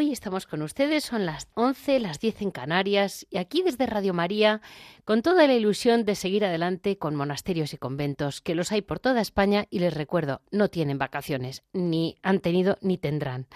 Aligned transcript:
Hoy 0.00 0.12
estamos 0.12 0.46
con 0.46 0.62
ustedes, 0.62 1.04
son 1.04 1.26
las 1.26 1.48
11, 1.52 2.00
las 2.00 2.20
10 2.20 2.40
en 2.40 2.50
Canarias, 2.52 3.26
y 3.28 3.36
aquí 3.36 3.60
desde 3.60 3.84
Radio 3.84 4.14
María, 4.14 4.62
con 5.04 5.20
toda 5.20 5.46
la 5.46 5.52
ilusión 5.52 6.06
de 6.06 6.14
seguir 6.14 6.42
adelante 6.42 6.96
con 6.96 7.14
monasterios 7.14 7.74
y 7.74 7.76
conventos, 7.76 8.40
que 8.40 8.54
los 8.54 8.72
hay 8.72 8.80
por 8.80 8.98
toda 8.98 9.20
España, 9.20 9.66
y 9.68 9.80
les 9.80 9.92
recuerdo, 9.92 10.40
no 10.50 10.68
tienen 10.68 10.96
vacaciones, 10.96 11.64
ni 11.74 12.16
han 12.22 12.40
tenido 12.40 12.78
ni 12.80 12.96
tendrán. 12.96 13.46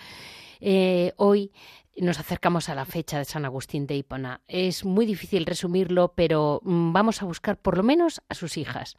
Eh, 0.60 1.14
hoy 1.16 1.50
nos 1.96 2.20
acercamos 2.20 2.68
a 2.68 2.74
la 2.74 2.84
fecha 2.84 3.16
de 3.16 3.24
San 3.24 3.46
Agustín 3.46 3.86
de 3.86 3.96
Hipona. 3.96 4.42
Es 4.46 4.84
muy 4.84 5.06
difícil 5.06 5.46
resumirlo, 5.46 6.12
pero 6.14 6.60
mm, 6.62 6.92
vamos 6.92 7.22
a 7.22 7.24
buscar 7.24 7.56
por 7.56 7.78
lo 7.78 7.82
menos 7.82 8.20
a 8.28 8.34
sus 8.34 8.58
hijas. 8.58 8.98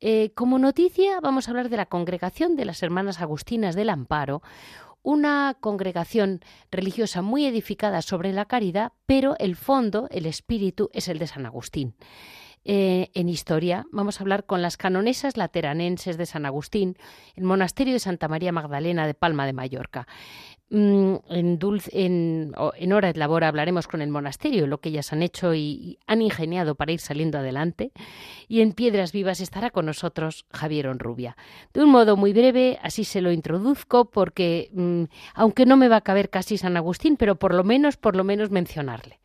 Eh, 0.00 0.32
como 0.34 0.58
noticia, 0.58 1.20
vamos 1.20 1.46
a 1.46 1.50
hablar 1.50 1.68
de 1.68 1.76
la 1.76 1.84
congregación 1.84 2.56
de 2.56 2.64
las 2.64 2.82
Hermanas 2.82 3.20
Agustinas 3.20 3.74
del 3.74 3.90
Amparo, 3.90 4.40
una 5.02 5.56
congregación 5.60 6.40
religiosa 6.70 7.22
muy 7.22 7.46
edificada 7.46 8.02
sobre 8.02 8.32
la 8.32 8.44
caridad, 8.44 8.92
pero 9.06 9.36
el 9.38 9.56
fondo, 9.56 10.08
el 10.10 10.26
espíritu, 10.26 10.90
es 10.92 11.08
el 11.08 11.18
de 11.18 11.26
San 11.26 11.46
Agustín. 11.46 11.94
Eh, 12.62 13.10
en 13.14 13.30
historia 13.30 13.86
vamos 13.90 14.20
a 14.20 14.22
hablar 14.22 14.44
con 14.44 14.60
las 14.60 14.76
canonesas 14.76 15.38
lateranenses 15.38 16.18
de 16.18 16.26
San 16.26 16.44
Agustín, 16.44 16.96
el 17.34 17.44
monasterio 17.44 17.94
de 17.94 18.00
Santa 18.00 18.28
María 18.28 18.52
Magdalena 18.52 19.06
de 19.06 19.14
Palma 19.14 19.46
de 19.46 19.54
Mallorca. 19.54 20.06
Mm, 20.72 21.16
en, 21.28 21.58
en, 21.90 22.54
en, 22.76 22.92
Hora 22.92 23.12
de 23.12 23.18
Labor 23.18 23.42
hablaremos 23.42 23.88
con 23.88 24.02
el 24.02 24.08
monasterio, 24.08 24.68
lo 24.68 24.78
que 24.78 24.90
ellas 24.90 25.12
han 25.12 25.22
hecho 25.24 25.52
y, 25.52 25.98
han 26.06 26.22
ingeniado 26.22 26.76
para 26.76 26.92
ir 26.92 27.00
saliendo 27.00 27.38
adelante. 27.38 27.90
Y 28.46 28.60
en 28.60 28.72
Piedras 28.72 29.10
Vivas 29.10 29.40
estará 29.40 29.70
con 29.70 29.86
nosotros 29.86 30.46
Javier 30.52 30.86
Onrubia. 30.86 31.36
De 31.74 31.82
un 31.82 31.90
modo 31.90 32.16
muy 32.16 32.32
breve, 32.32 32.78
así 32.82 33.02
se 33.02 33.20
lo 33.20 33.32
introduzco, 33.32 34.04
porque 34.04 34.70
mm, 34.72 35.04
aunque 35.34 35.66
no 35.66 35.76
me 35.76 35.88
va 35.88 35.96
a 35.96 36.00
caber 36.02 36.30
casi 36.30 36.56
San 36.56 36.76
Agustín, 36.76 37.16
pero 37.16 37.34
por 37.34 37.52
lo 37.52 37.64
menos, 37.64 37.96
por 37.96 38.14
lo 38.14 38.22
menos 38.22 38.50
mencionarle. 38.50 39.18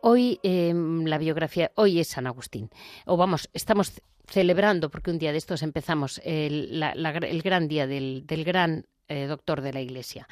Hoy 0.00 0.38
em, 0.42 1.04
la 1.06 1.18
biografía, 1.18 1.72
hoy 1.74 1.98
es 1.98 2.08
San 2.08 2.26
Agustín. 2.26 2.70
O 3.04 3.16
vamos, 3.16 3.48
estamos 3.52 4.00
celebrando, 4.26 4.90
porque 4.90 5.10
un 5.10 5.18
día 5.18 5.32
de 5.32 5.38
estos 5.38 5.62
empezamos, 5.62 6.20
el, 6.24 6.80
gran 7.42 7.68
día 7.68 7.86
del, 7.86 8.24
gran 8.44 8.86
eh, 9.08 9.26
doctor 9.26 9.60
de 9.60 9.72
la 9.72 9.80
Iglesia. 9.80 10.28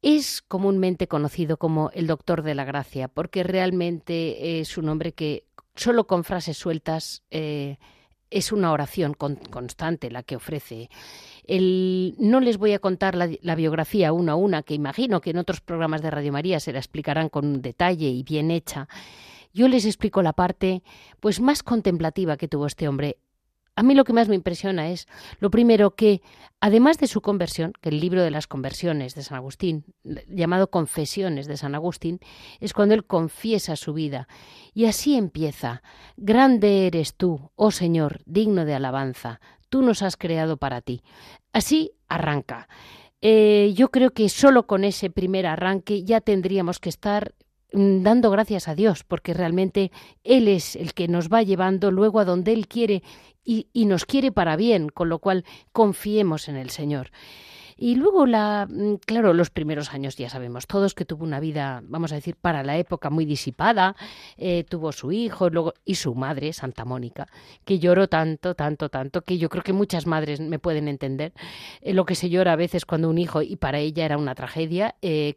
Es 0.00 0.42
comúnmente 0.42 1.08
conocido 1.08 1.56
como 1.56 1.90
el 1.92 2.06
doctor 2.06 2.42
de 2.42 2.54
la 2.54 2.64
gracia, 2.64 3.08
porque 3.08 3.42
realmente 3.42 4.60
es 4.60 4.78
un 4.78 4.88
hombre 4.88 5.12
que 5.12 5.44
solo 5.74 6.06
con 6.06 6.24
frases 6.24 6.56
sueltas 6.56 7.24
eh, 7.30 7.78
es 8.30 8.52
una 8.52 8.72
oración 8.72 9.14
constante 9.14 10.10
la 10.10 10.22
que 10.22 10.36
ofrece. 10.36 10.90
No 11.48 12.40
les 12.40 12.58
voy 12.58 12.72
a 12.72 12.78
contar 12.78 13.14
la, 13.16 13.54
biografía 13.54 14.12
una 14.12 14.32
a 14.32 14.36
una, 14.36 14.62
que 14.62 14.74
imagino 14.74 15.20
que 15.20 15.30
en 15.30 15.38
otros 15.38 15.60
programas 15.60 16.02
de 16.02 16.10
Radio 16.10 16.32
María 16.32 16.60
se 16.60 16.72
la 16.72 16.78
explicarán 16.78 17.28
con 17.28 17.62
detalle 17.62 18.08
y 18.08 18.22
bien 18.22 18.50
hecha. 18.50 18.88
Yo 19.54 19.66
les 19.68 19.86
explico 19.86 20.22
la 20.22 20.34
parte 20.34 20.82
pues 21.20 21.40
más 21.40 21.62
contemplativa 21.62 22.36
que 22.36 22.48
tuvo 22.48 22.66
este 22.66 22.86
hombre 22.86 23.16
a 23.78 23.84
mí 23.84 23.94
lo 23.94 24.02
que 24.02 24.12
más 24.12 24.28
me 24.28 24.34
impresiona 24.34 24.90
es, 24.90 25.06
lo 25.38 25.52
primero, 25.52 25.94
que 25.94 26.20
además 26.60 26.98
de 26.98 27.06
su 27.06 27.20
conversión, 27.20 27.72
que 27.80 27.90
el 27.90 28.00
libro 28.00 28.24
de 28.24 28.32
las 28.32 28.48
conversiones 28.48 29.14
de 29.14 29.22
San 29.22 29.36
Agustín, 29.36 29.84
llamado 30.26 30.68
Confesiones 30.68 31.46
de 31.46 31.56
San 31.56 31.76
Agustín, 31.76 32.18
es 32.58 32.72
cuando 32.72 32.96
él 32.96 33.04
confiesa 33.04 33.76
su 33.76 33.92
vida. 33.94 34.26
Y 34.74 34.86
así 34.86 35.14
empieza, 35.14 35.84
Grande 36.16 36.88
eres 36.88 37.14
tú, 37.14 37.52
oh 37.54 37.70
Señor, 37.70 38.20
digno 38.26 38.64
de 38.64 38.74
alabanza, 38.74 39.40
tú 39.68 39.82
nos 39.82 40.02
has 40.02 40.16
creado 40.16 40.56
para 40.56 40.80
ti. 40.80 41.04
Así 41.52 41.92
arranca. 42.08 42.68
Eh, 43.20 43.72
yo 43.74 43.90
creo 43.90 44.12
que 44.12 44.28
solo 44.28 44.66
con 44.66 44.84
ese 44.84 45.10
primer 45.10 45.46
arranque 45.46 46.04
ya 46.04 46.20
tendríamos 46.20 46.78
que 46.78 46.88
estar 46.88 47.34
mm, 47.72 48.02
dando 48.02 48.30
gracias 48.30 48.68
a 48.68 48.74
Dios, 48.74 49.04
porque 49.04 49.34
realmente 49.34 49.90
Él 50.22 50.46
es 50.46 50.76
el 50.76 50.94
que 50.94 51.08
nos 51.08 51.28
va 51.28 51.42
llevando 51.42 51.90
luego 51.90 52.20
a 52.20 52.24
donde 52.24 52.52
Él 52.52 52.68
quiere 52.68 53.02
y, 53.44 53.86
nos 53.86 54.04
quiere 54.04 54.30
para 54.30 54.56
bien, 54.56 54.90
con 54.90 55.08
lo 55.08 55.20
cual 55.20 55.44
confiemos 55.72 56.48
en 56.48 56.56
el 56.56 56.68
Señor. 56.68 57.10
Y 57.78 57.94
luego, 57.94 58.26
la, 58.26 58.66
mm, 58.68 58.96
claro, 59.06 59.32
los 59.32 59.50
primeros 59.50 59.94
años 59.94 60.16
ya 60.16 60.28
sabemos 60.28 60.66
todos 60.66 60.94
que 60.94 61.04
tuvo 61.04 61.24
una 61.24 61.38
vida, 61.38 61.80
vamos 61.84 62.10
a 62.10 62.16
decir, 62.16 62.36
para 62.36 62.64
la 62.64 62.76
época 62.76 63.08
muy 63.08 63.24
disipada. 63.24 63.94
Eh, 64.36 64.64
tuvo 64.68 64.90
su 64.90 65.12
hijo 65.12 65.48
luego, 65.48 65.74
y 65.84 65.94
su 65.94 66.14
madre, 66.16 66.52
Santa 66.52 66.84
Mónica, 66.84 67.28
que 67.64 67.78
lloró 67.78 68.08
tanto, 68.08 68.56
tanto, 68.56 68.88
tanto, 68.88 69.22
que 69.22 69.38
yo 69.38 69.48
creo 69.48 69.62
que 69.62 69.72
muchas 69.72 70.06
madres 70.06 70.40
me 70.40 70.58
pueden 70.58 70.88
entender 70.88 71.32
eh, 71.80 71.94
lo 71.94 72.04
que 72.04 72.16
se 72.16 72.28
llora 72.30 72.52
a 72.54 72.56
veces 72.56 72.84
cuando 72.84 73.08
un 73.08 73.18
hijo, 73.18 73.42
y 73.42 73.56
para 73.56 73.78
ella 73.78 74.04
era 74.04 74.18
una 74.18 74.34
tragedia, 74.34 74.96
eh, 75.00 75.36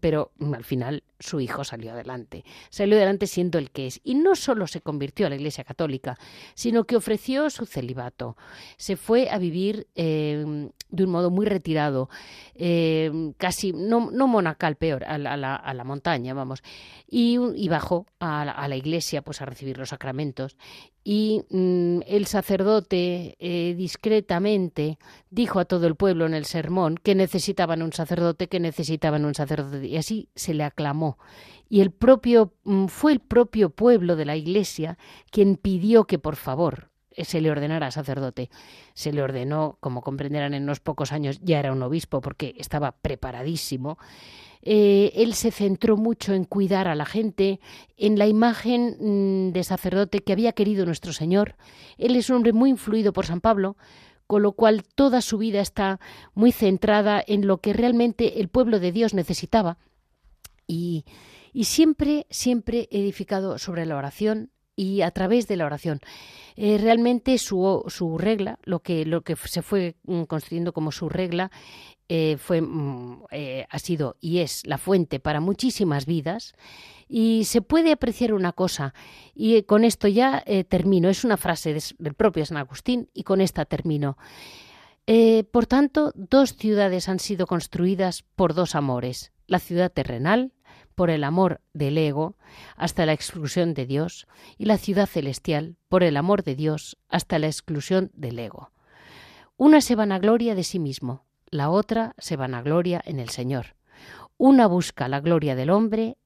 pero 0.00 0.32
al 0.54 0.64
final 0.64 1.02
su 1.22 1.40
hijo 1.40 1.64
salió 1.64 1.92
adelante. 1.92 2.44
Salió 2.70 2.96
adelante 2.96 3.26
siendo 3.26 3.58
el 3.58 3.70
que 3.70 3.86
es. 3.86 4.00
Y 4.04 4.14
no 4.14 4.34
solo 4.34 4.66
se 4.66 4.80
convirtió 4.80 5.26
a 5.26 5.30
la 5.30 5.36
Iglesia 5.36 5.64
Católica, 5.64 6.18
sino 6.54 6.84
que 6.84 6.96
ofreció 6.96 7.48
su 7.50 7.66
celibato. 7.66 8.36
Se 8.76 8.96
fue 8.96 9.30
a 9.30 9.38
vivir 9.38 9.86
eh, 9.94 10.68
de 10.92 11.04
un 11.04 11.10
modo 11.10 11.30
muy 11.30 11.46
retirado, 11.46 12.10
eh, 12.54 13.32
casi, 13.38 13.72
no, 13.72 14.00
monacal, 14.00 14.76
peor, 14.76 15.04
a 15.04 15.18
la, 15.18 15.84
montaña, 15.84 16.34
vamos. 16.34 16.62
Y, 17.08 17.38
bajó 17.68 18.06
a 18.20 18.44
la, 18.44 18.52
a 18.52 18.68
la, 18.68 18.76
iglesia 18.76 19.22
pues, 19.22 19.40
a 19.40 19.46
recibir 19.46 19.78
los 19.78 19.88
sacramentos. 19.88 20.56
Y 21.04 21.42
mm, 21.50 22.00
el 22.06 22.26
sacerdote 22.26 23.36
eh, 23.40 23.74
discretamente 23.74 24.98
dijo 25.30 25.58
a 25.58 25.64
todo 25.64 25.86
el 25.86 25.96
pueblo 25.96 26.26
en 26.26 26.34
el 26.34 26.44
sermón 26.44 26.96
que 26.96 27.14
necesitaban 27.14 27.82
un 27.82 27.92
sacerdote, 27.92 28.48
que 28.48 28.60
necesitaban 28.60 29.24
un 29.24 29.34
sacerdote. 29.34 29.86
Y 29.86 29.96
así 29.96 30.28
se 30.36 30.54
le 30.54 30.62
aclamó 30.62 31.11
y 31.68 31.80
el 31.80 31.90
propio 31.90 32.52
mm, 32.64 32.86
fue 32.86 33.12
el 33.12 33.20
propio 33.20 33.70
pueblo 33.70 34.14
de 34.14 34.26
la 34.26 34.36
Iglesia 34.36 34.98
quien 35.30 35.56
pidió 35.56 36.04
que 36.04 36.18
por 36.18 36.36
favor 36.36 36.90
eh, 37.14 37.24
se 37.24 37.40
le 37.40 37.50
ordenara 37.50 37.90
sacerdote. 37.90 38.50
Se 38.94 39.12
le 39.12 39.22
ordenó, 39.22 39.78
como 39.80 40.02
comprenderán 40.02 40.54
en 40.54 40.64
unos 40.64 40.80
pocos 40.80 41.12
años, 41.12 41.40
ya 41.42 41.58
era 41.58 41.72
un 41.72 41.82
obispo 41.82 42.20
porque 42.20 42.54
estaba 42.58 42.92
preparadísimo. 42.92 43.98
Eh, 44.60 45.12
él 45.16 45.34
se 45.34 45.50
centró 45.50 45.96
mucho 45.96 46.34
en 46.34 46.44
cuidar 46.44 46.88
a 46.88 46.94
la 46.94 47.06
gente, 47.06 47.58
en 47.96 48.18
la 48.18 48.26
imagen 48.26 48.96
mm, 49.48 49.52
de 49.52 49.64
sacerdote 49.64 50.20
que 50.20 50.32
había 50.32 50.52
querido 50.52 50.84
nuestro 50.84 51.12
Señor. 51.12 51.56
Él 51.98 52.16
es 52.16 52.30
un 52.30 52.36
hombre 52.36 52.52
muy 52.52 52.70
influido 52.70 53.12
por 53.12 53.26
San 53.26 53.40
Pablo, 53.40 53.76
con 54.26 54.42
lo 54.42 54.52
cual 54.52 54.82
toda 54.94 55.20
su 55.20 55.38
vida 55.38 55.60
está 55.60 56.00
muy 56.34 56.52
centrada 56.52 57.22
en 57.26 57.46
lo 57.46 57.58
que 57.58 57.72
realmente 57.72 58.40
el 58.40 58.48
pueblo 58.48 58.78
de 58.78 58.92
Dios 58.92 59.14
necesitaba 59.14 59.78
y, 60.72 61.64
siempre, 61.64 62.26
siempre 62.30 62.88
edificado 62.90 63.58
sobre 63.58 63.86
la 63.86 63.96
oración, 63.96 64.50
y 64.74 65.02
a 65.02 65.10
través 65.10 65.46
de 65.48 65.56
la 65.56 65.66
oración. 65.66 66.00
Eh, 66.56 66.78
realmente 66.78 67.36
su, 67.38 67.84
su, 67.88 68.18
regla, 68.18 68.58
lo 68.62 68.80
que, 68.80 69.04
lo 69.04 69.22
que 69.22 69.36
se 69.36 69.62
fue 69.62 69.96
mm, 70.04 70.22
construyendo 70.22 70.72
como 70.72 70.92
su 70.92 71.08
regla, 71.08 71.50
eh, 72.08 72.36
fue, 72.38 72.60
mm, 72.62 73.24
eh, 73.30 73.66
ha 73.68 73.78
sido 73.78 74.16
y 74.20 74.38
es 74.38 74.66
la 74.66 74.78
fuente 74.78 75.20
para 75.20 75.40
muchísimas 75.40 76.06
vidas. 76.06 76.54
Y 77.06 77.44
se 77.44 77.60
puede 77.60 77.92
apreciar 77.92 78.32
una 78.32 78.52
cosa, 78.52 78.94
y 79.34 79.62
con 79.64 79.84
esto 79.84 80.08
ya 80.08 80.42
termino, 80.70 81.10
es 81.10 81.24
una 81.24 81.36
frase 81.36 81.76
del 81.98 82.14
propio 82.14 82.46
San 82.46 82.56
Agustín, 82.56 83.10
y 83.12 83.24
con 83.24 83.42
esta 83.42 83.66
termino. 83.66 84.16
por 85.50 85.66
tanto, 85.66 86.12
dos 86.14 86.56
ciudades 86.56 87.10
han 87.10 87.18
sido 87.18 87.46
construidas 87.46 88.22
por 88.34 88.54
dos 88.54 88.74
amores, 88.74 89.32
la 89.46 89.58
ciudad 89.58 89.92
terrenal, 89.92 90.52
por 90.94 91.10
el 91.10 91.24
amor 91.24 91.60
del 91.72 91.98
ego 91.98 92.36
hasta 92.76 93.06
la 93.06 93.12
exclusión 93.12 93.74
de 93.74 93.86
Dios 93.86 94.26
y 94.58 94.66
la 94.66 94.78
ciudad 94.78 95.06
celestial 95.06 95.76
por 95.88 96.02
el 96.02 96.16
amor 96.16 96.42
de 96.42 96.54
Dios 96.54 96.96
hasta 97.08 97.38
la 97.38 97.46
exclusión 97.46 98.10
del 98.14 98.38
ego. 98.38 98.70
Una 99.56 99.80
se 99.80 99.94
vanagloria 99.94 100.54
de 100.54 100.64
sí 100.64 100.78
mismo, 100.78 101.24
la 101.50 101.70
otra 101.70 102.14
se 102.18 102.36
vanagloria 102.36 103.02
en 103.04 103.20
el 103.20 103.28
Señor. 103.28 103.76
Una 104.38 104.66
busca 104.66 105.08
la 105.08 105.20
gloria 105.20 105.54
del 105.54 105.70
hombre 105.70 106.16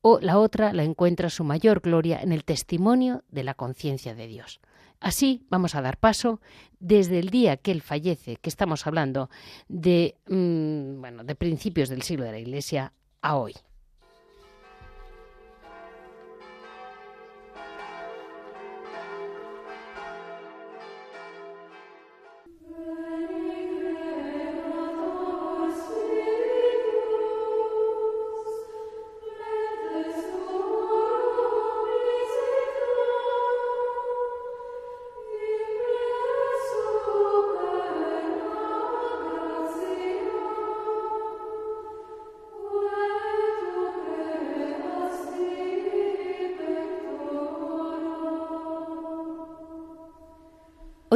o 0.00 0.20
la 0.20 0.38
otra 0.38 0.72
la 0.72 0.84
encuentra 0.84 1.30
su 1.30 1.44
mayor 1.44 1.80
gloria 1.80 2.20
en 2.20 2.32
el 2.32 2.44
testimonio 2.44 3.24
de 3.30 3.44
la 3.44 3.54
conciencia 3.54 4.14
de 4.14 4.26
Dios. 4.26 4.60
Así 5.00 5.46
vamos 5.48 5.74
a 5.74 5.82
dar 5.82 5.96
paso 5.96 6.40
desde 6.80 7.18
el 7.18 7.30
día 7.30 7.56
que 7.56 7.70
él 7.70 7.82
fallece, 7.82 8.36
que 8.36 8.48
estamos 8.48 8.86
hablando 8.86 9.30
de, 9.68 10.16
mm, 10.28 11.00
bueno, 11.00 11.24
de 11.24 11.34
principios 11.34 11.88
del 11.88 12.02
siglo 12.02 12.24
de 12.24 12.32
la 12.32 12.38
Iglesia, 12.38 12.92
a 13.22 13.36
hoy. 13.36 13.54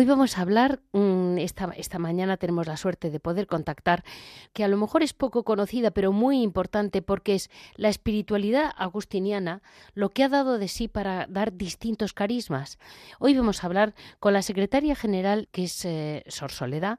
Hoy 0.02 0.08
vamos 0.08 0.36
a 0.36 0.40
hablar, 0.40 0.80
mm, 0.90 1.38
esta, 1.38 1.72
esta, 1.76 2.00
mañana 2.00 2.36
tenemos 2.36 2.66
la 2.66 2.76
suerte 2.76 3.08
de 3.08 3.20
poder 3.20 3.46
contactar, 3.46 4.02
que 4.52 4.64
a 4.64 4.68
lo 4.68 4.76
mejor 4.76 5.04
es 5.04 5.12
poco 5.12 5.44
conocida, 5.44 5.92
pero 5.92 6.10
muy 6.10 6.42
importante 6.42 7.02
porque 7.02 7.36
es 7.36 7.50
la 7.76 7.88
espiritualidad 7.88 8.72
agustiniana 8.76 9.62
lo 9.94 10.08
que 10.08 10.24
ha 10.24 10.28
dado 10.28 10.58
de 10.58 10.66
sí 10.66 10.88
para 10.88 11.28
dar 11.28 11.52
distintos 11.52 12.14
carismas. 12.14 12.80
Hoy 13.20 13.36
vamos 13.36 13.62
a 13.62 13.68
hablar 13.68 13.94
con 14.18 14.32
la 14.32 14.42
secretaria 14.42 14.96
general, 14.96 15.46
que 15.52 15.62
es 15.62 15.84
eh, 15.84 16.24
Sor 16.26 16.50
Soledad, 16.50 16.98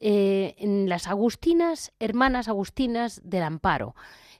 eh, 0.00 0.54
en 0.56 0.88
las 0.88 1.06
Agustinas, 1.06 1.92
hermanas 1.98 2.48
Agustinas 2.48 3.20
del 3.24 3.42
Amparo 3.42 3.94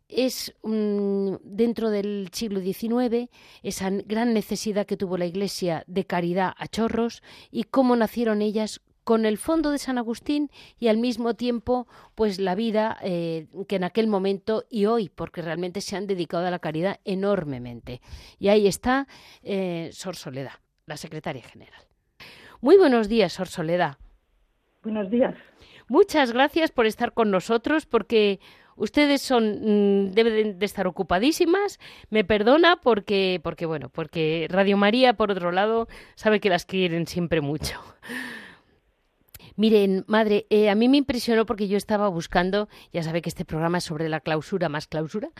es 0.09 0.55
dentro 0.63 1.91
del 1.91 2.31
siglo 2.33 2.61
XIX 2.61 3.31
esa 3.63 3.91
gran 3.91 4.33
necesidad 4.35 4.87
que 4.87 4.97
tuvo 4.97 5.19
la 5.19 5.27
Iglesia 5.27 5.85
de 5.87 6.05
caridad 6.05 6.55
a 6.57 6.67
chorros 6.67 7.23
y 7.51 7.65
cómo 7.65 7.95
nacieron 7.95 8.43
ellas 8.43 8.81
con 9.05 9.25
el 9.25 9.39
fondo 9.39 9.71
de 9.71 9.79
San 9.79 9.97
Agustín 9.97 10.51
y 10.79 10.89
al 10.89 10.99
mismo 10.99 11.35
tiempo 11.35 11.87
pues 12.15 12.39
la 12.39 12.55
vida 12.55 12.99
eh, 13.03 13.47
que 13.67 13.77
en 13.77 13.85
aquel 13.85 14.07
momento 14.07 14.65
y 14.69 14.85
hoy 14.85 15.09
porque 15.09 15.41
realmente 15.41 15.81
se 15.81 15.97
han 15.97 16.07
dedicado 16.07 16.47
a 16.47 16.51
la 16.51 16.59
caridad 16.59 17.01
enormemente. 17.05 18.03
Y 18.39 18.49
ahí 18.49 18.67
está 18.67 19.07
eh, 19.43 19.89
Sor 19.93 20.17
Soledad 20.17 20.53
la 20.85 20.97
secretaria 20.97 21.43
general. 21.43 21.81
Muy 22.61 22.77
buenos 22.77 23.09
días 23.09 23.33
Sor 23.33 23.49
Soledad. 23.49 23.97
Buenos 24.83 25.11
días. 25.11 25.35
Muchas 25.89 26.33
gracias 26.33 26.71
por 26.71 26.85
estar 26.85 27.15
con 27.15 27.31
nosotros 27.31 27.87
porque 27.87 28.41
Ustedes 28.79 29.21
son 29.21 30.07
mm, 30.07 30.13
deben 30.13 30.59
de 30.59 30.67
estar 30.67 30.87
ocupadísimas. 30.87 31.79
Me 32.11 32.25
perdona 32.25 32.77
porque 32.81 33.41
porque 33.43 33.67
bueno, 33.67 33.89
porque 33.91 34.47
Radio 34.49 34.77
María 34.77 35.15
por 35.15 35.31
otro 35.31 35.53
lado 35.53 35.89
sabe 36.15 36.41
que 36.41 36.49
las 36.49 36.65
quieren 36.65 37.07
siempre 37.07 37.41
mucho. 37.41 37.81
Miren, 39.59 40.05
madre, 40.07 40.47
eh, 40.51 40.71
a 40.71 40.77
mí 40.77 40.89
me 40.89 40.99
impresionó 40.99 41.45
porque 41.45 41.67
yo 41.67 41.77
estaba 41.77 42.07
buscando, 42.07 42.69
ya 42.93 43.03
sabe 43.03 43.23
que 43.23 43.29
este 43.29 43.45
programa 43.45 43.79
es 43.79 43.85
sobre 43.85 44.09
la 44.09 44.21
clausura 44.21 44.69
más 44.69 44.87
clausura, 44.87 45.31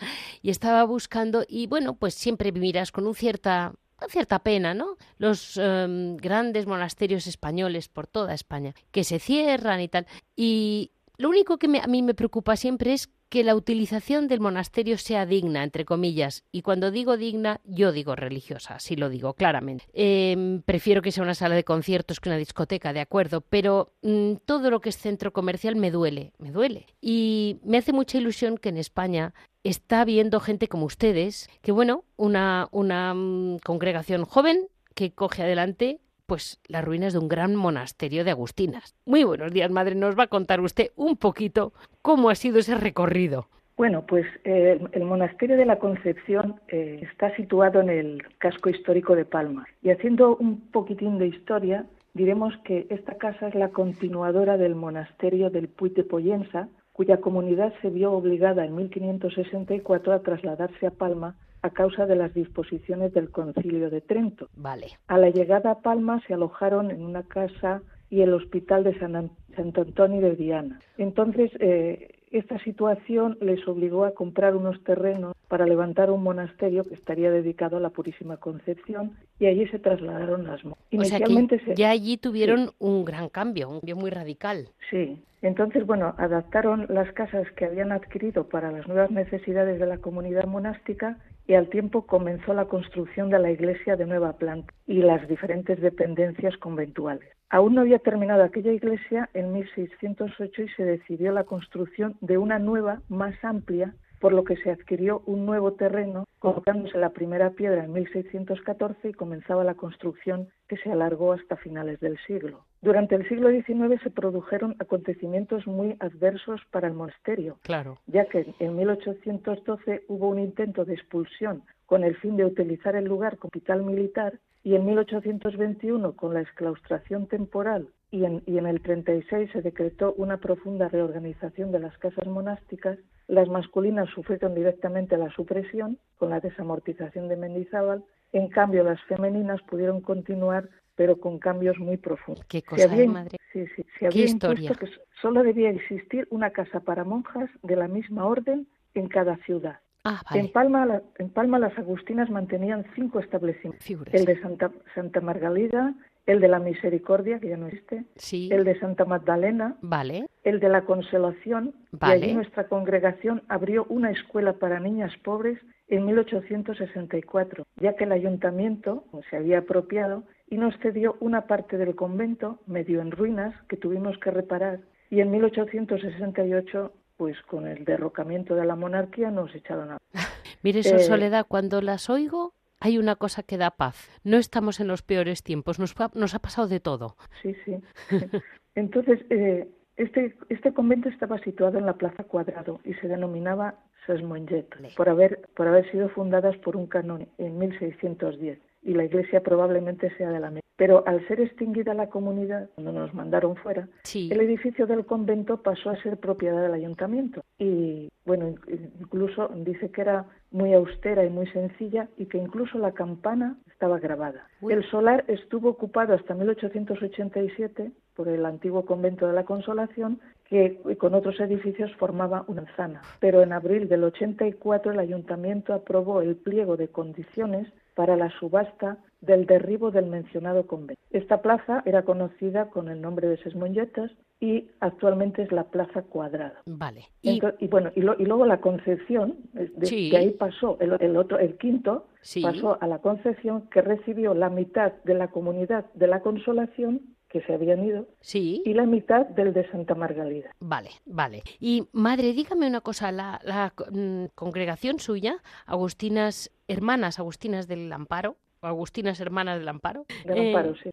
y 0.41 0.49
estaba 0.49 0.83
buscando, 0.83 1.45
y 1.47 1.67
bueno, 1.67 1.95
pues 1.95 2.15
siempre 2.15 2.51
miras 2.51 2.91
con 2.91 3.07
un 3.07 3.15
cierta, 3.15 3.71
cierta 4.09 4.39
pena, 4.39 4.73
¿no? 4.73 4.97
Los 5.19 5.55
em, 5.55 6.17
grandes 6.17 6.65
monasterios 6.65 7.27
españoles 7.27 7.87
por 7.87 8.07
toda 8.07 8.33
España, 8.33 8.75
que 8.91 9.05
se 9.05 9.19
cierran 9.19 9.79
y 9.79 9.87
tal. 9.87 10.05
Y 10.35 10.91
lo 11.15 11.29
único 11.29 11.57
que 11.57 11.67
a 11.81 11.87
mí 11.87 12.01
me 12.01 12.13
preocupa 12.13 12.57
siempre 12.57 12.91
es 12.91 13.09
que 13.29 13.43
la 13.43 13.55
utilización 13.55 14.27
del 14.27 14.39
monasterio 14.39 14.97
sea 14.97 15.25
digna, 15.25 15.63
entre 15.63 15.85
comillas, 15.85 16.43
y 16.51 16.63
cuando 16.63 16.91
digo 16.91 17.15
digna, 17.15 17.61
yo 17.63 17.91
digo 17.91 18.15
religiosa, 18.15 18.79
sí 18.79 18.95
lo 18.95 19.09
digo 19.09 19.33
claramente. 19.35 19.85
Em, 19.93 20.61
prefiero 20.63 21.01
que 21.01 21.11
sea 21.11 21.23
una 21.23 21.35
sala 21.35 21.55
de 21.55 21.63
conciertos 21.63 22.19
que 22.19 22.29
una 22.29 22.37
discoteca, 22.37 22.91
de 22.91 23.01
acuerdo, 23.01 23.41
pero 23.41 23.93
mm, 24.01 24.33
todo 24.45 24.71
lo 24.71 24.81
que 24.81 24.89
es 24.89 24.97
centro 24.97 25.31
comercial 25.31 25.75
me 25.75 25.91
duele, 25.91 26.33
me 26.39 26.51
duele. 26.51 26.87
Y 27.01 27.59
me 27.63 27.77
hace 27.77 27.93
mucha 27.93 28.17
ilusión 28.17 28.57
que 28.57 28.69
en 28.69 28.77
España 28.77 29.33
está 29.63 30.03
viendo 30.05 30.39
gente 30.39 30.67
como 30.67 30.85
ustedes, 30.85 31.49
que 31.61 31.71
bueno, 31.71 32.03
una, 32.17 32.67
una 32.71 33.13
mm, 33.13 33.59
congregación 33.59 34.25
joven 34.25 34.67
que 34.95 35.11
coge 35.11 35.43
adelante 35.43 35.99
pues 36.29 36.61
las 36.67 36.85
ruinas 36.85 37.11
de 37.11 37.19
un 37.19 37.27
gran 37.27 37.55
monasterio 37.55 38.23
de 38.23 38.31
Agustinas. 38.31 38.95
Muy 39.05 39.23
buenos 39.25 39.51
días, 39.51 39.69
madre. 39.71 39.95
Nos 39.95 40.17
va 40.17 40.23
a 40.23 40.27
contar 40.27 40.61
usted 40.61 40.91
un 40.95 41.17
poquito 41.17 41.73
cómo 42.01 42.29
ha 42.29 42.35
sido 42.35 42.59
ese 42.59 42.75
recorrido. 42.75 43.47
Bueno, 43.75 44.05
pues 44.05 44.25
eh, 44.43 44.79
el 44.91 45.03
monasterio 45.05 45.57
de 45.57 45.65
la 45.65 45.79
Concepción 45.79 46.61
eh, 46.67 46.99
está 47.01 47.35
situado 47.35 47.81
en 47.81 47.89
el 47.89 48.23
casco 48.37 48.69
histórico 48.69 49.15
de 49.15 49.25
Palma. 49.25 49.65
Y 49.81 49.89
haciendo 49.89 50.35
un 50.35 50.61
poquitín 50.69 51.17
de 51.17 51.27
historia, 51.27 51.85
diremos 52.13 52.53
que 52.63 52.85
esta 52.89 53.17
casa 53.17 53.47
es 53.47 53.55
la 53.55 53.69
continuadora 53.69 54.57
del 54.57 54.75
monasterio 54.75 55.49
del 55.49 55.67
Puy 55.67 55.89
de 55.89 56.03
Poyensa, 56.03 56.69
cuya 56.93 57.21
comunidad 57.21 57.73
se 57.81 57.89
vio 57.89 58.11
obligada 58.11 58.65
en 58.65 58.75
1564 58.75 60.13
a 60.13 60.19
trasladarse 60.19 60.85
a 60.85 60.91
Palma 60.91 61.35
a 61.61 61.69
causa 61.71 62.05
de 62.05 62.15
las 62.15 62.33
disposiciones 62.33 63.13
del 63.13 63.29
Concilio 63.29 63.89
de 63.89 64.01
Trento. 64.01 64.49
Vale. 64.55 64.87
A 65.07 65.17
la 65.17 65.29
llegada 65.29 65.71
a 65.71 65.79
Palma 65.81 66.21
se 66.27 66.33
alojaron 66.33 66.91
en 66.91 67.03
una 67.03 67.23
casa 67.23 67.81
y 68.09 68.21
el 68.21 68.33
hospital 68.33 68.83
de 68.83 68.97
San, 68.99 69.31
Santo 69.55 69.81
Antonio 69.81 70.21
de 70.21 70.35
Diana. 70.35 70.79
Entonces, 70.97 71.51
eh, 71.59 72.15
esta 72.31 72.59
situación 72.63 73.37
les 73.41 73.67
obligó 73.67 74.05
a 74.05 74.13
comprar 74.13 74.55
unos 74.55 74.83
terrenos 74.83 75.35
para 75.47 75.65
levantar 75.65 76.11
un 76.11 76.21
monasterio 76.21 76.83
que 76.85 76.93
estaría 76.93 77.31
dedicado 77.31 77.77
a 77.77 77.79
la 77.79 77.89
Purísima 77.89 78.37
Concepción 78.37 79.17
y 79.39 79.47
allí 79.47 79.67
se 79.67 79.79
trasladaron 79.79 80.45
las 80.45 80.63
monjas. 80.63 80.85
Inicialmente 80.91 81.59
ya 81.75 81.89
allí 81.89 82.17
tuvieron 82.17 82.71
un 82.77 83.03
gran 83.03 83.29
cambio, 83.29 83.69
un 83.69 83.79
cambio 83.79 83.95
muy 83.95 84.11
radical. 84.11 84.69
Sí, 84.91 85.23
entonces, 85.41 85.85
bueno, 85.85 86.13
adaptaron 86.17 86.85
las 86.89 87.11
casas 87.13 87.49
que 87.53 87.65
habían 87.65 87.91
adquirido 87.91 88.47
para 88.47 88.71
las 88.71 88.87
nuevas 88.87 89.09
necesidades 89.09 89.79
de 89.79 89.85
la 89.85 89.97
comunidad 89.97 90.45
monástica 90.45 91.17
y 91.49 91.55
al 91.55 91.67
tiempo 91.67 92.05
comenzó 92.05 92.53
la 92.53 92.65
construcción 92.65 93.31
de 93.31 93.39
la 93.39 93.49
iglesia 93.49 93.95
de 93.95 94.05
nueva 94.05 94.33
planta 94.33 94.71
y 94.85 95.01
las 95.01 95.27
diferentes 95.27 95.81
dependencias 95.81 96.55
conventuales. 96.57 97.27
Aún 97.49 97.73
no 97.73 97.81
había 97.81 97.97
terminado 97.97 98.43
aquella 98.43 98.71
iglesia 98.71 99.31
en 99.33 99.51
1608 99.53 100.61
y 100.61 100.69
se 100.69 100.83
decidió 100.83 101.31
la 101.31 101.45
construcción 101.45 102.15
de 102.21 102.37
una 102.37 102.59
nueva, 102.59 103.01
más 103.09 103.33
amplia, 103.43 103.95
por 104.19 104.33
lo 104.33 104.43
que 104.43 104.57
se 104.57 104.71
adquirió 104.71 105.23
un 105.25 105.45
nuevo 105.45 105.73
terreno, 105.73 106.25
colocándose 106.39 106.97
la 106.97 107.09
primera 107.09 107.51
piedra 107.51 107.83
en 107.83 107.93
1614 107.93 109.09
y 109.09 109.13
comenzaba 109.13 109.63
la 109.63 109.75
construcción 109.75 110.49
que 110.67 110.77
se 110.77 110.91
alargó 110.91 111.33
hasta 111.33 111.57
finales 111.57 111.99
del 111.99 112.17
siglo. 112.27 112.65
Durante 112.81 113.15
el 113.15 113.27
siglo 113.27 113.49
XIX 113.49 114.01
se 114.01 114.09
produjeron 114.09 114.75
acontecimientos 114.79 115.67
muy 115.67 115.95
adversos 115.99 116.61
para 116.71 116.87
el 116.87 116.93
monasterio, 116.93 117.57
claro. 117.63 117.97
ya 118.07 118.25
que 118.25 118.53
en 118.59 118.75
1812 118.75 120.03
hubo 120.07 120.29
un 120.29 120.39
intento 120.39 120.85
de 120.85 120.93
expulsión 120.93 121.63
con 121.85 122.03
el 122.03 122.15
fin 122.17 122.37
de 122.37 122.45
utilizar 122.45 122.95
el 122.95 123.05
lugar 123.05 123.37
como 123.37 123.49
hospital 123.49 123.83
militar 123.83 124.39
y 124.63 124.75
en 124.75 124.85
1821 124.85 126.15
con 126.15 126.33
la 126.33 126.41
exclaustración 126.41 127.27
temporal 127.27 127.89
y 128.11 128.25
en, 128.25 128.41
y 128.45 128.57
en 128.57 128.65
el 128.65 128.81
36 128.81 129.51
se 129.51 129.61
decretó 129.61 130.13
una 130.17 130.37
profunda 130.37 130.89
reorganización 130.89 131.71
de 131.71 131.79
las 131.79 131.97
casas 131.97 132.27
monásticas, 132.27 132.97
las 133.27 133.47
masculinas 133.47 134.09
sufrieron 134.09 134.55
directamente 134.55 135.17
la 135.17 135.29
supresión 135.29 135.99
con 136.17 136.31
la 136.31 136.39
desamortización 136.39 137.27
de 137.27 137.37
Mendizábal 137.37 138.03
En 138.31 138.47
cambio, 138.49 138.83
las 138.83 139.01
femeninas 139.03 139.61
pudieron 139.63 140.01
continuar 140.01 140.69
pero 140.99 141.17
con 141.17 141.39
cambios 141.39 141.79
muy 141.79 141.95
profundos. 141.95 142.43
Qué 142.49 142.61
cosa, 142.61 142.83
se 142.83 142.91
había, 142.91 143.09
madre. 143.09 143.37
Sí, 143.53 143.65
sí, 143.73 143.85
se 143.97 144.07
había 144.07 144.25
historia. 144.25 144.69
que 144.73 144.85
solo 145.21 145.43
debía 145.43 145.69
existir 145.69 146.27
una 146.29 146.49
casa 146.49 146.81
para 146.81 147.05
monjas 147.05 147.49
de 147.63 147.77
la 147.77 147.87
misma 147.87 148.25
orden 148.25 148.67
en 148.95 149.07
cada 149.07 149.37
ciudad. 149.45 149.79
Ah, 150.03 150.21
vale. 150.29 150.41
en, 150.41 150.51
Palma, 150.51 151.01
en 151.17 151.29
Palma 151.29 151.57
las 151.57 151.77
agustinas 151.77 152.29
mantenían 152.29 152.85
cinco 152.95 153.21
establecimientos. 153.21 154.13
El 154.13 154.25
de 154.25 154.41
Santa, 154.41 154.71
Santa 154.93 155.21
Margalida, 155.21 155.93
el 156.25 156.39
de 156.39 156.47
la 156.47 156.59
Misericordia, 156.59 157.39
que 157.39 157.49
ya 157.49 157.57
no 157.57 157.67
existe, 157.67 158.05
sí. 158.15 158.49
el 158.51 158.63
de 158.63 158.79
Santa 158.79 159.05
Magdalena, 159.05 159.77
vale. 159.81 160.27
el 160.43 160.59
de 160.59 160.69
la 160.69 160.85
Consolación, 160.85 161.73
vale. 161.91 162.19
y 162.19 162.23
allí 162.23 162.33
nuestra 162.33 162.67
congregación 162.67 163.41
abrió 163.47 163.85
una 163.89 164.11
escuela 164.11 164.53
para 164.53 164.79
niñas 164.79 165.11
pobres 165.23 165.59
en 165.87 166.05
1864, 166.05 167.65
ya 167.77 167.95
que 167.95 168.03
el 168.03 168.11
ayuntamiento 168.11 169.05
se 169.29 169.37
había 169.37 169.59
apropiado 169.59 170.23
y 170.47 170.57
nos 170.57 170.77
cedió 170.79 171.17
una 171.19 171.47
parte 171.47 171.77
del 171.77 171.95
convento, 171.95 172.59
medio 172.67 173.01
en 173.01 173.11
ruinas, 173.11 173.55
que 173.67 173.77
tuvimos 173.77 174.17
que 174.19 174.31
reparar, 174.31 174.81
y 175.09 175.21
en 175.21 175.31
1868 175.31 176.93
pues 177.19 177.35
con 177.41 177.67
el 177.67 177.83
derrocamiento 177.83 178.55
de 178.55 178.65
la 178.65 178.77
monarquía 178.77 179.29
nos 179.29 179.53
echaron 179.53 179.91
a... 179.91 179.97
Mire, 180.63 180.79
eso, 180.79 180.95
eh, 180.95 180.99
Soledad, 180.99 181.45
cuando 181.45 181.81
las 181.81 182.09
oigo, 182.09 182.53
hay 182.79 182.97
una 182.97 183.15
cosa 183.15 183.43
que 183.43 183.57
da 183.57 183.71
paz. 183.71 184.09
No 184.23 184.37
estamos 184.37 184.79
en 184.79 184.87
los 184.87 185.01
peores 185.01 185.43
tiempos, 185.43 185.79
nos, 185.79 185.95
nos 186.13 186.35
ha 186.35 186.39
pasado 186.39 186.67
de 186.67 186.79
todo. 186.79 187.15
Sí, 187.41 187.55
sí. 187.65 187.77
Entonces, 188.75 189.19
eh, 189.29 189.67
este, 189.97 190.35
este 190.49 190.73
convento 190.73 191.09
estaba 191.09 191.39
situado 191.39 191.77
en 191.77 191.85
la 191.85 191.93
Plaza 191.93 192.23
Cuadrado 192.23 192.79
y 192.85 192.93
se 192.95 193.07
denominaba 193.07 193.75
Ses 194.05 194.23
Mongetes, 194.23 194.93
por 194.95 195.09
haber, 195.09 195.41
por 195.55 195.67
haber 195.67 195.89
sido 195.91 196.09
fundadas 196.09 196.55
por 196.57 196.77
un 196.77 196.87
canon 196.87 197.27
en 197.37 197.57
1610 197.57 198.59
y 198.81 198.93
la 198.93 199.05
iglesia 199.05 199.41
probablemente 199.41 200.15
sea 200.17 200.29
de 200.29 200.39
la 200.39 200.49
misma. 200.49 200.69
Pero 200.75 201.03
al 201.05 201.27
ser 201.27 201.41
extinguida 201.41 201.93
la 201.93 202.07
comunidad, 202.07 202.69
cuando 202.75 202.93
nos 202.93 203.13
mandaron 203.13 203.57
fuera, 203.57 203.89
sí. 204.03 204.29
el 204.31 204.39
edificio 204.39 204.87
del 204.87 205.05
convento 205.05 205.61
pasó 205.61 205.89
a 205.89 206.01
ser 206.01 206.17
propiedad 206.17 206.61
del 206.61 206.73
ayuntamiento. 206.73 207.43
Y 207.57 208.09
bueno, 208.25 208.55
incluso 209.01 209.49
dice 209.57 209.91
que 209.91 210.01
era 210.01 210.25
muy 210.51 210.73
austera 210.73 211.25
y 211.25 211.29
muy 211.29 211.47
sencilla 211.47 212.07
y 212.15 212.27
que 212.27 212.37
incluso 212.37 212.79
la 212.79 212.93
campana 212.93 213.57
estaba 213.69 213.99
grabada. 213.99 214.47
Uy. 214.61 214.71
El 214.71 214.89
solar 214.89 215.25
estuvo 215.27 215.69
ocupado 215.69 216.13
hasta 216.13 216.33
1887 216.33 217.91
por 218.15 218.29
el 218.29 218.45
antiguo 218.45 218.85
convento 218.85 219.27
de 219.27 219.33
la 219.33 219.45
Consolación, 219.45 220.19
que 220.45 220.79
con 220.97 221.13
otros 221.13 221.39
edificios 221.39 221.93
formaba 221.95 222.43
una 222.47 222.63
manzana. 222.63 223.01
Pero 223.19 223.41
en 223.41 223.53
abril 223.53 223.87
del 223.87 224.03
84 224.03 224.93
el 224.93 224.99
ayuntamiento 224.99 225.73
aprobó 225.73 226.21
el 226.21 226.35
pliego 226.35 226.77
de 226.77 226.87
condiciones 226.87 227.67
para 227.99 228.15
la 228.15 228.29
subasta 228.39 228.97
del 229.19 229.45
derribo 229.45 229.91
del 229.91 230.05
mencionado 230.05 230.65
convento. 230.67 231.01
Esta 231.11 231.41
plaza 231.41 231.83
era 231.85 232.03
conocida 232.03 232.69
con 232.69 232.87
el 232.87 233.01
nombre 233.01 233.27
de 233.27 233.35
Ses 233.43 233.55
Mongetes 233.55 234.09
y 234.39 234.69
actualmente 234.79 235.41
es 235.41 235.51
la 235.51 235.65
Plaza 235.65 236.03
Cuadrada. 236.03 236.61
Vale. 236.65 237.07
Y, 237.21 237.31
Entonces, 237.31 237.61
y 237.61 237.67
bueno, 237.67 237.91
y, 237.97 237.99
lo, 237.99 238.15
y, 238.17 238.23
luego 238.23 238.45
la 238.45 238.61
Concepción, 238.61 239.35
de, 239.51 239.85
sí. 239.85 240.09
de 240.11 240.15
ahí 240.15 240.29
pasó 240.29 240.77
el, 240.79 240.95
el, 241.01 241.17
otro, 241.17 241.39
el 241.39 241.57
quinto, 241.57 242.07
sí. 242.21 242.41
pasó 242.41 242.77
a 242.79 242.87
la 242.87 242.99
Concepción 242.99 243.67
que 243.69 243.81
recibió 243.81 244.33
la 244.33 244.49
mitad 244.49 244.93
de 245.03 245.15
la 245.15 245.27
comunidad 245.27 245.83
de 245.93 246.07
la 246.07 246.21
Consolación 246.21 247.01
que 247.29 247.41
se 247.41 247.53
habían 247.53 247.83
ido 247.83 248.07
sí. 248.21 248.61
y 248.65 248.73
la 248.73 248.85
mitad 248.85 249.25
del 249.27 249.53
de 249.53 249.69
Santa 249.69 249.95
Margalida. 249.95 250.55
Vale, 250.59 250.89
vale. 251.05 251.43
Y 251.59 251.87
madre, 251.91 252.33
dígame 252.33 252.67
una 252.67 252.81
cosa, 252.81 253.11
la, 253.11 253.39
la 253.43 253.73
mmm, 253.91 254.25
congregación 254.35 254.99
suya, 254.99 255.37
Agustinas, 255.65 256.51
hermanas 256.67 257.19
Agustinas 257.19 257.67
del 257.67 257.91
Amparo, 257.93 258.37
Agustinas 258.61 259.19
Hermanas 259.19 259.59
del 259.59 259.67
Amparo. 259.67 260.05
Del 260.25 260.37
eh, 260.37 260.47
Amparo, 260.49 260.75
sí. 260.75 260.89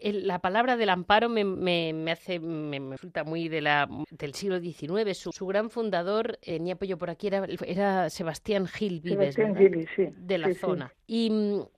La 0.00 0.38
palabra 0.38 0.76
del 0.76 0.88
Amparo 0.88 1.28
me, 1.28 1.44
me, 1.44 1.92
me 1.92 2.12
hace, 2.12 2.38
me, 2.38 2.80
me, 2.80 2.92
resulta 2.92 3.24
muy 3.24 3.48
de 3.48 3.60
la, 3.60 3.88
del 4.10 4.34
siglo 4.34 4.60
XIX. 4.60 5.16
Su, 5.16 5.32
su 5.32 5.46
gran 5.46 5.70
fundador, 5.70 6.38
eh, 6.42 6.58
ni 6.60 6.70
apoyo 6.70 6.96
por 6.96 7.10
aquí, 7.10 7.26
era, 7.26 7.46
era 7.66 8.10
Sebastián 8.10 8.66
Gil 8.66 9.00
Vives, 9.00 9.34
Sebastián 9.34 9.56
Gil, 9.56 9.88
sí. 9.96 10.08
de 10.16 10.38
la 10.38 10.48
sí, 10.48 10.54
zona. 10.54 10.88
Sí. 11.06 11.28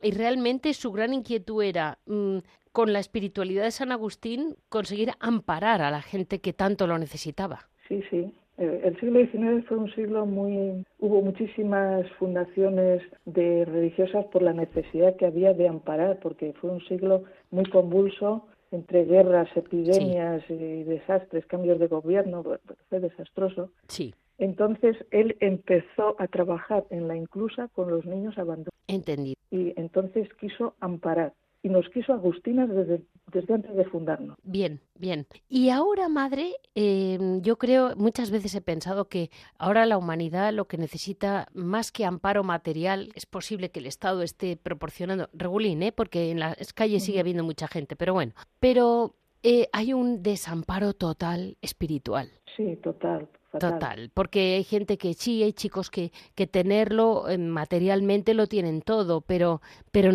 Y, 0.00 0.08
y, 0.08 0.10
realmente 0.12 0.74
su 0.74 0.92
gran 0.92 1.14
inquietud 1.14 1.62
era 1.62 1.98
mmm, 2.06 2.38
con 2.76 2.92
la 2.92 2.98
espiritualidad 2.98 3.64
de 3.64 3.70
San 3.70 3.90
Agustín 3.90 4.54
conseguir 4.68 5.12
amparar 5.18 5.80
a 5.80 5.90
la 5.90 6.02
gente 6.02 6.42
que 6.42 6.52
tanto 6.52 6.86
lo 6.86 6.98
necesitaba. 6.98 7.60
Sí, 7.88 8.02
sí. 8.10 8.34
El 8.58 9.00
siglo 9.00 9.18
XIX 9.18 9.66
fue 9.66 9.78
un 9.78 9.90
siglo 9.94 10.26
muy... 10.26 10.84
Hubo 10.98 11.22
muchísimas 11.22 12.06
fundaciones 12.18 13.00
de 13.24 13.64
religiosas 13.64 14.26
por 14.26 14.42
la 14.42 14.52
necesidad 14.52 15.16
que 15.16 15.24
había 15.24 15.54
de 15.54 15.68
amparar, 15.68 16.18
porque 16.20 16.52
fue 16.60 16.68
un 16.68 16.84
siglo 16.84 17.24
muy 17.50 17.64
convulso 17.64 18.46
entre 18.70 19.06
guerras, 19.06 19.48
epidemias 19.56 20.42
sí. 20.46 20.52
y 20.52 20.84
desastres, 20.84 21.46
cambios 21.46 21.78
de 21.78 21.86
gobierno, 21.86 22.44
fue 22.90 23.00
desastroso. 23.00 23.70
Sí. 23.88 24.14
Entonces 24.36 24.98
él 25.12 25.34
empezó 25.40 26.14
a 26.18 26.26
trabajar 26.26 26.84
en 26.90 27.08
la 27.08 27.16
inclusa 27.16 27.68
con 27.68 27.90
los 27.90 28.04
niños 28.04 28.36
abandonados. 28.36 28.74
Entendido. 28.86 29.36
Y 29.50 29.72
entonces 29.80 30.28
quiso 30.38 30.74
amparar 30.80 31.32
y 31.66 31.68
nos 31.68 31.88
quiso 31.88 32.12
Agustinas 32.12 32.68
desde, 32.68 33.02
desde 33.32 33.54
antes 33.54 33.74
de 33.74 33.84
fundarnos. 33.86 34.38
Bien, 34.44 34.80
bien. 34.94 35.26
Y 35.48 35.70
ahora, 35.70 36.08
madre, 36.08 36.54
eh, 36.76 37.18
yo 37.42 37.58
creo, 37.58 37.96
muchas 37.96 38.30
veces 38.30 38.54
he 38.54 38.60
pensado 38.60 39.08
que 39.08 39.30
ahora 39.58 39.84
la 39.84 39.98
humanidad 39.98 40.52
lo 40.52 40.66
que 40.66 40.78
necesita, 40.78 41.48
más 41.54 41.90
que 41.90 42.04
amparo 42.04 42.44
material, 42.44 43.10
es 43.16 43.26
posible 43.26 43.72
que 43.72 43.80
el 43.80 43.86
Estado 43.86 44.22
esté 44.22 44.56
proporcionando, 44.56 45.28
regulín, 45.32 45.82
¿eh? 45.82 45.90
porque 45.90 46.30
en 46.30 46.38
las 46.38 46.72
calles 46.72 47.02
sigue 47.02 47.18
habiendo 47.18 47.42
mucha 47.42 47.66
gente, 47.66 47.96
pero 47.96 48.14
bueno, 48.14 48.32
pero 48.60 49.16
eh, 49.42 49.66
hay 49.72 49.92
un 49.92 50.22
desamparo 50.22 50.92
total 50.92 51.56
espiritual. 51.62 52.30
Sí, 52.56 52.76
total. 52.76 53.28
Total, 53.58 54.10
porque 54.14 54.56
hay 54.56 54.64
gente 54.64 54.98
que 54.98 55.14
sí, 55.14 55.42
hay 55.42 55.52
chicos 55.52 55.90
que, 55.90 56.12
que 56.34 56.46
tenerlo 56.46 57.28
eh, 57.28 57.38
materialmente 57.38 58.34
lo 58.34 58.46
tienen 58.46 58.82
todo, 58.82 59.20
pero, 59.20 59.60
pero, 59.92 60.10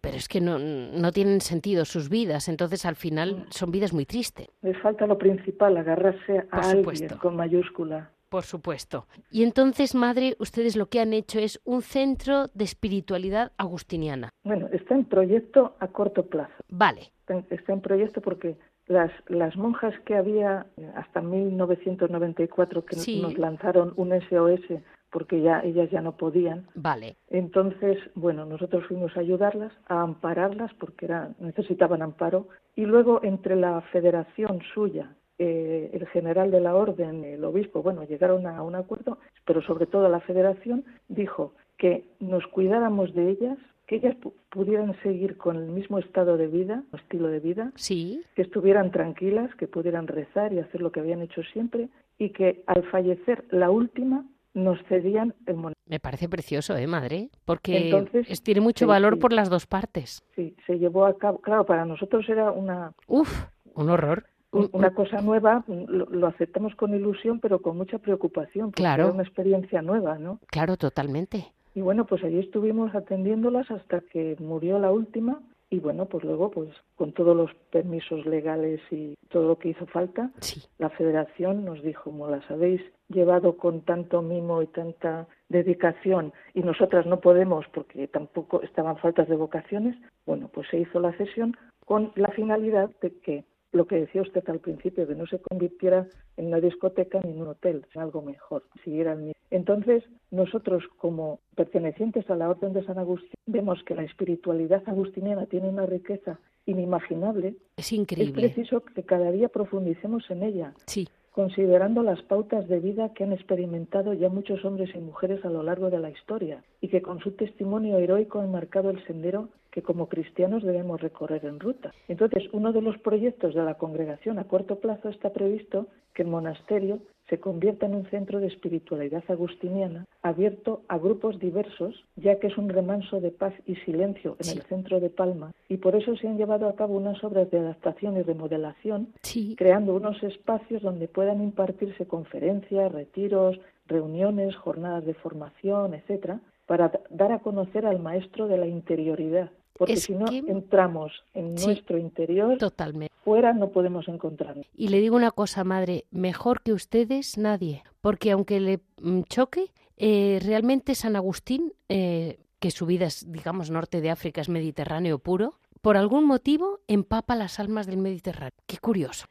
pero 0.00 0.16
es 0.16 0.28
que 0.28 0.40
no, 0.40 0.58
no 0.58 1.12
tienen 1.12 1.40
sentido 1.40 1.84
sus 1.84 2.08
vidas, 2.08 2.48
entonces 2.48 2.84
al 2.86 2.96
final 2.96 3.46
son 3.50 3.70
vidas 3.70 3.92
muy 3.92 4.06
tristes. 4.06 4.48
Les 4.62 4.76
falta 4.80 5.06
lo 5.06 5.18
principal, 5.18 5.76
agarrarse 5.76 6.38
a 6.38 6.56
Por 6.56 6.64
alguien 6.64 6.84
supuesto. 6.96 7.18
con 7.18 7.36
mayúscula. 7.36 8.10
Por 8.28 8.42
supuesto. 8.42 9.06
Y 9.30 9.44
entonces, 9.44 9.94
madre, 9.94 10.34
ustedes 10.40 10.74
lo 10.74 10.86
que 10.86 10.98
han 10.98 11.12
hecho 11.12 11.38
es 11.38 11.60
un 11.64 11.82
centro 11.82 12.48
de 12.52 12.64
espiritualidad 12.64 13.52
agustiniana. 13.58 14.30
Bueno, 14.42 14.68
está 14.72 14.96
en 14.96 15.04
proyecto 15.04 15.76
a 15.78 15.86
corto 15.86 16.26
plazo. 16.26 16.52
Vale. 16.68 17.12
Está 17.48 17.72
en 17.72 17.80
proyecto 17.80 18.20
porque 18.20 18.56
las, 18.86 19.10
las 19.28 19.56
monjas 19.56 19.94
que 20.04 20.14
había 20.14 20.66
hasta 20.94 21.20
1994 21.20 22.84
que 22.84 22.96
Sí. 22.96 23.20
nos 23.22 23.38
lanzaron 23.38 23.92
un 23.96 24.12
SOS 24.28 24.80
porque 25.10 25.40
ya 25.40 25.60
ellas 25.60 25.88
ya 25.90 26.00
no 26.00 26.16
podían. 26.16 26.66
Vale. 26.74 27.16
Entonces, 27.30 27.98
bueno, 28.16 28.44
nosotros 28.46 28.84
fuimos 28.88 29.16
a 29.16 29.20
ayudarlas, 29.20 29.72
a 29.86 30.02
ampararlas 30.02 30.74
porque 30.74 31.06
era, 31.06 31.30
necesitaban 31.38 32.02
amparo 32.02 32.48
y 32.74 32.84
luego 32.84 33.20
entre 33.22 33.54
la 33.54 33.80
federación 33.92 34.60
suya, 34.74 35.14
eh, 35.38 35.90
el 35.92 36.06
general 36.08 36.50
de 36.50 36.60
la 36.60 36.74
orden, 36.74 37.24
el 37.24 37.44
obispo, 37.44 37.80
bueno, 37.82 38.02
llegaron 38.04 38.46
a 38.48 38.60
un 38.62 38.74
acuerdo, 38.74 39.18
pero 39.44 39.62
sobre 39.62 39.86
todo 39.86 40.08
la 40.08 40.20
federación 40.20 40.84
dijo 41.08 41.52
que 41.78 42.04
nos 42.18 42.46
cuidáramos 42.48 43.14
de 43.14 43.30
ellas 43.30 43.58
que 43.86 43.96
ellas 43.96 44.16
pudieran 44.50 44.96
seguir 45.02 45.36
con 45.36 45.56
el 45.56 45.68
mismo 45.68 45.98
estado 45.98 46.36
de 46.36 46.46
vida, 46.46 46.84
estilo 46.92 47.28
de 47.28 47.40
vida, 47.40 47.72
sí. 47.76 48.22
que 48.34 48.42
estuvieran 48.42 48.90
tranquilas, 48.90 49.54
que 49.56 49.66
pudieran 49.66 50.06
rezar 50.06 50.52
y 50.52 50.58
hacer 50.58 50.80
lo 50.80 50.90
que 50.90 51.00
habían 51.00 51.20
hecho 51.20 51.42
siempre, 51.52 51.88
y 52.18 52.30
que 52.30 52.62
al 52.66 52.82
fallecer 52.90 53.44
la 53.50 53.70
última 53.70 54.24
nos 54.54 54.80
cedían 54.84 55.34
el 55.46 55.56
monasterio. 55.56 55.74
Me 55.86 56.00
parece 56.00 56.28
precioso, 56.28 56.76
¿eh, 56.76 56.86
madre? 56.86 57.28
Porque 57.44 57.86
Entonces, 57.86 58.26
es, 58.30 58.42
tiene 58.42 58.60
mucho 58.60 58.86
sí, 58.86 58.88
valor 58.88 59.14
sí. 59.14 59.20
por 59.20 59.32
las 59.32 59.50
dos 59.50 59.66
partes. 59.66 60.22
Sí, 60.34 60.56
se 60.66 60.78
llevó 60.78 61.04
a 61.04 61.18
cabo. 61.18 61.40
Claro, 61.40 61.66
para 61.66 61.84
nosotros 61.84 62.26
era 62.28 62.50
una, 62.52 62.92
Uf, 63.06 63.46
un 63.74 63.90
horror. 63.90 64.24
Un, 64.52 64.70
una 64.72 64.94
cosa 64.94 65.20
nueva, 65.20 65.64
lo, 65.66 66.06
lo, 66.06 66.26
aceptamos 66.28 66.76
con 66.76 66.94
ilusión, 66.94 67.40
pero 67.40 67.60
con 67.60 67.76
mucha 67.76 67.98
preocupación, 67.98 68.66
porque 68.66 68.82
claro. 68.82 69.04
era 69.04 69.12
una 69.12 69.24
experiencia 69.24 69.82
nueva, 69.82 70.16
¿no? 70.16 70.38
Claro, 70.46 70.76
totalmente. 70.76 71.52
Y 71.74 71.80
bueno, 71.80 72.06
pues 72.06 72.22
allí 72.22 72.38
estuvimos 72.38 72.94
atendiéndolas 72.94 73.70
hasta 73.70 74.00
que 74.00 74.36
murió 74.38 74.78
la 74.78 74.92
última 74.92 75.40
y 75.70 75.80
bueno, 75.80 76.06
pues 76.06 76.22
luego, 76.22 76.52
pues 76.52 76.68
con 76.94 77.12
todos 77.12 77.36
los 77.36 77.52
permisos 77.72 78.24
legales 78.26 78.80
y 78.92 79.16
todo 79.28 79.48
lo 79.48 79.58
que 79.58 79.70
hizo 79.70 79.86
falta, 79.86 80.30
sí. 80.38 80.62
la 80.78 80.88
federación 80.90 81.64
nos 81.64 81.82
dijo, 81.82 82.04
como 82.04 82.28
las 82.28 82.48
habéis 82.48 82.80
llevado 83.08 83.56
con 83.56 83.80
tanto 83.80 84.22
mimo 84.22 84.62
y 84.62 84.68
tanta 84.68 85.26
dedicación 85.48 86.32
y 86.52 86.62
nosotras 86.62 87.06
no 87.06 87.18
podemos 87.18 87.66
porque 87.74 88.06
tampoco 88.06 88.62
estaban 88.62 88.98
faltas 88.98 89.28
de 89.28 89.34
vocaciones, 89.34 89.96
bueno, 90.26 90.48
pues 90.52 90.68
se 90.68 90.78
hizo 90.78 91.00
la 91.00 91.12
cesión 91.16 91.56
con 91.84 92.12
la 92.14 92.28
finalidad 92.28 92.90
de 93.00 93.10
que 93.18 93.44
lo 93.74 93.86
que 93.86 93.96
decía 93.96 94.22
usted 94.22 94.48
al 94.48 94.60
principio, 94.60 95.06
que 95.06 95.14
no 95.14 95.26
se 95.26 95.40
convirtiera 95.40 96.06
en 96.36 96.46
una 96.46 96.60
discoteca 96.60 97.20
ni 97.22 97.32
en 97.32 97.42
un 97.42 97.48
hotel, 97.48 97.84
en 97.94 98.00
algo 98.00 98.22
mejor, 98.22 98.64
siguiera 98.84 99.12
el 99.12 99.18
mismo. 99.18 99.34
Entonces, 99.50 100.04
nosotros 100.30 100.84
como 100.96 101.40
pertenecientes 101.54 102.28
a 102.30 102.36
la 102.36 102.48
Orden 102.48 102.72
de 102.72 102.84
San 102.84 102.98
Agustín, 102.98 103.34
vemos 103.46 103.82
que 103.84 103.94
la 103.94 104.04
espiritualidad 104.04 104.82
agustiniana 104.86 105.46
tiene 105.46 105.68
una 105.68 105.86
riqueza 105.86 106.38
inimaginable. 106.66 107.56
Es 107.76 107.92
increíble. 107.92 108.46
Es 108.46 108.54
preciso 108.54 108.80
que 108.80 109.02
cada 109.02 109.30
día 109.30 109.48
profundicemos 109.48 110.30
en 110.30 110.42
ella. 110.44 110.72
Sí 110.86 111.08
considerando 111.34 112.04
las 112.04 112.22
pautas 112.22 112.68
de 112.68 112.78
vida 112.78 113.12
que 113.12 113.24
han 113.24 113.32
experimentado 113.32 114.12
ya 114.12 114.28
muchos 114.28 114.64
hombres 114.64 114.94
y 114.94 114.98
mujeres 114.98 115.44
a 115.44 115.50
lo 115.50 115.64
largo 115.64 115.90
de 115.90 115.98
la 115.98 116.10
historia 116.10 116.62
y 116.80 116.86
que 116.86 117.02
con 117.02 117.18
su 117.18 117.32
testimonio 117.32 117.98
heroico 117.98 118.38
han 118.38 118.52
marcado 118.52 118.90
el 118.90 119.04
sendero 119.04 119.48
que 119.72 119.82
como 119.82 120.08
cristianos 120.08 120.62
debemos 120.62 121.00
recorrer 121.00 121.44
en 121.44 121.58
ruta. 121.58 121.92
Entonces, 122.06 122.44
uno 122.52 122.72
de 122.72 122.82
los 122.82 122.96
proyectos 122.98 123.52
de 123.52 123.64
la 123.64 123.74
congregación 123.74 124.38
a 124.38 124.44
corto 124.44 124.78
plazo 124.78 125.08
está 125.08 125.32
previsto 125.32 125.88
que 126.14 126.22
el 126.22 126.28
monasterio 126.28 127.00
se 127.28 127.40
convierta 127.40 127.86
en 127.86 127.94
un 127.94 128.06
centro 128.06 128.40
de 128.40 128.48
espiritualidad 128.48 129.24
agustiniana 129.28 130.06
abierto 130.22 130.82
a 130.88 130.98
grupos 130.98 131.38
diversos, 131.38 132.04
ya 132.16 132.38
que 132.38 132.48
es 132.48 132.58
un 132.58 132.68
remanso 132.68 133.20
de 133.20 133.30
paz 133.30 133.54
y 133.66 133.76
silencio 133.76 134.36
en 134.40 134.58
el 134.58 134.62
centro 134.62 135.00
de 135.00 135.10
Palma, 135.10 135.52
y 135.68 135.78
por 135.78 135.96
eso 135.96 136.16
se 136.16 136.28
han 136.28 136.36
llevado 136.36 136.68
a 136.68 136.76
cabo 136.76 136.96
unas 136.96 137.22
obras 137.24 137.50
de 137.50 137.58
adaptación 137.58 138.16
y 138.16 138.22
remodelación, 138.22 139.08
creando 139.56 139.94
unos 139.94 140.22
espacios 140.22 140.82
donde 140.82 141.08
puedan 141.08 141.42
impartirse 141.42 142.06
conferencias, 142.06 142.92
retiros, 142.92 143.58
reuniones, 143.86 144.56
jornadas 144.56 145.04
de 145.04 145.14
formación, 145.14 145.94
etcétera, 145.94 146.40
para 146.66 146.90
dar 147.10 147.32
a 147.32 147.40
conocer 147.40 147.86
al 147.86 148.00
maestro 148.00 148.48
de 148.48 148.56
la 148.56 148.66
interioridad, 148.66 149.50
porque 149.76 149.96
si 149.96 150.14
no 150.14 150.26
entramos 150.30 151.24
en 151.34 151.54
nuestro 151.54 151.98
interior, 151.98 152.58
totalmente. 152.58 153.12
fuera 153.24 153.52
no 153.52 153.70
podemos 153.70 154.08
encontrarnos. 154.08 154.66
Y 154.74 154.88
le 154.88 155.00
digo 155.00 155.16
una 155.16 155.32
cosa, 155.32 155.64
madre, 155.64 156.04
mejor 156.10 156.62
que 156.62 156.72
ustedes 156.72 157.36
nadie, 157.38 157.82
porque 158.00 158.30
aunque 158.30 158.60
le 158.60 158.80
mm, 159.02 159.22
choque, 159.22 159.72
eh, 159.96 160.40
realmente 160.42 160.94
San 160.94 161.16
Agustín, 161.16 161.72
eh, 161.88 162.38
que 162.60 162.70
su 162.70 162.86
vida 162.86 163.06
es, 163.06 163.30
digamos, 163.30 163.70
norte 163.70 164.00
de 164.00 164.10
África, 164.10 164.40
es 164.40 164.48
mediterráneo 164.48 165.18
puro, 165.18 165.54
por 165.84 165.98
algún 165.98 166.24
motivo 166.24 166.80
empapa 166.88 167.36
las 167.36 167.60
almas 167.60 167.86
del 167.86 167.98
Mediterráneo. 167.98 168.56
Qué 168.66 168.78
curioso. 168.78 169.26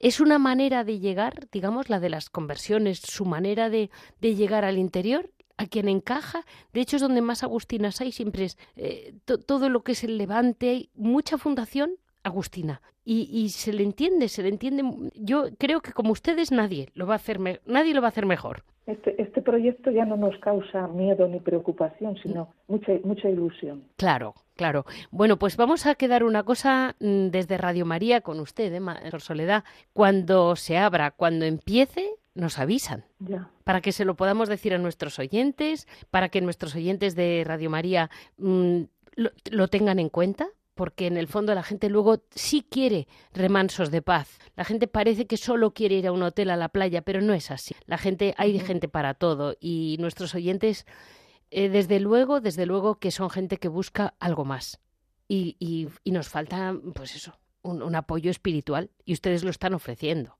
Es 0.00 0.18
una 0.18 0.40
manera 0.40 0.82
de 0.82 0.98
llegar, 0.98 1.46
digamos, 1.52 1.90
la 1.90 2.00
de 2.00 2.10
las 2.10 2.28
conversiones, 2.28 2.98
su 2.98 3.24
manera 3.24 3.70
de, 3.70 3.88
de 4.20 4.34
llegar 4.34 4.64
al 4.64 4.78
interior 4.78 5.30
a 5.56 5.66
quien 5.66 5.88
encaja. 5.88 6.44
De 6.72 6.80
hecho, 6.80 6.96
es 6.96 7.02
donde 7.02 7.22
más 7.22 7.42
agustinas 7.42 8.00
hay, 8.00 8.12
siempre 8.12 8.44
es 8.44 8.58
eh, 8.76 9.14
todo 9.24 9.68
lo 9.68 9.82
que 9.82 9.92
es 9.92 10.04
el 10.04 10.18
levante, 10.18 10.70
hay 10.70 10.90
mucha 10.94 11.38
fundación 11.38 11.92
agustina. 12.22 12.80
Y, 13.04 13.48
se 13.48 13.72
le 13.72 13.82
entiende, 13.82 14.28
se 14.28 14.42
le 14.42 14.48
entiende. 14.48 14.84
Yo 15.14 15.46
creo 15.58 15.80
que 15.80 15.92
como 15.92 16.12
ustedes 16.12 16.52
nadie 16.52 16.88
lo 16.94 17.06
va 17.06 17.14
a 17.14 17.16
hacer, 17.16 17.40
nadie 17.66 17.94
lo 17.94 18.00
va 18.00 18.06
a 18.06 18.10
hacer 18.10 18.26
mejor. 18.26 18.62
Este, 18.86 19.20
este 19.20 19.42
proyecto 19.42 19.90
ya 19.90 20.04
no 20.04 20.16
nos 20.16 20.38
causa 20.38 20.86
miedo 20.86 21.26
ni 21.26 21.40
preocupación, 21.40 22.16
sino 22.22 22.52
mucha, 22.68 22.92
mucha 23.02 23.28
ilusión. 23.28 23.84
Claro, 23.96 24.34
claro. 24.54 24.84
Bueno, 25.10 25.36
pues 25.36 25.56
vamos 25.56 25.86
a 25.86 25.96
quedar 25.96 26.22
una 26.22 26.44
cosa 26.44 26.94
mm, 27.00 27.28
desde 27.28 27.58
Radio 27.58 27.86
María 27.86 28.20
con 28.20 28.38
usted, 28.38 28.72
¿eh, 28.72 29.10
Soledad. 29.18 29.64
Cuando 29.92 30.54
se 30.54 30.78
abra, 30.78 31.10
cuando 31.10 31.44
empiece, 31.44 32.08
nos 32.34 32.58
avisan. 32.58 33.04
Para 33.64 33.80
que 33.80 33.92
se 33.92 34.04
lo 34.04 34.16
podamos 34.16 34.48
decir 34.48 34.74
a 34.74 34.78
nuestros 34.78 35.18
oyentes, 35.18 35.86
para 36.10 36.28
que 36.28 36.40
nuestros 36.40 36.74
oyentes 36.74 37.14
de 37.14 37.44
Radio 37.46 37.70
María 37.70 38.10
mm, 38.38 38.82
lo, 39.16 39.68
tengan 39.68 39.98
en 39.98 40.08
cuenta, 40.08 40.48
porque 40.74 41.06
en 41.06 41.16
el 41.16 41.28
fondo 41.28 41.54
la 41.54 41.62
gente 41.62 41.88
luego 41.90 42.22
sí 42.30 42.66
quiere 42.68 43.06
remansos 43.32 43.90
de 43.90 44.02
paz. 44.02 44.38
La 44.56 44.64
gente 44.64 44.86
parece 44.86 45.26
que 45.26 45.36
solo 45.36 45.74
quiere 45.74 45.96
ir 45.96 46.06
a 46.06 46.12
un 46.12 46.22
hotel 46.22 46.50
a 46.50 46.56
la 46.56 46.70
playa, 46.70 47.02
pero 47.02 47.20
no 47.20 47.34
es 47.34 47.50
así. 47.50 47.74
La 47.86 47.98
gente, 47.98 48.34
hay 48.38 48.58
gente 48.58 48.88
para 48.88 49.14
todo 49.14 49.56
y 49.60 49.96
nuestros 50.00 50.34
oyentes, 50.34 50.86
eh, 51.50 51.68
desde 51.68 52.00
luego, 52.00 52.40
desde 52.40 52.66
luego 52.66 52.98
que 52.98 53.10
son 53.10 53.28
gente 53.28 53.58
que 53.58 53.68
busca 53.68 54.14
algo 54.18 54.44
más. 54.44 54.80
Y, 55.28 55.56
y, 55.58 56.10
nos 56.10 56.28
falta, 56.28 56.74
pues 56.94 57.14
eso, 57.14 57.38
un 57.62 57.94
apoyo 57.94 58.30
espiritual 58.30 58.90
y 59.06 59.14
ustedes 59.14 59.44
lo 59.44 59.50
están 59.50 59.72
ofreciendo. 59.72 60.36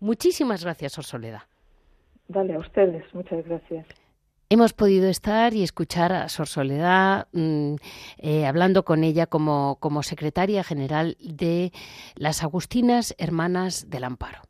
Muchísimas 0.00 0.62
gracias, 0.62 0.92
Sor 0.92 1.04
Soledad. 1.04 1.42
Dale, 2.28 2.54
a 2.54 2.58
ustedes, 2.58 3.04
muchas 3.14 3.44
gracias. 3.44 3.86
Hemos 4.48 4.72
podido 4.72 5.08
estar 5.08 5.54
y 5.54 5.62
escuchar 5.64 6.12
a 6.12 6.28
Sor 6.28 6.46
Soledad 6.46 7.26
mm, 7.32 7.74
eh, 8.18 8.46
hablando 8.46 8.84
con 8.84 9.02
ella 9.02 9.26
como, 9.26 9.76
como 9.80 10.04
secretaria 10.04 10.62
general 10.62 11.16
de 11.20 11.72
las 12.14 12.44
Agustinas 12.44 13.14
Hermanas 13.18 13.90
del 13.90 14.04
Amparo. 14.04 14.42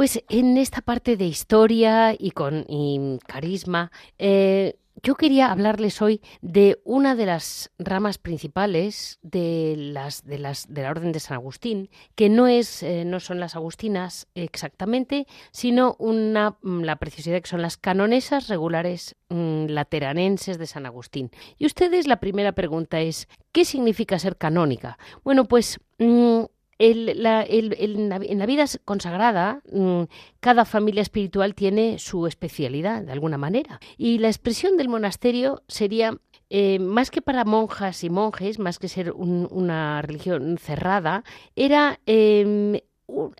Pues 0.00 0.24
en 0.30 0.56
esta 0.56 0.80
parte 0.80 1.18
de 1.18 1.26
historia 1.26 2.16
y 2.18 2.30
con 2.30 2.64
carisma, 3.26 3.92
eh, 4.16 4.78
yo 5.02 5.14
quería 5.14 5.52
hablarles 5.52 6.00
hoy 6.00 6.22
de 6.40 6.80
una 6.84 7.14
de 7.14 7.26
las 7.26 7.70
ramas 7.78 8.16
principales 8.16 9.18
de 9.20 9.74
las 9.76 10.24
de 10.24 10.38
las 10.38 10.72
de 10.72 10.84
la 10.84 10.90
Orden 10.90 11.12
de 11.12 11.20
San 11.20 11.34
Agustín, 11.34 11.90
que 12.14 12.30
no 12.30 12.46
es 12.46 12.82
eh, 12.82 13.04
no 13.04 13.20
son 13.20 13.40
las 13.40 13.56
agustinas 13.56 14.26
exactamente, 14.34 15.26
sino 15.52 15.96
una 15.98 16.56
mm, 16.62 16.80
la 16.80 16.96
preciosidad 16.96 17.42
que 17.42 17.50
son 17.50 17.60
las 17.60 17.76
canonesas 17.76 18.48
regulares 18.48 19.16
mm, 19.28 19.66
lateranenses 19.66 20.56
de 20.56 20.66
San 20.66 20.86
Agustín. 20.86 21.30
Y 21.58 21.66
ustedes 21.66 22.06
la 22.06 22.20
primera 22.20 22.52
pregunta 22.52 23.02
es 23.02 23.28
¿qué 23.52 23.66
significa 23.66 24.18
ser 24.18 24.38
canónica? 24.38 24.96
Bueno, 25.24 25.44
pues 25.44 25.78
mm, 26.80 28.24
en 28.28 28.38
la 28.38 28.46
vida 28.46 28.64
consagrada, 28.84 29.62
mm, 29.70 30.02
cada 30.40 30.64
familia 30.64 31.02
espiritual 31.02 31.54
tiene 31.54 31.98
su 31.98 32.26
especialidad, 32.26 33.02
de 33.02 33.12
alguna 33.12 33.38
manera. 33.38 33.80
Y 33.96 34.18
la 34.18 34.28
expresión 34.28 34.76
del 34.76 34.88
monasterio 34.88 35.62
sería 35.68 36.18
eh, 36.52 36.80
más 36.80 37.12
que 37.12 37.22
para 37.22 37.44
monjas 37.44 38.02
y 38.02 38.10
monjes, 38.10 38.58
más 38.58 38.80
que 38.80 38.88
ser 38.88 39.12
una 39.12 40.02
religión 40.02 40.58
cerrada, 40.58 41.22
era 41.54 42.00
em, 42.06 42.80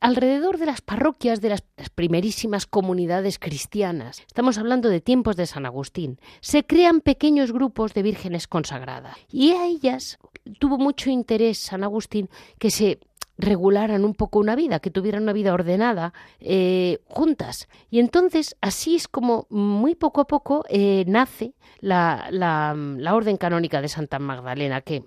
alrededor 0.01 0.59
de 0.59 0.67
las 0.67 0.81
parroquias 0.81 1.41
de 1.41 1.51
las, 1.51 1.63
primerísimas 1.95 2.67
comunidades 2.67 3.39
cristianas. 3.39 4.21
Estamos 4.27 4.59
hablando 4.59 4.89
de 4.89 5.01
tiempos 5.01 5.37
de 5.37 5.47
San 5.47 5.67
Agustín. 5.67 6.21
Se 6.41 6.65
crean 6.65 7.01
pequeños 7.01 7.53
grupos 7.53 7.95
de 7.95 8.03
vírgenes 8.03 8.47
consagradas 8.47 9.17
y 9.31 9.53
a 9.53 9.67
ellas 9.67 10.19
tuvo 10.59 10.79
mucho 10.79 11.11
interés 11.11 11.59
San 11.59 11.85
Agustín 11.85 12.29
que 12.59 12.71
se 12.71 13.01
regularan 13.41 14.05
un 14.05 14.15
poco 14.15 14.39
una 14.39 14.55
vida, 14.55 14.81
que 14.81 14.91
tuvieran 14.91 15.23
una 15.23 15.33
vida 15.33 15.53
ordenada 15.53 16.13
eh, 16.41 16.99
juntas. 17.07 17.69
Y 17.91 17.99
entonces 17.99 18.57
así 18.61 18.97
es 18.97 19.09
como 19.09 19.47
muy 19.51 19.95
poco 19.95 20.21
a 20.21 20.27
poco 20.27 20.65
eh, 20.69 21.05
nace 21.07 21.55
la, 21.81 22.29
la, 22.31 23.15
orden 23.15 23.37
canónica 23.37 23.81
de 23.81 23.89
Santa 23.89 24.19
Magdalena, 24.19 24.81
que 24.81 25.05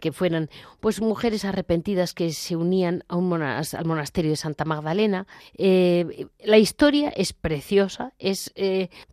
que 0.00 0.10
fueran 0.10 0.48
pues 0.80 1.02
mujeres 1.02 1.44
arrepentidas 1.44 2.14
que 2.14 2.32
se 2.32 2.56
unían 2.56 3.04
a 3.08 3.16
un 3.16 3.30
al 3.42 3.84
monasterio 3.84 4.30
de 4.30 4.36
Santa 4.36 4.64
Magdalena. 4.64 5.26
Eh, 5.58 6.28
la 6.42 6.56
historia 6.56 7.10
es 7.10 7.34
preciosa, 7.34 8.14
es 8.18 8.54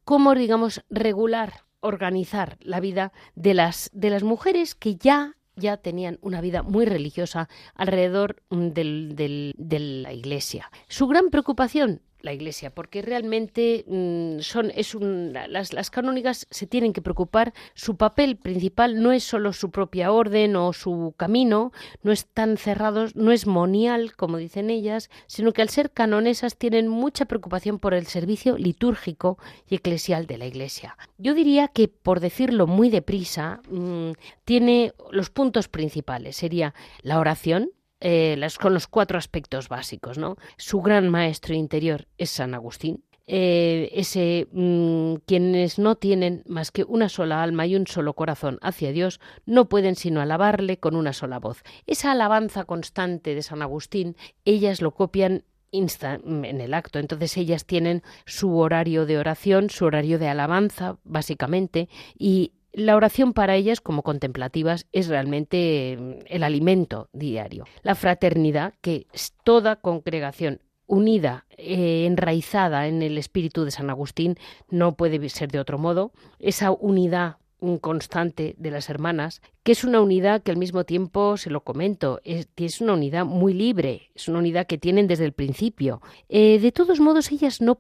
cómo, 0.05 0.35
digamos, 0.35 0.85
regular, 0.89 1.65
organizar 1.81 2.57
la 2.61 2.79
vida 2.79 3.11
de 3.35 3.55
las, 3.55 3.89
de 3.93 4.09
las 4.09 4.23
mujeres 4.23 4.73
que 4.73 4.95
ya 4.95 5.35
ya 5.59 5.77
tenían 5.77 6.17
una 6.21 6.41
vida 6.41 6.63
muy 6.63 6.85
religiosa 6.85 7.49
alrededor 7.75 8.41
mm, 8.49 8.67
de 8.69 9.79
la 9.79 10.13
iglesia. 10.13 10.71
Su 10.87 11.07
gran 11.07 11.29
preocupación 11.29 12.01
la 12.21 12.33
Iglesia, 12.33 12.69
porque 12.69 13.01
realmente 13.01 13.85
mm, 13.87 14.39
son 14.39 14.71
es 14.75 14.95
un, 14.95 15.33
las, 15.33 15.73
las 15.73 15.89
canónicas 15.89 16.47
se 16.49 16.67
tienen 16.67 16.93
que 16.93 17.01
preocupar. 17.01 17.53
Su 17.73 17.95
papel 17.97 18.37
principal 18.37 19.01
no 19.01 19.11
es 19.11 19.23
solo 19.23 19.53
su 19.53 19.71
propia 19.71 20.11
orden 20.11 20.55
o 20.55 20.73
su 20.73 21.13
camino, 21.17 21.71
no 22.03 22.11
están 22.11 22.57
cerrados, 22.57 23.15
no 23.15 23.31
es 23.31 23.47
monial, 23.47 24.15
como 24.15 24.37
dicen 24.37 24.69
ellas, 24.69 25.09
sino 25.27 25.53
que 25.53 25.61
al 25.61 25.69
ser 25.69 25.91
canonesas 25.91 26.57
tienen 26.57 26.87
mucha 26.87 27.25
preocupación 27.25 27.79
por 27.79 27.93
el 27.93 28.05
servicio 28.05 28.57
litúrgico 28.57 29.37
y 29.67 29.75
eclesial 29.75 30.27
de 30.27 30.37
la 30.37 30.45
Iglesia. 30.45 30.97
Yo 31.17 31.33
diría 31.33 31.67
que, 31.67 31.87
por 31.87 32.19
decirlo 32.19 32.67
muy 32.67 32.89
deprisa, 32.89 33.61
mm, 33.69 34.11
tiene 34.45 34.93
los 35.11 35.29
puntos 35.29 35.67
principales. 35.67 36.35
Sería 36.35 36.73
la 37.01 37.19
oración, 37.19 37.71
eh, 38.01 38.47
con 38.59 38.73
los 38.73 38.87
cuatro 38.87 39.17
aspectos 39.17 39.69
básicos, 39.69 40.17
¿no? 40.17 40.37
Su 40.57 40.81
gran 40.81 41.09
maestro 41.09 41.55
interior 41.55 42.07
es 42.17 42.29
San 42.29 42.53
Agustín. 42.53 43.03
Eh, 43.31 43.91
ese 43.93 44.47
mm, 44.51 45.17
quienes 45.27 45.77
no 45.77 45.95
tienen 45.95 46.41
más 46.47 46.71
que 46.71 46.83
una 46.83 47.09
sola 47.09 47.43
alma 47.43 47.67
y 47.67 47.75
un 47.75 47.85
solo 47.85 48.13
corazón 48.13 48.57
hacia 48.63 48.91
Dios 48.91 49.19
no 49.45 49.69
pueden 49.69 49.95
sino 49.95 50.19
alabarle 50.19 50.79
con 50.79 50.95
una 50.95 51.13
sola 51.13 51.37
voz. 51.37 51.61
Esa 51.85 52.13
alabanza 52.13 52.65
constante 52.65 53.35
de 53.35 53.43
San 53.43 53.61
Agustín, 53.61 54.15
ellas 54.45 54.81
lo 54.81 54.95
copian 54.95 55.43
en 55.71 56.61
el 56.61 56.73
acto. 56.73 56.99
Entonces 56.99 57.37
ellas 57.37 57.65
tienen 57.65 58.03
su 58.25 58.57
horario 58.57 59.05
de 59.05 59.17
oración, 59.17 59.69
su 59.69 59.85
horario 59.85 60.19
de 60.19 60.27
alabanza, 60.27 60.97
básicamente, 61.03 61.89
y 62.17 62.53
la 62.71 62.95
oración 62.95 63.33
para 63.33 63.55
ellas, 63.55 63.81
como 63.81 64.03
contemplativas, 64.03 64.85
es 64.91 65.07
realmente 65.07 65.97
mm, 65.99 66.11
el 66.27 66.43
alimento 66.43 67.09
diario. 67.13 67.65
La 67.81 67.95
fraternidad, 67.95 68.73
que 68.81 69.07
toda 69.43 69.77
congregación 69.77 70.61
unida, 70.85 71.45
eh, 71.57 72.05
enraizada 72.05 72.87
en 72.87 73.01
el 73.01 73.17
espíritu 73.17 73.63
de 73.63 73.71
San 73.71 73.89
Agustín, 73.89 74.37
no 74.69 74.95
puede 74.95 75.29
ser 75.29 75.51
de 75.51 75.59
otro 75.59 75.77
modo. 75.77 76.11
Esa 76.39 76.71
unidad 76.71 77.37
constante 77.77 78.55
de 78.57 78.71
las 78.71 78.89
hermanas, 78.89 79.41
que 79.63 79.73
es 79.73 79.83
una 79.83 80.01
unidad 80.01 80.41
que 80.41 80.51
al 80.51 80.57
mismo 80.57 80.83
tiempo, 80.85 81.37
se 81.37 81.49
lo 81.49 81.61
comento, 81.61 82.21
es, 82.23 82.47
es 82.55 82.81
una 82.81 82.93
unidad 82.93 83.25
muy 83.25 83.53
libre, 83.53 84.11
es 84.15 84.27
una 84.27 84.39
unidad 84.39 84.67
que 84.67 84.77
tienen 84.77 85.07
desde 85.07 85.25
el 85.25 85.33
principio. 85.33 86.01
Eh, 86.29 86.59
de 86.59 86.71
todos 86.71 86.99
modos, 86.99 87.31
ellas 87.31 87.61
no, 87.61 87.77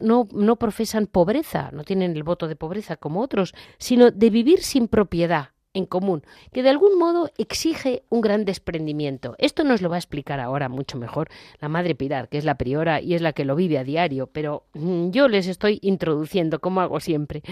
no, 0.00 0.28
no 0.32 0.56
profesan 0.56 1.06
pobreza, 1.06 1.70
no 1.72 1.84
tienen 1.84 2.16
el 2.16 2.22
voto 2.22 2.48
de 2.48 2.56
pobreza 2.56 2.96
como 2.96 3.20
otros, 3.20 3.54
sino 3.78 4.10
de 4.10 4.30
vivir 4.30 4.62
sin 4.62 4.88
propiedad, 4.88 5.50
en 5.78 5.86
común, 5.86 6.22
que 6.52 6.62
de 6.62 6.70
algún 6.70 6.98
modo 6.98 7.30
exige 7.38 8.02
un 8.10 8.20
gran 8.20 8.44
desprendimiento. 8.44 9.34
Esto 9.38 9.64
nos 9.64 9.80
lo 9.80 9.88
va 9.88 9.96
a 9.96 9.98
explicar 9.98 10.40
ahora 10.40 10.68
mucho 10.68 10.98
mejor 10.98 11.28
la 11.60 11.68
Madre 11.68 11.94
Pilar, 11.94 12.28
que 12.28 12.38
es 12.38 12.44
la 12.44 12.58
priora 12.58 13.00
y 13.00 13.14
es 13.14 13.22
la 13.22 13.32
que 13.32 13.44
lo 13.44 13.56
vive 13.56 13.78
a 13.78 13.84
diario, 13.84 14.26
pero 14.26 14.64
mm, 14.74 15.10
yo 15.10 15.28
les 15.28 15.46
estoy 15.46 15.78
introduciendo, 15.82 16.60
como 16.60 16.80
hago 16.80 17.00
siempre, 17.00 17.42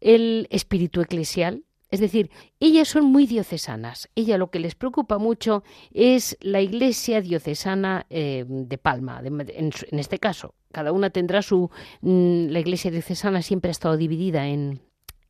el 0.00 0.48
espíritu 0.50 1.00
eclesial. 1.00 1.62
Es 1.90 2.00
decir, 2.00 2.30
ellas 2.58 2.88
son 2.88 3.04
muy 3.04 3.26
diocesanas. 3.26 4.08
Ella 4.16 4.36
lo 4.36 4.50
que 4.50 4.58
les 4.58 4.74
preocupa 4.74 5.18
mucho 5.18 5.62
es 5.92 6.36
la 6.40 6.60
iglesia 6.60 7.20
diocesana 7.20 8.06
eh, 8.10 8.44
de 8.48 8.78
Palma, 8.78 9.22
en, 9.24 9.70
este 9.92 10.18
caso. 10.18 10.54
Cada 10.72 10.90
una 10.90 11.10
tendrá 11.10 11.40
su... 11.40 11.70
Mm, 12.00 12.46
la 12.48 12.58
iglesia 12.58 12.90
diocesana 12.90 13.42
siempre 13.42 13.68
ha 13.68 13.70
estado 13.70 13.96
dividida 13.96 14.48
en, 14.48 14.80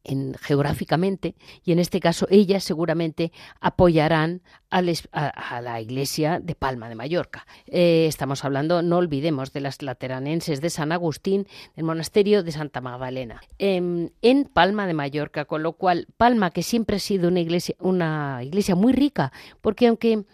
en, 0.04 0.34
geográficamente 0.40 1.34
y 1.64 1.72
en 1.72 1.78
este 1.78 2.00
caso 2.00 2.26
ellas 2.30 2.62
seguramente 2.62 3.32
apoyarán 3.60 4.42
a, 4.70 4.82
la 4.82 5.80
iglesia 5.80 6.40
de 6.40 6.56
Palma 6.56 6.88
de 6.88 6.96
Mallorca. 6.96 7.46
Eh, 7.66 8.06
estamos 8.08 8.44
hablando, 8.44 8.82
no 8.82 8.96
olvidemos, 8.96 9.52
de 9.52 9.60
las 9.60 9.82
lateranenses 9.82 10.60
de 10.60 10.68
San 10.68 10.90
Agustín, 10.90 11.46
del 11.76 11.84
monasterio 11.84 12.42
de 12.42 12.50
Santa 12.50 12.80
Magdalena, 12.80 13.40
en, 13.58 14.12
en 14.20 14.44
Palma 14.44 14.88
de 14.88 14.94
Mallorca, 14.94 15.44
con 15.44 15.62
lo 15.62 15.74
cual 15.74 16.08
Palma, 16.16 16.50
que 16.50 16.64
siempre 16.64 16.96
ha 16.96 17.00
sido 17.00 17.28
una 17.28 17.40
iglesia, 17.40 17.76
una 17.78 18.40
iglesia 18.42 18.74
muy 18.74 18.92
rica, 18.92 19.32
porque 19.60 19.86
aunque 19.86 20.24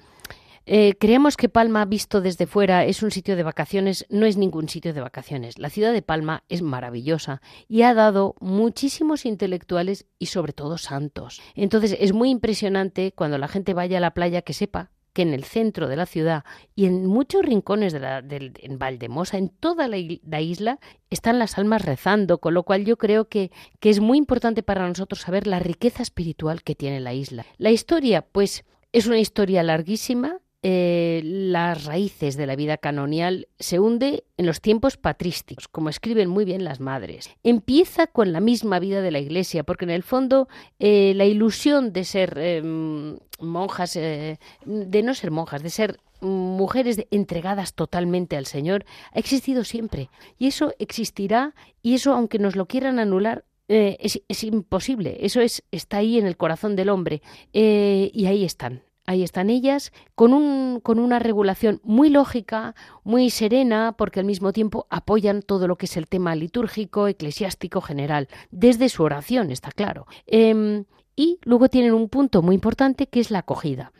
eh, 0.66 0.94
creemos 0.98 1.36
que 1.36 1.48
Palma, 1.48 1.84
visto 1.84 2.20
desde 2.20 2.46
fuera, 2.46 2.84
es 2.84 3.02
un 3.02 3.10
sitio 3.10 3.36
de 3.36 3.42
vacaciones. 3.42 4.06
No 4.08 4.26
es 4.26 4.36
ningún 4.36 4.68
sitio 4.68 4.92
de 4.92 5.00
vacaciones. 5.00 5.58
La 5.58 5.70
ciudad 5.70 5.92
de 5.92 6.02
Palma 6.02 6.44
es 6.48 6.62
maravillosa 6.62 7.40
y 7.68 7.82
ha 7.82 7.94
dado 7.94 8.34
muchísimos 8.40 9.26
intelectuales 9.26 10.06
y 10.18 10.26
sobre 10.26 10.52
todo 10.52 10.78
santos. 10.78 11.40
Entonces 11.54 11.96
es 11.98 12.12
muy 12.12 12.30
impresionante 12.30 13.12
cuando 13.12 13.38
la 13.38 13.48
gente 13.48 13.74
vaya 13.74 13.98
a 13.98 14.00
la 14.00 14.14
playa 14.14 14.42
que 14.42 14.52
sepa 14.52 14.90
que 15.12 15.22
en 15.22 15.34
el 15.34 15.44
centro 15.44 15.88
de 15.88 15.96
la 15.96 16.06
ciudad 16.06 16.44
y 16.76 16.86
en 16.86 17.06
muchos 17.06 17.44
rincones 17.44 17.92
de, 17.92 18.00
la, 18.00 18.22
en 18.28 18.78
Valdemosa, 18.78 19.38
en 19.38 19.48
toda 19.48 19.88
la, 19.88 19.98
isla, 19.98 20.78
están 21.10 21.38
las 21.38 21.58
almas 21.58 21.84
rezando, 21.84 22.38
con 22.38 22.54
lo 22.54 22.62
cual 22.62 22.84
yo 22.84 22.96
creo 22.96 23.28
que, 23.28 23.50
que 23.80 23.90
es 23.90 23.98
muy 23.98 24.18
importante 24.18 24.62
para 24.62 24.86
nosotros 24.86 25.22
saber 25.22 25.48
la 25.48 25.58
riqueza 25.58 26.02
espiritual 26.02 26.62
que 26.62 26.76
tiene 26.76 27.00
la 27.00 27.12
isla. 27.12 27.44
La 27.58 27.72
historia, 27.72 28.22
pues, 28.22 28.64
es 28.92 29.06
una 29.06 29.18
historia 29.18 29.62
larguísima, 29.62 30.38
eh, 30.62 31.22
las 31.24 31.86
raíces 31.86 32.36
de 32.36 32.46
la 32.46 32.54
vida 32.54 32.76
canonial 32.76 33.48
se 33.58 33.78
hunde 33.78 34.24
en 34.36 34.44
los 34.44 34.60
tiempos 34.60 34.98
patrísticos, 34.98 35.68
como 35.68 35.88
escriben 35.88 36.28
muy 36.28 36.44
bien 36.44 36.64
las 36.64 36.80
madres. 36.80 37.30
Empieza 37.42 38.06
con 38.06 38.32
la 38.32 38.40
misma 38.40 38.78
vida 38.78 39.00
de 39.00 39.10
la 39.10 39.20
Iglesia, 39.20 39.64
porque 39.64 39.86
en 39.86 39.90
el 39.90 40.02
fondo 40.02 40.48
eh, 40.78 41.14
la 41.16 41.24
ilusión 41.24 41.94
de 41.94 42.04
ser 42.04 42.36
em, 42.36 43.16
monjas, 43.38 43.96
eh, 43.96 44.38
de 44.66 45.02
no 45.02 45.14
ser 45.14 45.30
monjas, 45.30 45.62
de 45.62 45.70
ser 45.70 45.98
mujeres 46.20 47.06
entregadas 47.10 47.72
totalmente 47.72 48.36
al 48.36 48.44
Señor, 48.44 48.84
ha 49.12 49.18
existido 49.18 49.64
siempre. 49.64 50.10
Y 50.36 50.48
eso 50.48 50.74
existirá, 50.78 51.54
y 51.82 51.94
eso, 51.94 52.12
aunque 52.12 52.38
nos 52.38 52.54
lo 52.54 52.66
quieran 52.66 52.98
anular, 52.98 53.46
es, 53.66 54.20
es, 54.28 54.44
imposible. 54.44 55.18
Eso 55.20 55.40
es, 55.40 55.62
está 55.70 55.98
ahí 55.98 56.18
en 56.18 56.26
el 56.26 56.36
corazón 56.36 56.74
del 56.74 56.88
hombre. 56.88 57.22
y 57.52 58.26
ahí 58.26 58.44
están. 58.44 58.82
Ahí 59.10 59.24
están 59.24 59.50
ellas 59.50 59.92
con, 60.14 60.32
un, 60.32 60.78
con 60.78 61.00
una 61.00 61.18
regulación 61.18 61.80
muy 61.82 62.10
lógica, 62.10 62.76
muy 63.02 63.30
serena, 63.30 63.96
porque 63.98 64.20
al 64.20 64.24
mismo 64.24 64.52
tiempo 64.52 64.86
apoyan 64.88 65.42
todo 65.42 65.66
lo 65.66 65.74
que 65.74 65.86
es 65.86 65.96
el 65.96 66.06
tema 66.06 66.36
litúrgico, 66.36 67.08
eclesiástico 67.08 67.80
general, 67.80 68.28
desde 68.52 68.88
su 68.88 69.02
oración, 69.02 69.50
está 69.50 69.72
claro. 69.72 70.06
Em, 70.26 70.84
y 71.16 71.40
luego 71.42 71.68
tienen 71.68 71.92
un 71.92 72.08
punto 72.08 72.40
muy 72.40 72.54
importante 72.54 73.08
que 73.08 73.18
es 73.18 73.32
la 73.32 73.40
acogida. 73.40 73.90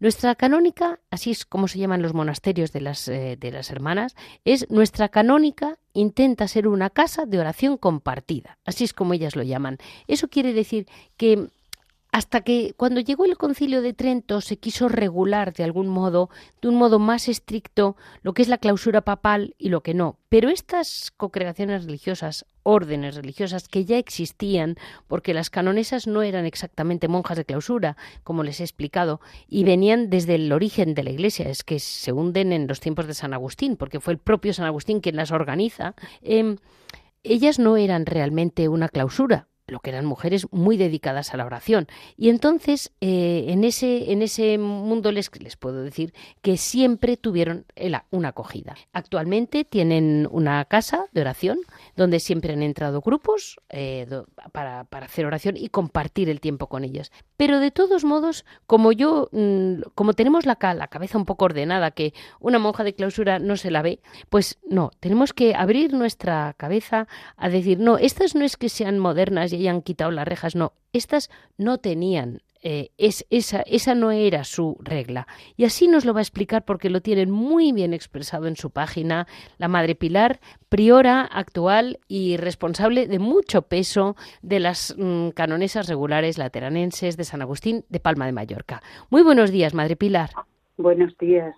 Nuestra 0.00 0.34
canónica, 0.34 1.00
así 1.10 1.30
es 1.30 1.46
como 1.46 1.66
se 1.66 1.78
llaman 1.78 2.02
los 2.02 2.12
monasterios 2.12 2.72
de 2.72 2.82
las, 2.82 3.08
eh, 3.08 3.38
de 3.40 3.52
las 3.52 3.70
hermanas, 3.70 4.16
es 4.44 4.70
nuestra 4.70 5.08
canónica 5.08 5.78
intenta 5.94 6.46
ser 6.46 6.68
una 6.68 6.90
casa 6.90 7.24
de 7.24 7.38
oración 7.40 7.78
compartida, 7.78 8.58
así 8.66 8.84
es 8.84 8.92
como 8.92 9.14
ellas 9.14 9.34
lo 9.34 9.44
llaman. 9.44 9.78
Eso 10.08 10.28
quiere 10.28 10.52
decir 10.52 10.86
que 11.16 11.48
hasta 12.12 12.42
que 12.42 12.74
cuando 12.76 13.00
llegó 13.00 13.24
el 13.24 13.38
concilio 13.38 13.80
de 13.80 13.94
Trento 13.94 14.42
se 14.42 14.58
quiso 14.58 14.90
regular 14.90 15.54
de 15.54 15.64
algún 15.64 15.88
modo, 15.88 16.28
de 16.60 16.68
un 16.68 16.74
modo 16.74 16.98
más 16.98 17.26
estricto, 17.26 17.96
lo 18.20 18.34
que 18.34 18.42
es 18.42 18.48
la 18.48 18.58
clausura 18.58 19.00
papal 19.00 19.54
y 19.56 19.70
lo 19.70 19.82
que 19.82 19.94
no. 19.94 20.18
Pero 20.28 20.50
estas 20.50 21.10
congregaciones 21.16 21.86
religiosas, 21.86 22.44
órdenes 22.64 23.14
religiosas 23.14 23.66
que 23.66 23.86
ya 23.86 23.96
existían, 23.96 24.76
porque 25.08 25.32
las 25.32 25.48
canonesas 25.48 26.06
no 26.06 26.20
eran 26.20 26.44
exactamente 26.44 27.08
monjas 27.08 27.38
de 27.38 27.46
clausura, 27.46 27.96
como 28.24 28.42
les 28.42 28.60
he 28.60 28.64
explicado, 28.64 29.22
y 29.48 29.64
venían 29.64 30.10
desde 30.10 30.34
el 30.34 30.52
origen 30.52 30.92
de 30.92 31.04
la 31.04 31.10
Iglesia, 31.10 31.48
es 31.48 31.64
que 31.64 31.78
se 31.78 32.12
hunden 32.12 32.52
en 32.52 32.66
los 32.66 32.80
tiempos 32.80 33.06
de 33.06 33.14
San 33.14 33.32
Agustín, 33.32 33.78
porque 33.78 34.00
fue 34.00 34.12
el 34.12 34.18
propio 34.18 34.52
San 34.52 34.66
Agustín 34.66 35.00
quien 35.00 35.16
las 35.16 35.30
organiza. 35.30 35.94
Em, 36.20 36.58
ellas 37.22 37.58
no 37.58 37.78
eran 37.78 38.04
realmente 38.04 38.68
una 38.68 38.90
clausura, 38.90 39.48
lo 39.66 39.80
que 39.80 39.90
eran 39.90 40.04
mujeres 40.04 40.46
muy 40.50 40.76
dedicadas 40.76 41.32
a 41.32 41.36
la 41.36 41.46
oración. 41.46 41.86
Y 42.16 42.28
entonces, 42.28 42.92
eh, 43.00 43.46
en, 43.48 43.64
ese, 43.64 44.12
en 44.12 44.22
ese 44.22 44.58
mundo 44.58 45.12
les, 45.12 45.30
les 45.40 45.56
puedo 45.56 45.82
decir 45.82 46.12
que 46.42 46.56
siempre 46.56 47.16
tuvieron 47.16 47.66
una 48.10 48.28
acogida. 48.28 48.74
Actualmente 48.92 49.64
tienen 49.64 50.28
una 50.30 50.64
casa 50.64 51.06
de 51.12 51.20
oración 51.20 51.58
donde 51.96 52.20
siempre 52.20 52.52
han 52.52 52.62
entrado 52.62 53.00
grupos 53.00 53.60
eh, 53.68 54.06
para, 54.52 54.84
para, 54.84 55.06
hacer 55.06 55.26
oración 55.26 55.56
y 55.56 55.68
compartir 55.68 56.28
el 56.28 56.40
tiempo 56.40 56.68
con 56.68 56.84
ellas. 56.84 57.12
Pero 57.36 57.60
de 57.60 57.70
todos 57.70 58.04
modos, 58.04 58.44
como 58.66 58.92
yo, 58.92 59.28
mm, 59.32 59.82
como 59.94 60.12
tenemos 60.12 60.46
la, 60.46 60.58
la 60.74 60.88
cabeza 60.88 61.18
un 61.18 61.24
poco 61.24 61.44
ordenada, 61.44 61.92
que 61.92 62.14
una 62.40 62.58
monja 62.58 62.84
de 62.84 62.94
clausura 62.94 63.38
no 63.38 63.56
se 63.56 63.70
la 63.70 63.82
ve, 63.82 64.00
pues 64.28 64.58
no, 64.68 64.90
tenemos 65.00 65.32
que 65.32 65.54
abrir 65.54 65.92
nuestra 65.92 66.54
cabeza 66.56 67.06
a 67.36 67.48
decir, 67.48 67.78
no, 67.78 67.98
estas 67.98 68.34
no 68.34 68.44
es 68.44 68.56
que 68.56 68.68
sean 68.68 68.98
modernas 68.98 69.51
y 69.52 69.56
hayan 69.56 69.82
quitado 69.82 70.10
las 70.10 70.26
rejas, 70.26 70.54
no, 70.56 70.72
estas 70.92 71.30
no 71.56 71.78
tenían 71.78 72.42
eh, 72.64 72.90
es, 72.96 73.26
esa, 73.30 73.62
esa 73.62 73.96
no 73.96 74.12
era 74.12 74.44
su 74.44 74.76
regla. 74.80 75.26
Y 75.56 75.64
así 75.64 75.88
nos 75.88 76.04
lo 76.04 76.14
va 76.14 76.20
a 76.20 76.22
explicar 76.22 76.64
porque 76.64 76.90
lo 76.90 77.00
tienen 77.00 77.28
muy 77.28 77.72
bien 77.72 77.92
expresado 77.92 78.46
en 78.46 78.54
su 78.54 78.70
página 78.70 79.26
la 79.58 79.66
Madre 79.66 79.96
Pilar, 79.96 80.40
priora 80.68 81.22
actual 81.22 81.98
y 82.06 82.36
responsable 82.36 83.08
de 83.08 83.18
mucho 83.18 83.62
peso 83.62 84.14
de 84.42 84.60
las 84.60 84.94
mm, 84.96 85.30
canonesas 85.30 85.88
regulares 85.88 86.38
lateranenses 86.38 87.16
de 87.16 87.24
San 87.24 87.42
Agustín 87.42 87.84
de 87.88 87.98
Palma 87.98 88.26
de 88.26 88.32
Mallorca. 88.32 88.80
Muy 89.10 89.22
buenos 89.22 89.50
días, 89.50 89.74
Madre 89.74 89.96
Pilar. 89.96 90.30
Buenos 90.76 91.18
días, 91.18 91.54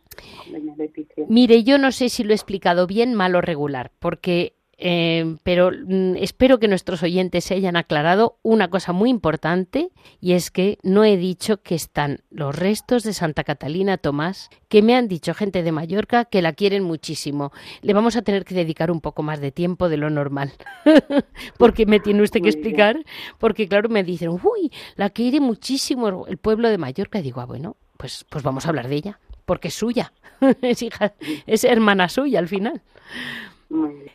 doña 0.50 0.74
Leticia. 0.76 1.24
Mire, 1.28 1.62
yo 1.64 1.78
no 1.78 1.92
sé 1.92 2.08
si 2.08 2.24
lo 2.24 2.32
he 2.32 2.34
explicado 2.34 2.86
bien, 2.86 3.14
mal 3.14 3.34
o 3.36 3.40
regular, 3.40 3.92
porque 3.98 4.53
eh, 4.78 5.36
pero 5.42 5.70
mm, 5.70 6.16
espero 6.16 6.58
que 6.58 6.68
nuestros 6.68 7.02
oyentes 7.02 7.44
se 7.44 7.54
hayan 7.54 7.76
aclarado 7.76 8.38
una 8.42 8.68
cosa 8.68 8.92
muy 8.92 9.10
importante 9.10 9.90
y 10.20 10.32
es 10.32 10.50
que 10.50 10.78
no 10.82 11.04
he 11.04 11.16
dicho 11.16 11.62
que 11.62 11.74
están 11.74 12.20
los 12.30 12.56
restos 12.56 13.02
de 13.02 13.12
Santa 13.12 13.44
Catalina 13.44 13.98
Tomás, 13.98 14.50
que 14.68 14.82
me 14.82 14.96
han 14.96 15.08
dicho 15.08 15.34
gente 15.34 15.62
de 15.62 15.72
Mallorca 15.72 16.24
que 16.24 16.42
la 16.42 16.52
quieren 16.52 16.82
muchísimo. 16.82 17.52
Le 17.82 17.92
vamos 17.92 18.16
a 18.16 18.22
tener 18.22 18.44
que 18.44 18.54
dedicar 18.54 18.90
un 18.90 19.00
poco 19.00 19.22
más 19.22 19.40
de 19.40 19.52
tiempo 19.52 19.88
de 19.88 19.96
lo 19.96 20.10
normal, 20.10 20.52
porque 21.58 21.86
me 21.86 22.00
tiene 22.00 22.22
usted 22.22 22.42
que 22.42 22.48
explicar, 22.48 23.04
porque 23.38 23.68
claro, 23.68 23.88
me 23.88 24.02
dicen, 24.02 24.30
uy, 24.30 24.72
la 24.96 25.10
quiere 25.10 25.40
muchísimo 25.40 26.26
el 26.26 26.38
pueblo 26.38 26.68
de 26.68 26.78
Mallorca. 26.78 27.18
Y 27.18 27.22
digo, 27.22 27.40
ah, 27.40 27.46
bueno, 27.46 27.76
pues, 27.96 28.24
pues 28.28 28.42
vamos 28.42 28.66
a 28.66 28.70
hablar 28.70 28.88
de 28.88 28.96
ella, 28.96 29.20
porque 29.44 29.68
es 29.68 29.74
suya, 29.74 30.12
es 30.62 30.82
hija, 30.82 31.14
es 31.46 31.64
hermana 31.64 32.08
suya 32.08 32.38
al 32.38 32.48
final. 32.48 32.82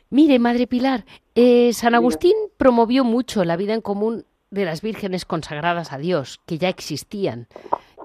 Mire, 0.10 0.40
Madre 0.40 0.68
Pilar, 0.68 1.06
eh, 1.36 1.72
San 1.74 1.96
Agustín 1.96 2.34
promovió 2.58 3.04
mucho 3.04 3.46
la 3.46 3.58
vida 3.58 3.74
en 3.74 3.82
común 3.82 4.26
de 4.52 4.66
las 4.66 4.82
vírgenes 4.82 5.26
consagradas 5.26 5.94
a 5.94 5.98
Dios, 5.98 6.42
que 6.46 6.58
ya 6.58 6.70
existían, 6.70 7.48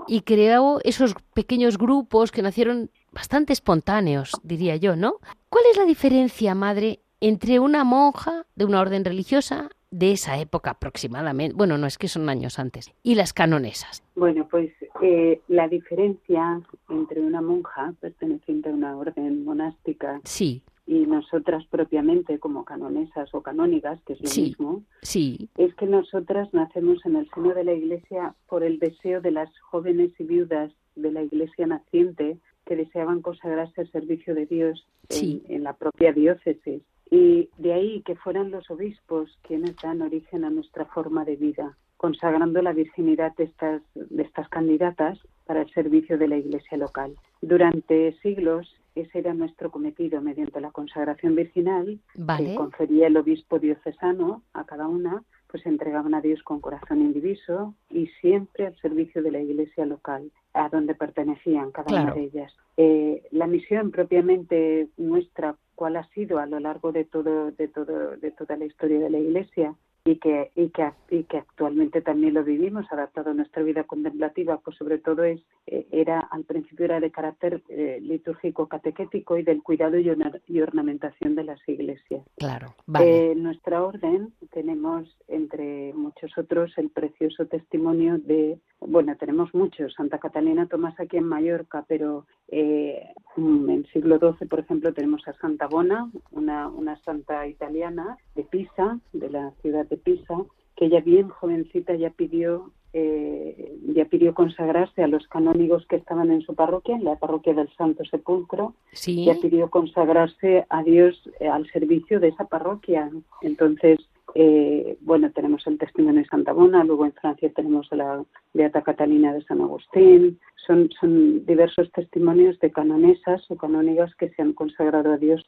y 0.06 0.20
creó 0.20 0.80
esos 0.84 1.14
pequeños 1.32 1.78
grupos 1.78 2.30
que 2.30 2.42
nacieron 2.42 2.90
bastante 3.12 3.52
espontáneos, 3.52 4.32
diría 4.42 4.76
yo, 4.76 4.96
¿no? 4.96 5.14
¿Cuál 5.48 5.64
es 5.70 5.78
la 5.78 5.84
diferencia, 5.84 6.54
Madre, 6.54 7.00
entre 7.20 7.58
una 7.58 7.84
monja 7.84 8.44
de 8.54 8.66
una 8.66 8.80
orden 8.80 9.04
religiosa 9.04 9.70
de 9.90 10.12
esa 10.12 10.38
época 10.38 10.72
aproximadamente, 10.72 11.54
bueno, 11.56 11.78
no 11.78 11.86
es 11.86 11.96
que 11.96 12.08
son 12.08 12.28
años 12.28 12.58
antes, 12.58 12.92
y 13.02 13.14
las 13.14 13.32
canonesas? 13.32 14.02
Bueno, 14.16 14.46
pues 14.50 14.72
eh, 15.00 15.40
la 15.48 15.68
diferencia 15.68 16.60
entre 16.90 17.20
una 17.20 17.40
monja 17.40 17.94
perteneciente 18.00 18.68
a 18.68 18.72
una 18.72 18.96
orden 18.96 19.44
monástica 19.44 20.20
sí 20.24 20.62
y 20.86 21.06
nosotras 21.06 21.64
propiamente 21.66 22.38
como 22.38 22.64
canonesas 22.64 23.34
o 23.34 23.42
canónigas, 23.42 24.00
que 24.02 24.14
es 24.14 24.20
lo 24.20 24.42
mismo, 24.42 24.82
sí. 25.02 25.48
es 25.56 25.74
que 25.76 25.86
nosotras 25.86 26.52
nacemos 26.52 27.04
en 27.06 27.16
el 27.16 27.28
seno 27.30 27.54
de 27.54 27.64
la 27.64 27.72
Iglesia 27.72 28.34
por 28.48 28.62
el 28.62 28.78
deseo 28.78 29.20
de 29.20 29.30
las 29.30 29.50
jóvenes 29.60 30.12
y 30.18 30.24
viudas 30.24 30.72
de 30.94 31.10
la 31.10 31.22
Iglesia 31.22 31.66
naciente 31.66 32.38
que 32.66 32.76
deseaban 32.76 33.22
consagrarse 33.22 33.82
al 33.82 33.90
servicio 33.90 34.34
de 34.34 34.46
Dios 34.46 34.86
en, 35.10 35.62
la 35.62 35.74
propia 35.74 36.12
diócesis. 36.12 36.82
Y 37.10 37.48
de 37.58 37.72
ahí 37.72 38.02
que 38.02 38.16
fueran 38.16 38.50
los 38.50 38.70
obispos 38.70 39.38
quienes 39.42 39.76
dan 39.76 40.02
origen 40.02 40.44
a 40.44 40.50
nuestra 40.50 40.86
forma 40.86 41.24
de 41.24 41.36
vida, 41.36 41.76
consagrando 41.96 42.62
la 42.62 42.72
virginidad 42.72 43.34
de 43.36 43.44
estas, 43.44 43.82
de 43.94 44.22
estas 44.22 44.48
candidatas 44.48 45.18
para 45.46 45.62
el 45.62 45.72
servicio 45.72 46.16
de 46.18 46.28
la 46.28 46.38
Iglesia 46.38 46.78
local. 46.78 47.14
Durante 47.42 48.18
siglos 48.22 48.74
ese 48.94 49.18
era 49.18 49.35
nuestro 49.35 49.70
cometido 49.70 50.20
mediante 50.20 50.61
la 50.61 50.70
consagración 50.70 51.35
virginal 51.35 51.98
que 52.38 52.54
confería 52.54 53.09
el 53.09 53.16
obispo 53.16 53.59
diocesano 53.59 54.42
a 54.52 54.64
cada 54.64 54.87
una, 54.87 55.22
pues 55.48 55.66
entregaban 55.66 56.14
a 56.14 56.20
Dios 56.20 56.42
con 56.42 56.61
corazón 56.61 57.00
indiviso 57.00 57.74
y 57.90 58.07
siempre 58.20 58.66
al 58.66 58.76
servicio 58.76 59.22
de 59.22 59.33
la 59.33 59.40
iglesia 59.40 59.87
local, 59.87 60.30
a 60.52 60.68
donde 60.68 60.94
pertenecían 60.94 61.72
cada 61.72 62.02
una 62.02 62.14
de 62.14 62.24
ellas. 62.24 62.52
Eh, 62.76 63.22
la 63.30 63.46
misión 63.46 63.90
propiamente 63.90 64.88
nuestra, 64.96 65.57
cuál 65.74 65.96
ha 65.96 66.09
sido 66.09 66.38
a 66.38 66.46
lo 66.46 66.61
largo 66.61 66.92
de 66.92 67.04
todo, 67.04 67.50
de 67.52 67.68
todo, 67.68 68.16
de 68.16 68.30
toda 68.33 68.57
la 68.57 68.64
historia 68.64 68.98
de 68.98 69.11
la 69.11 69.18
iglesia, 69.18 69.74
y 70.06 70.16
que, 70.16 70.50
y 70.54 70.68
que, 70.68 70.92
y 71.08 71.24
que 71.24 71.38
actualmente 71.38 72.02
también 72.02 72.34
lo 72.34 72.44
vivimos 72.44 72.84
adaptado 72.92 73.30
a 73.30 73.34
nuestra 73.34 73.62
vida 73.62 73.84
contemplativa, 73.84 74.58
pues 74.58 74.76
sobre 74.76 74.98
todo 74.98 75.24
es, 75.24 75.40
eh, 75.66 75.86
era 75.92 76.20
al 76.20 76.44
principio 76.44 76.84
era 76.84 77.00
de 77.00 77.10
carácter 77.10 77.62
eh, 77.70 77.98
litúrgico 78.02 78.68
catequético 78.68 79.38
y 79.38 79.42
del 79.42 79.62
cuidado 79.62 79.98
y, 79.98 80.12
y, 80.46 80.60
ornamentación 80.60 81.34
de 81.34 81.44
las 81.44 81.58
iglesias. 81.66 82.22
Claro, 82.36 82.74
vale. 82.86 83.32
En 83.32 83.42
nuestra 83.42 83.82
orden 83.82 84.34
tenemos, 84.52 85.08
entre 85.26 85.94
muchos 85.94 86.36
otros, 86.36 86.76
el 86.76 86.90
precioso 86.90 87.46
testimonio 87.46 88.18
de, 88.18 88.58
bueno, 88.80 89.16
tenemos 89.16 89.54
muchos, 89.54 89.94
Santa 89.94 90.18
Catalina 90.18 90.66
Tomás 90.66 91.00
aquí 91.00 91.16
en 91.16 91.24
Mallorca, 91.24 91.86
pero 91.88 92.26
eh, 92.48 93.08
en 93.38 93.70
el 93.70 93.86
siglo 93.86 94.18
XII, 94.18 94.46
por 94.48 94.60
ejemplo, 94.60 94.92
tenemos 94.92 95.26
a 95.26 95.32
Santa 95.34 95.66
Bona, 95.66 96.10
una, 96.30 96.68
una 96.68 96.96
santa 97.02 97.46
italiana 97.46 98.18
de 98.34 98.44
Pisa, 98.44 99.00
de 99.12 99.30
la 99.30 99.50
ciudad 99.62 99.86
de 99.86 99.93
Pisa, 99.96 100.37
que 100.76 100.87
ella 100.87 101.00
bien 101.00 101.28
jovencita 101.28 101.94
ya 101.94 102.11
pidió 102.11 102.72
eh, 102.96 103.76
ya 103.88 104.04
pidió 104.04 104.35
consagrarse 104.35 105.02
a 105.02 105.09
los 105.09 105.26
canónigos 105.26 105.85
que 105.88 105.96
estaban 105.96 106.30
en 106.30 106.42
su 106.42 106.54
parroquia, 106.54 106.94
en 106.94 107.02
la 107.02 107.16
parroquia 107.16 107.52
del 107.52 107.68
Santo 107.76 108.04
Sepulcro, 108.04 108.74
sí. 108.92 109.24
ya 109.24 109.35
pidió 109.35 109.68
consagrarse 109.68 110.64
a 110.68 110.85
Dios 110.85 111.20
eh, 111.40 111.48
al 111.48 111.68
servicio 111.72 112.20
de 112.20 112.28
esa 112.28 112.44
parroquia. 112.44 113.11
Entonces, 113.42 113.98
eh, 114.37 114.96
bueno, 115.00 115.33
tenemos 115.33 115.66
el 115.66 115.76
testimonio 115.76 116.22
de 116.22 116.28
Santa 116.28 116.52
Bona, 116.52 116.85
luego 116.85 117.04
en 117.04 117.12
Francia 117.14 117.50
tenemos 117.52 117.88
la 117.90 118.24
Beata 118.52 118.83
Catalina 118.83 119.35
de 119.35 119.42
San 119.42 119.61
Agustín, 119.61 120.38
son, 120.64 120.88
son 121.00 121.44
diversos 121.46 121.90
testimonios 121.90 122.61
de 122.61 122.70
canonesas 122.70 123.44
o 123.50 123.57
canónigas 123.57 124.14
que 124.14 124.30
se 124.30 124.40
han 124.40 124.52
consagrado 124.52 125.12
a 125.12 125.16
Dios 125.18 125.44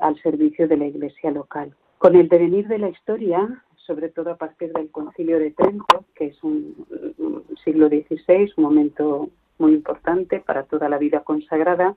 al 0.00 0.20
servicio 0.20 0.68
de 0.68 0.76
la 0.76 0.86
iglesia 0.86 1.30
local. 1.30 1.74
Con 1.96 2.14
el 2.14 2.28
devenir 2.28 2.68
de 2.68 2.78
la 2.78 2.90
historia, 2.90 3.64
sobre 3.86 4.08
todo 4.08 4.30
a 4.30 4.36
partir 4.36 4.72
del 4.72 4.90
Concilio 4.90 5.38
de 5.38 5.50
Trento, 5.52 6.04
que 6.14 6.26
es 6.26 6.42
un, 6.42 6.86
siglo 7.64 7.88
XVI, 7.88 8.52
un 8.56 8.64
momento 8.64 9.30
muy 9.58 9.72
importante 9.72 10.40
para 10.40 10.64
toda 10.64 10.88
la 10.88 10.98
vida 10.98 11.20
consagrada, 11.20 11.96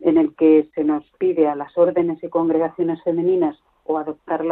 en 0.00 0.18
el 0.18 0.34
que 0.34 0.68
se 0.74 0.84
nos 0.84 1.04
pide 1.18 1.48
a 1.48 1.54
las 1.54 1.76
órdenes 1.78 2.22
y 2.22 2.28
congregaciones 2.28 3.02
femeninas 3.02 3.56
o 3.84 3.96
adoptar 3.96 4.44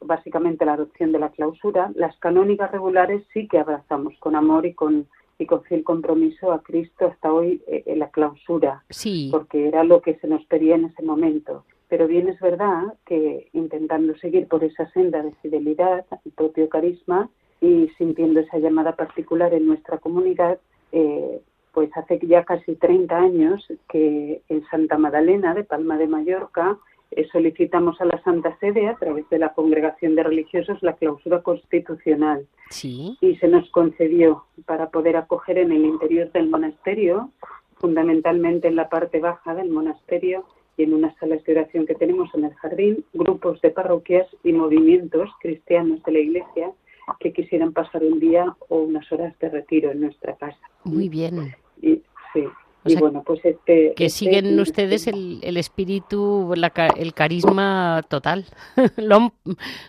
básicamente 0.00 0.64
la 0.64 0.74
adopción 0.74 1.12
de 1.12 1.18
la 1.18 1.30
clausura, 1.30 1.90
las 1.94 2.16
canónicas 2.18 2.70
regulares 2.70 3.22
sí 3.34 3.46
que 3.48 3.58
abrazamos 3.58 4.14
con 4.18 4.34
amor 4.34 4.64
y 4.64 4.72
con 4.72 5.06
y 5.38 5.46
con 5.46 5.62
fiel 5.62 5.84
compromiso 5.84 6.52
a 6.52 6.62
Cristo 6.62 7.06
hasta 7.06 7.32
hoy 7.32 7.62
eh, 7.68 7.84
en 7.86 8.00
la 8.00 8.10
clausura, 8.10 8.82
porque 9.30 9.68
era 9.68 9.84
lo 9.84 10.02
que 10.02 10.18
se 10.18 10.26
nos 10.26 10.44
pedía 10.46 10.74
en 10.74 10.86
ese 10.86 11.02
momento. 11.02 11.64
Pero 11.88 12.06
bien 12.06 12.28
es 12.28 12.38
verdad 12.40 12.94
que 13.06 13.48
intentando 13.52 14.14
seguir 14.16 14.46
por 14.46 14.62
esa 14.62 14.90
senda 14.90 15.22
de 15.22 15.32
fidelidad 15.42 16.04
al 16.10 16.32
propio 16.36 16.68
carisma 16.68 17.30
y 17.60 17.88
sintiendo 17.96 18.40
esa 18.40 18.58
llamada 18.58 18.94
particular 18.94 19.52
en 19.54 19.66
nuestra 19.66 19.98
comunidad, 19.98 20.58
eh, 20.92 21.40
pues 21.72 21.90
hace 21.96 22.18
ya 22.26 22.44
casi 22.44 22.74
30 22.76 23.16
años 23.16 23.66
que 23.88 24.42
en 24.48 24.64
Santa 24.66 24.98
Magdalena 24.98 25.54
de 25.54 25.64
Palma 25.64 25.96
de 25.96 26.08
Mallorca 26.08 26.78
eh, 27.10 27.26
solicitamos 27.32 28.00
a 28.00 28.04
la 28.04 28.22
Santa 28.22 28.56
Sede 28.58 28.88
a 28.88 28.94
través 28.96 29.28
de 29.30 29.38
la 29.38 29.54
Congregación 29.54 30.14
de 30.14 30.22
Religiosos 30.22 30.82
la 30.82 30.94
clausura 30.94 31.42
constitucional. 31.42 32.46
Sí. 32.70 33.16
Y 33.20 33.36
se 33.36 33.48
nos 33.48 33.68
concedió 33.70 34.44
para 34.66 34.90
poder 34.90 35.16
acoger 35.16 35.58
en 35.58 35.72
el 35.72 35.84
interior 35.84 36.30
del 36.32 36.50
monasterio, 36.50 37.30
fundamentalmente 37.78 38.68
en 38.68 38.76
la 38.76 38.88
parte 38.88 39.20
baja 39.20 39.54
del 39.54 39.70
monasterio, 39.70 40.44
y 40.78 40.84
en 40.84 40.94
unas 40.94 41.14
salas 41.18 41.44
de 41.44 41.52
oración 41.52 41.86
que 41.86 41.94
tenemos 41.94 42.30
en 42.34 42.44
el 42.44 42.54
jardín, 42.54 43.04
grupos 43.12 43.60
de 43.60 43.70
parroquias 43.70 44.26
y 44.44 44.52
movimientos 44.52 45.28
cristianos 45.40 46.02
de 46.04 46.12
la 46.12 46.18
Iglesia 46.20 46.70
que 47.18 47.32
quisieran 47.32 47.72
pasar 47.72 48.04
un 48.04 48.20
día 48.20 48.56
o 48.68 48.78
unas 48.82 49.10
horas 49.10 49.36
de 49.40 49.48
retiro 49.48 49.90
en 49.90 50.02
nuestra 50.02 50.36
casa. 50.36 50.60
Muy 50.84 51.08
bien. 51.08 51.56
Y, 51.82 52.02
sí. 52.32 52.44
y 52.84 52.96
bueno, 52.96 53.24
pues 53.26 53.40
este... 53.44 53.92
Que 53.96 54.06
este 54.06 54.18
siguen 54.18 54.60
ustedes 54.60 55.08
el, 55.08 55.40
el 55.42 55.56
espíritu, 55.56 56.54
el 56.54 57.14
carisma 57.14 58.02
total. 58.08 58.46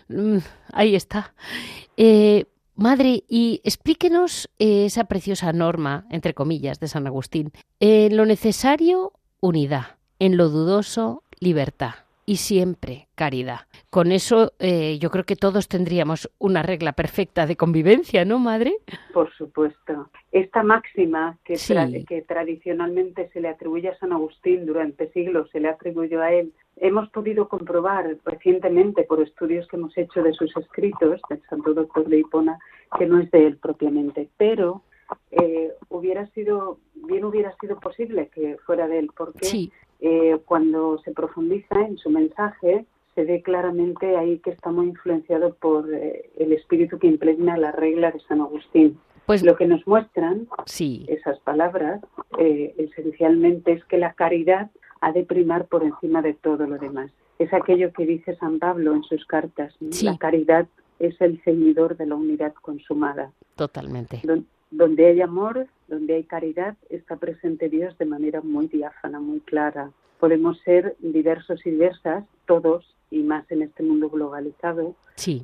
Mm, 0.08 0.38
ahí 0.72 0.96
está. 0.96 1.34
Eh, 1.96 2.44
Madre, 2.74 3.24
y 3.28 3.60
explíquenos 3.62 4.48
esa 4.58 5.04
preciosa 5.04 5.52
norma, 5.52 6.06
entre 6.10 6.32
comillas, 6.32 6.80
de 6.80 6.88
San 6.88 7.06
Agustín. 7.06 7.52
En 7.78 8.16
lo 8.16 8.24
necesario, 8.24 9.12
unidad 9.40 9.99
en 10.20 10.36
lo 10.36 10.48
dudoso, 10.48 11.24
libertad 11.40 11.94
y 12.26 12.36
siempre 12.36 13.08
caridad. 13.16 13.62
Con 13.90 14.12
eso 14.12 14.52
eh, 14.60 14.98
yo 15.00 15.10
creo 15.10 15.24
que 15.24 15.34
todos 15.34 15.66
tendríamos 15.66 16.30
una 16.38 16.62
regla 16.62 16.92
perfecta 16.92 17.44
de 17.44 17.56
convivencia, 17.56 18.24
¿no, 18.24 18.38
madre? 18.38 18.76
Por 19.12 19.32
supuesto. 19.34 20.10
Esta 20.30 20.62
máxima 20.62 21.38
que, 21.44 21.54
que 22.06 22.22
tradicionalmente 22.22 23.30
se 23.32 23.40
le 23.40 23.48
atribuye 23.48 23.88
a 23.88 23.98
San 23.98 24.12
Agustín 24.12 24.64
durante 24.64 25.10
siglos, 25.10 25.50
se 25.50 25.58
le 25.58 25.70
atribuyó 25.70 26.22
a 26.22 26.32
él, 26.32 26.52
hemos 26.76 27.08
podido 27.10 27.48
comprobar 27.48 28.16
recientemente 28.24 29.02
por 29.02 29.20
estudios 29.20 29.66
que 29.66 29.76
hemos 29.76 29.98
hecho 29.98 30.22
de 30.22 30.32
sus 30.34 30.56
escritos, 30.56 31.20
del 31.28 31.42
Santo 31.48 31.74
Doctor 31.74 32.08
de 32.08 32.18
Hipona, 32.18 32.60
que 32.96 33.06
no 33.06 33.18
es 33.18 33.28
de 33.32 33.46
él 33.48 33.56
propiamente, 33.56 34.28
pero 34.36 34.82
eh, 35.32 35.72
hubiera 35.88 36.26
sido 36.28 36.78
bien 36.94 37.24
hubiera 37.24 37.52
sido 37.60 37.80
posible 37.80 38.28
que 38.32 38.56
fuera 38.64 38.86
de 38.86 39.00
él 39.00 39.10
porque 39.16 39.46
sí. 39.46 39.72
Eh, 40.00 40.38
cuando 40.46 40.98
se 41.04 41.12
profundiza 41.12 41.80
en 41.80 41.98
su 41.98 42.10
mensaje, 42.10 42.86
se 43.14 43.24
ve 43.24 43.42
claramente 43.42 44.16
ahí 44.16 44.38
que 44.38 44.50
está 44.50 44.70
muy 44.70 44.86
influenciado 44.86 45.54
por 45.54 45.92
eh, 45.92 46.30
el 46.38 46.52
espíritu 46.52 46.98
que 46.98 47.06
impregna 47.06 47.56
la 47.56 47.72
regla 47.72 48.10
de 48.10 48.20
San 48.20 48.40
Agustín. 48.40 48.98
Pues 49.26 49.42
lo 49.42 49.56
que 49.56 49.66
nos 49.66 49.86
muestran 49.86 50.48
sí. 50.64 51.06
esas 51.08 51.38
palabras 51.40 52.00
eh, 52.38 52.74
esencialmente 52.78 53.72
es 53.72 53.84
que 53.84 53.98
la 53.98 54.14
caridad 54.14 54.70
ha 55.00 55.12
de 55.12 55.24
primar 55.24 55.66
por 55.66 55.84
encima 55.84 56.22
de 56.22 56.34
todo 56.34 56.66
lo 56.66 56.78
demás. 56.78 57.10
Es 57.38 57.52
aquello 57.52 57.92
que 57.92 58.06
dice 58.06 58.36
San 58.36 58.58
Pablo 58.58 58.94
en 58.94 59.02
sus 59.04 59.24
cartas. 59.26 59.74
La 60.02 60.18
caridad 60.18 60.66
es 60.98 61.18
el 61.20 61.40
ceñidor 61.42 61.96
de 61.96 62.06
la 62.06 62.16
unidad 62.16 62.54
consumada. 62.60 63.32
Totalmente. 63.56 64.20
Donde 64.70 65.06
hay 65.06 65.20
amor, 65.20 65.66
donde 65.88 66.14
hay 66.14 66.24
caridad, 66.24 66.76
está 66.88 67.16
presente 67.16 67.68
Dios 67.68 67.96
de 67.98 68.04
manera 68.04 68.40
muy 68.40 68.68
diáfana, 68.68 69.20
muy 69.20 69.40
clara. 69.40 69.90
Podemos 70.18 70.58
ser 70.60 70.96
diversos 71.00 71.64
y 71.66 71.70
diversas, 71.70 72.24
todos, 72.46 72.94
y 73.10 73.22
más 73.22 73.50
en 73.50 73.62
este 73.62 73.82
mundo 73.82 74.08
globalizado, 74.08 74.94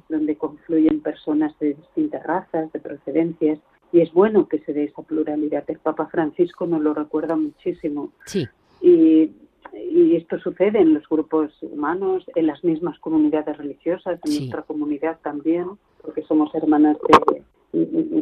donde 0.08 0.36
confluyen 0.36 1.00
personas 1.00 1.58
de 1.58 1.74
distintas 1.74 2.22
razas, 2.24 2.72
de 2.72 2.78
procedencias, 2.78 3.58
y 3.92 4.00
es 4.00 4.12
bueno 4.12 4.48
que 4.48 4.58
se 4.60 4.72
dé 4.72 4.84
esa 4.84 5.02
pluralidad. 5.02 5.64
El 5.68 5.78
Papa 5.78 6.06
Francisco 6.06 6.66
nos 6.66 6.80
lo 6.80 6.94
recuerda 6.94 7.36
muchísimo. 7.36 8.12
Sí. 8.26 8.46
Y 8.80 9.30
y 9.72 10.16
esto 10.16 10.38
sucede 10.38 10.80
en 10.80 10.94
los 10.94 11.08
grupos 11.08 11.52
humanos, 11.62 12.24
en 12.34 12.46
las 12.46 12.62
mismas 12.64 12.98
comunidades 12.98 13.56
religiosas, 13.56 14.18
en 14.24 14.38
nuestra 14.38 14.62
comunidad 14.62 15.18
también, 15.22 15.66
porque 16.02 16.22
somos 16.22 16.54
hermanas 16.54 16.96
de, 17.08 17.42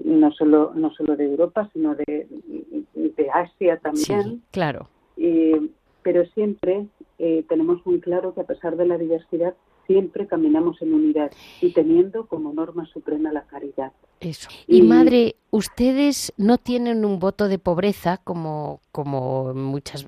no 0.05 0.33
solo 0.33 0.73
no 0.75 0.93
solo 0.95 1.17
de 1.17 1.27
Europa, 1.27 1.69
sino 1.73 1.95
de, 1.95 2.27
de 2.95 3.31
Asia 3.33 3.79
también. 3.79 4.23
Sí, 4.23 4.43
claro. 4.51 4.89
pero 6.03 6.25
siempre 6.27 6.87
eh, 7.19 7.45
tenemos 7.49 7.85
muy 7.87 8.01
claro 8.01 8.35
que 8.35 8.41
a 8.41 8.45
pesar 8.45 8.77
de 8.77 8.87
la 8.87 8.99
diversidad 8.99 9.55
siempre 9.87 10.27
caminamos 10.27 10.81
en 10.83 10.95
unidad 10.95 11.31
y 11.61 11.73
teniendo 11.73 12.27
como 12.27 12.53
norma 12.53 12.87
suprema 12.87 13.33
la 13.33 13.47
caridad. 13.47 13.93
Eso. 14.21 14.49
Y, 14.67 14.81
madre, 14.83 15.37
ustedes 15.51 16.33
no 16.39 16.57
tienen 16.57 17.05
un 17.05 17.19
voto 17.19 17.49
de 17.49 17.59
pobreza 17.59 18.19
como, 18.19 18.81
como 18.93 19.53
muchas, 19.53 20.07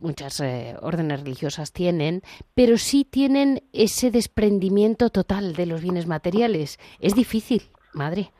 muchas 0.00 0.40
eh, 0.40 0.76
órdenes 0.80 1.22
religiosas 1.22 1.72
tienen, 1.72 2.22
pero 2.54 2.78
sí 2.78 3.04
tienen 3.04 3.62
ese 3.72 4.10
desprendimiento 4.12 5.10
total 5.10 5.54
de 5.54 5.66
los 5.66 5.82
bienes 5.82 6.06
materiales. 6.06 6.78
Es 7.00 7.14
difícil, 7.14 7.62
madre. 7.92 8.30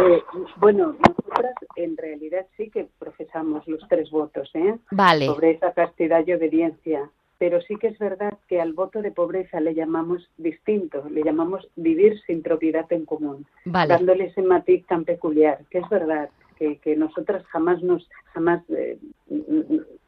Eh, 0.00 0.22
bueno, 0.56 0.96
nosotras 1.06 1.54
en 1.76 1.96
realidad 1.96 2.46
sí 2.56 2.70
que 2.70 2.88
profesamos 2.98 3.66
los 3.66 3.86
tres 3.88 4.10
votos, 4.10 4.50
¿eh? 4.54 4.76
Vale. 4.90 5.26
Pobreza, 5.26 5.72
castidad 5.72 6.24
y 6.26 6.32
obediencia 6.32 7.10
pero 7.38 7.60
sí 7.62 7.76
que 7.76 7.86
es 7.88 7.98
verdad 7.98 8.36
que 8.48 8.60
al 8.60 8.72
voto 8.72 9.00
de 9.00 9.12
pobreza 9.12 9.60
le 9.60 9.74
llamamos 9.74 10.28
distinto, 10.36 11.08
le 11.08 11.22
llamamos 11.22 11.68
vivir 11.76 12.20
sin 12.26 12.42
propiedad 12.42 12.92
en 12.92 13.06
común, 13.06 13.46
dándole 13.64 14.26
ese 14.26 14.42
matiz 14.42 14.84
tan 14.86 15.04
peculiar, 15.04 15.60
que 15.70 15.78
es 15.78 15.88
verdad, 15.88 16.30
que, 16.56 16.78
que 16.78 16.96
nosotras 16.96 17.44
jamás 17.46 17.80
nos, 17.82 18.08
jamás 18.34 18.62
eh, 18.70 18.98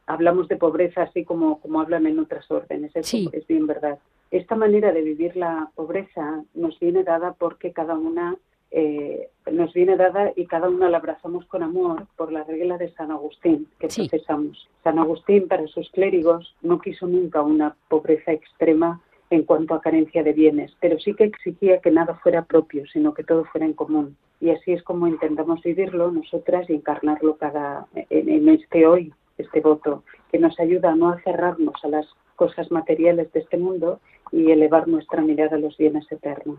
hablamos 0.07 0.49
de 0.49 0.57
pobreza 0.57 1.03
así 1.03 1.25
como, 1.25 1.61
como 1.61 1.81
hablan 1.81 2.07
en 2.07 2.19
otras 2.19 2.51
órdenes, 2.51 2.91
es, 2.97 3.15
es 3.15 3.47
bien 3.47 3.67
verdad. 3.67 3.99
Esta 4.33 4.57
manera 4.57 4.93
de 4.93 5.03
vivir 5.03 5.37
la 5.37 5.71
pobreza 5.75 6.43
nos 6.55 6.79
viene 6.81 7.05
dada 7.05 7.35
porque 7.39 7.73
cada 7.73 7.95
una 7.95 8.37
eh, 8.71 9.29
nos 9.51 9.73
viene 9.73 9.97
dada 9.97 10.33
y 10.37 10.47
cada 10.47 10.69
una 10.69 10.89
la 10.89 10.99
abrazamos 10.99 11.45
con 11.47 11.63
amor 11.63 12.07
por 12.17 12.33
la 12.33 12.45
regla 12.45 12.79
de 12.79 12.93
San 12.93 13.11
Agustín 13.11 13.67
que 13.79 13.89
procesamos. 13.89 14.69
San 14.85 14.99
Agustín 14.99 15.49
para 15.49 15.67
sus 15.67 15.91
clérigos 15.91 16.55
no 16.63 16.81
quiso 16.81 17.07
nunca 17.07 17.43
una 17.43 17.75
pobreza 17.89 18.33
extrema 18.33 19.01
en 19.31 19.45
cuanto 19.45 19.75
a 19.75 19.81
carencia 19.81 20.23
de 20.23 20.33
bienes, 20.33 20.73
pero 20.81 20.99
sí 20.99 21.15
que 21.15 21.25
exigía 21.25 21.81
que 21.81 21.91
nada 21.91 22.15
fuera 22.17 22.43
propio, 22.43 22.85
sino 22.93 23.15
que 23.15 23.25
todo 23.25 23.45
fuera 23.45 23.65
en 23.65 23.75
común. 23.75 24.17
Y 24.41 24.51
así 24.51 24.73
es 24.73 24.83
como 24.83 25.07
intentamos 25.07 25.63
vivirlo 25.63 26.11
nosotras 26.11 26.69
y 26.69 26.75
encarnarlo 26.75 27.37
cada 27.37 27.87
en, 27.95 28.49
este 28.49 28.87
hoy, 28.87 29.13
este 29.39 29.61
voto, 29.61 30.03
que 30.33 30.39
nos 30.39 30.59
ayuda 30.59 30.93
a 30.93 30.97
no 30.97 31.11
aferrarnos 31.11 31.75
a 31.85 31.89
las 31.89 32.07
cosas 32.35 32.71
materiales 32.71 33.33
de 33.33 33.41
este 33.41 33.57
mundo 33.57 34.01
y 34.33 34.51
elevar 34.51 34.89
nuestra 34.89 35.23
mirada 35.23 35.57
a 35.57 35.61
los 35.61 35.77
bienes 35.77 36.11
eternos. 36.11 36.59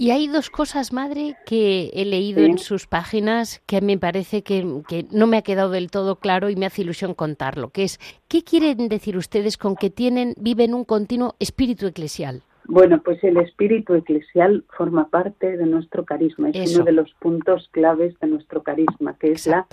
Y 0.00 0.12
hay 0.12 0.28
dos 0.28 0.48
cosas, 0.48 0.92
madre, 0.92 1.36
que 1.44 1.90
he 1.92 2.04
leído 2.04 2.44
en 2.44 2.58
sus 2.58 2.86
páginas 2.86 3.60
que 3.66 3.80
me 3.80 3.98
parece 3.98 4.44
que, 4.44 4.62
no 5.10 5.26
me 5.26 5.38
ha 5.38 5.42
quedado 5.42 5.70
del 5.70 5.90
todo 5.90 6.20
claro 6.20 6.50
y 6.50 6.54
me 6.54 6.66
hace 6.66 6.82
ilusión 6.82 7.14
contarlo, 7.14 7.70
que 7.70 7.82
es, 7.82 7.98
¿qué 8.28 8.44
quieren 8.44 8.88
decir 8.88 9.16
ustedes 9.16 9.56
con 9.56 9.74
que 9.74 9.90
tienen, 9.90 10.34
viven 10.38 10.72
un 10.72 10.84
continuo 10.84 11.34
espíritu 11.40 11.88
eclesial? 11.88 12.44
Bueno, 12.68 13.02
pues 13.02 13.24
el 13.24 13.38
espíritu 13.38 13.94
eclesial 13.94 14.64
forma 14.76 15.08
parte 15.08 15.56
de 15.56 15.66
nuestro 15.66 16.04
carisma, 16.04 16.50
es 16.50 16.76
uno 16.76 16.84
de 16.84 16.92
los 16.92 17.12
puntos 17.14 17.68
claves 17.72 18.14
de 18.20 18.28
nuestro 18.28 18.62
carisma, 18.62 19.16
que 19.18 19.32
es 19.32 19.46
la 19.46 19.66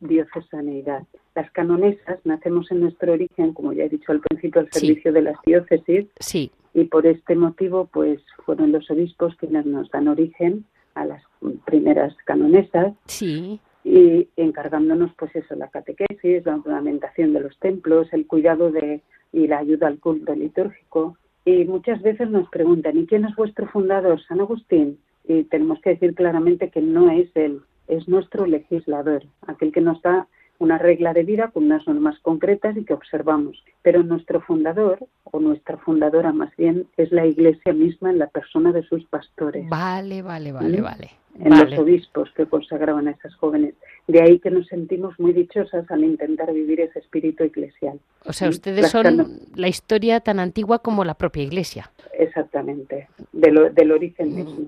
diocesaneidad. 0.00 1.04
Las 1.34 1.50
canonesas 1.52 2.18
nacemos 2.24 2.70
en 2.72 2.80
nuestro 2.80 3.12
origen, 3.12 3.52
como 3.52 3.72
ya 3.74 3.84
he 3.84 3.88
dicho 3.88 4.12
al 4.12 4.20
principio, 4.20 4.62
al 4.62 4.72
servicio 4.72 5.12
de 5.12 5.22
las 5.22 5.36
diócesis. 5.44 6.06
Sí 6.18 6.50
y 6.76 6.84
por 6.84 7.06
este 7.06 7.34
motivo 7.34 7.88
pues 7.90 8.20
fueron 8.44 8.70
los 8.70 8.90
obispos 8.90 9.34
quienes 9.36 9.64
nos 9.64 9.90
dan 9.90 10.08
origen 10.08 10.66
a 10.94 11.06
las 11.06 11.22
primeras 11.64 12.14
canonesas 12.26 12.92
sí. 13.06 13.58
y 13.82 14.28
encargándonos 14.36 15.10
pues 15.16 15.34
eso 15.34 15.54
la 15.54 15.68
catequesis 15.68 16.44
la 16.44 16.56
ornamentación 16.56 17.32
de 17.32 17.40
los 17.40 17.58
templos 17.60 18.08
el 18.12 18.26
cuidado 18.26 18.70
de 18.70 19.00
y 19.32 19.46
la 19.46 19.58
ayuda 19.58 19.86
al 19.86 19.98
culto 19.98 20.34
litúrgico 20.34 21.16
y 21.46 21.64
muchas 21.64 22.02
veces 22.02 22.28
nos 22.28 22.46
preguntan 22.50 22.98
¿y 22.98 23.06
quién 23.06 23.24
es 23.24 23.34
vuestro 23.34 23.66
fundador 23.68 24.20
San 24.26 24.40
Agustín? 24.40 24.98
y 25.24 25.44
tenemos 25.44 25.80
que 25.80 25.90
decir 25.90 26.14
claramente 26.14 26.68
que 26.70 26.82
no 26.82 27.10
es 27.10 27.30
él 27.34 27.62
es 27.88 28.06
nuestro 28.08 28.46
legislador 28.46 29.22
aquel 29.46 29.72
que 29.72 29.80
nos 29.80 30.02
da 30.02 30.26
una 30.58 30.78
regla 30.78 31.12
de 31.12 31.22
vida 31.22 31.48
con 31.48 31.64
unas 31.64 31.86
normas 31.86 32.18
concretas 32.20 32.76
y 32.76 32.84
que 32.84 32.94
observamos. 32.94 33.62
Pero 33.82 34.02
nuestro 34.02 34.40
fundador, 34.40 34.98
o 35.24 35.38
nuestra 35.38 35.76
fundadora 35.76 36.32
más 36.32 36.54
bien, 36.56 36.86
es 36.96 37.12
la 37.12 37.26
Iglesia 37.26 37.72
misma 37.72 38.10
en 38.10 38.18
la 38.18 38.28
persona 38.28 38.72
de 38.72 38.82
sus 38.84 39.04
pastores. 39.06 39.68
Vale, 39.68 40.22
vale, 40.22 40.52
vale, 40.52 40.80
¿Mm? 40.80 40.82
vale. 40.82 41.10
En 41.38 41.50
los 41.50 41.78
obispos 41.78 42.30
que 42.34 42.46
consagraban 42.46 43.08
a 43.08 43.10
esas 43.10 43.34
jóvenes. 43.34 43.74
De 44.08 44.22
ahí 44.22 44.38
que 44.38 44.50
nos 44.50 44.66
sentimos 44.68 45.18
muy 45.18 45.32
dichosas 45.32 45.90
al 45.90 46.04
intentar 46.04 46.52
vivir 46.52 46.80
ese 46.80 47.00
espíritu 47.00 47.42
eclesial. 47.42 47.98
O 48.24 48.32
sea, 48.32 48.46
¿Mm? 48.48 48.50
ustedes 48.50 48.90
son 48.90 49.40
la 49.54 49.68
historia 49.68 50.20
tan 50.20 50.38
antigua 50.38 50.78
como 50.78 51.04
la 51.04 51.14
propia 51.14 51.42
Iglesia. 51.42 51.90
Exactamente, 52.18 53.08
del 53.32 53.92
origen 53.92 54.34
mismo. 54.34 54.66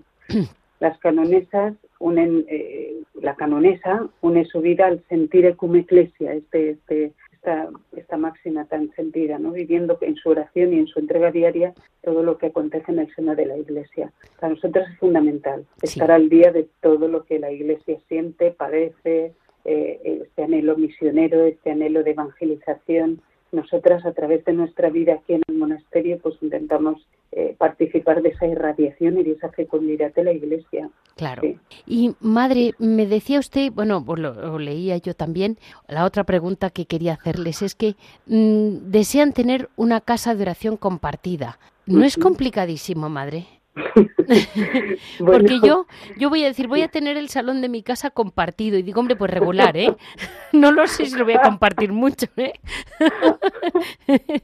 Las 0.80 0.98
canonesas 0.98 1.74
unen, 1.98 2.44
eh, 2.48 3.02
la 3.20 3.34
canonesa 3.34 4.08
une 4.20 4.44
su 4.44 4.60
vida 4.60 4.86
al 4.86 5.02
sentir 5.08 5.44
ecumeclesia, 5.46 6.34
este, 6.34 6.70
este, 6.70 7.12
esta, 7.38 7.68
esta 7.96 8.16
máxima 8.16 8.64
tan 8.66 8.90
sentida, 8.94 9.38
¿no? 9.38 9.52
viviendo 9.52 9.96
en 10.00 10.16
su 10.16 10.30
oración 10.30 10.72
y 10.72 10.78
en 10.78 10.86
su 10.86 10.98
entrega 10.98 11.30
diaria 11.30 11.72
todo 12.02 12.22
lo 12.22 12.36
que 12.36 12.46
acontece 12.46 12.90
en 12.90 12.98
el 12.98 13.14
seno 13.14 13.34
de 13.34 13.46
la 13.46 13.56
Iglesia. 13.56 14.12
Para 14.40 14.54
nosotros 14.54 14.88
es 14.90 14.98
fundamental 14.98 15.64
estar 15.82 16.10
al 16.10 16.28
día 16.28 16.50
de 16.52 16.68
todo 16.80 17.08
lo 17.08 17.24
que 17.24 17.38
la 17.38 17.50
Iglesia 17.50 17.98
siente, 18.08 18.50
padece, 18.50 19.32
eh, 19.64 20.22
este 20.24 20.42
anhelo 20.42 20.76
misionero, 20.76 21.44
este 21.44 21.70
anhelo 21.70 22.02
de 22.02 22.10
evangelización. 22.10 23.20
Nosotras, 23.52 24.04
a 24.04 24.12
través 24.12 24.44
de 24.44 24.52
nuestra 24.52 24.90
vida 24.90 25.14
aquí 25.14 25.34
en 25.34 25.42
el 25.48 25.56
monasterio, 25.56 26.18
pues 26.18 26.36
intentamos 26.42 27.06
eh, 27.32 27.54
participar 27.58 28.22
de 28.22 28.30
esa 28.30 28.46
irradiación 28.46 29.18
y 29.18 29.22
de 29.22 29.32
esa 29.32 29.50
fecundidad 29.50 30.14
de 30.14 30.24
la 30.24 30.32
Iglesia. 30.32 30.90
Claro. 31.14 31.42
Y 31.86 32.14
madre, 32.20 32.74
me 32.78 33.06
decía 33.06 33.38
usted, 33.38 33.70
bueno, 33.72 34.02
pues 34.04 34.20
lo, 34.20 34.58
leía 34.58 34.96
yo 34.98 35.14
también, 35.14 35.58
la 35.88 36.04
otra 36.04 36.24
pregunta 36.24 36.70
que 36.70 36.86
quería 36.86 37.14
hacerles 37.14 37.60
es 37.62 37.74
que 37.74 37.96
mm, 38.26 38.90
desean 38.90 39.32
tener 39.32 39.68
una 39.76 40.00
casa 40.00 40.34
de 40.34 40.42
oración 40.42 40.76
compartida. 40.76 41.58
¿No 41.86 42.04
es 42.04 42.16
complicadísimo, 42.16 43.08
madre? 43.08 43.46
Porque 45.18 45.60
yo, 45.62 45.86
yo 46.16 46.28
voy 46.28 46.44
a 46.44 46.48
decir, 46.48 46.68
voy 46.68 46.82
a 46.82 46.88
tener 46.88 47.16
el 47.16 47.28
salón 47.28 47.60
de 47.60 47.68
mi 47.68 47.82
casa 47.82 48.10
compartido. 48.10 48.78
Y 48.78 48.82
digo, 48.82 49.00
hombre, 49.00 49.16
pues 49.16 49.30
regular, 49.30 49.76
¿eh? 49.76 49.94
No 50.52 50.72
lo 50.72 50.86
sé 50.86 51.06
si 51.06 51.16
lo 51.16 51.24
voy 51.24 51.34
a 51.34 51.42
compartir 51.42 51.92
mucho, 51.92 52.26
¿eh? 52.36 52.54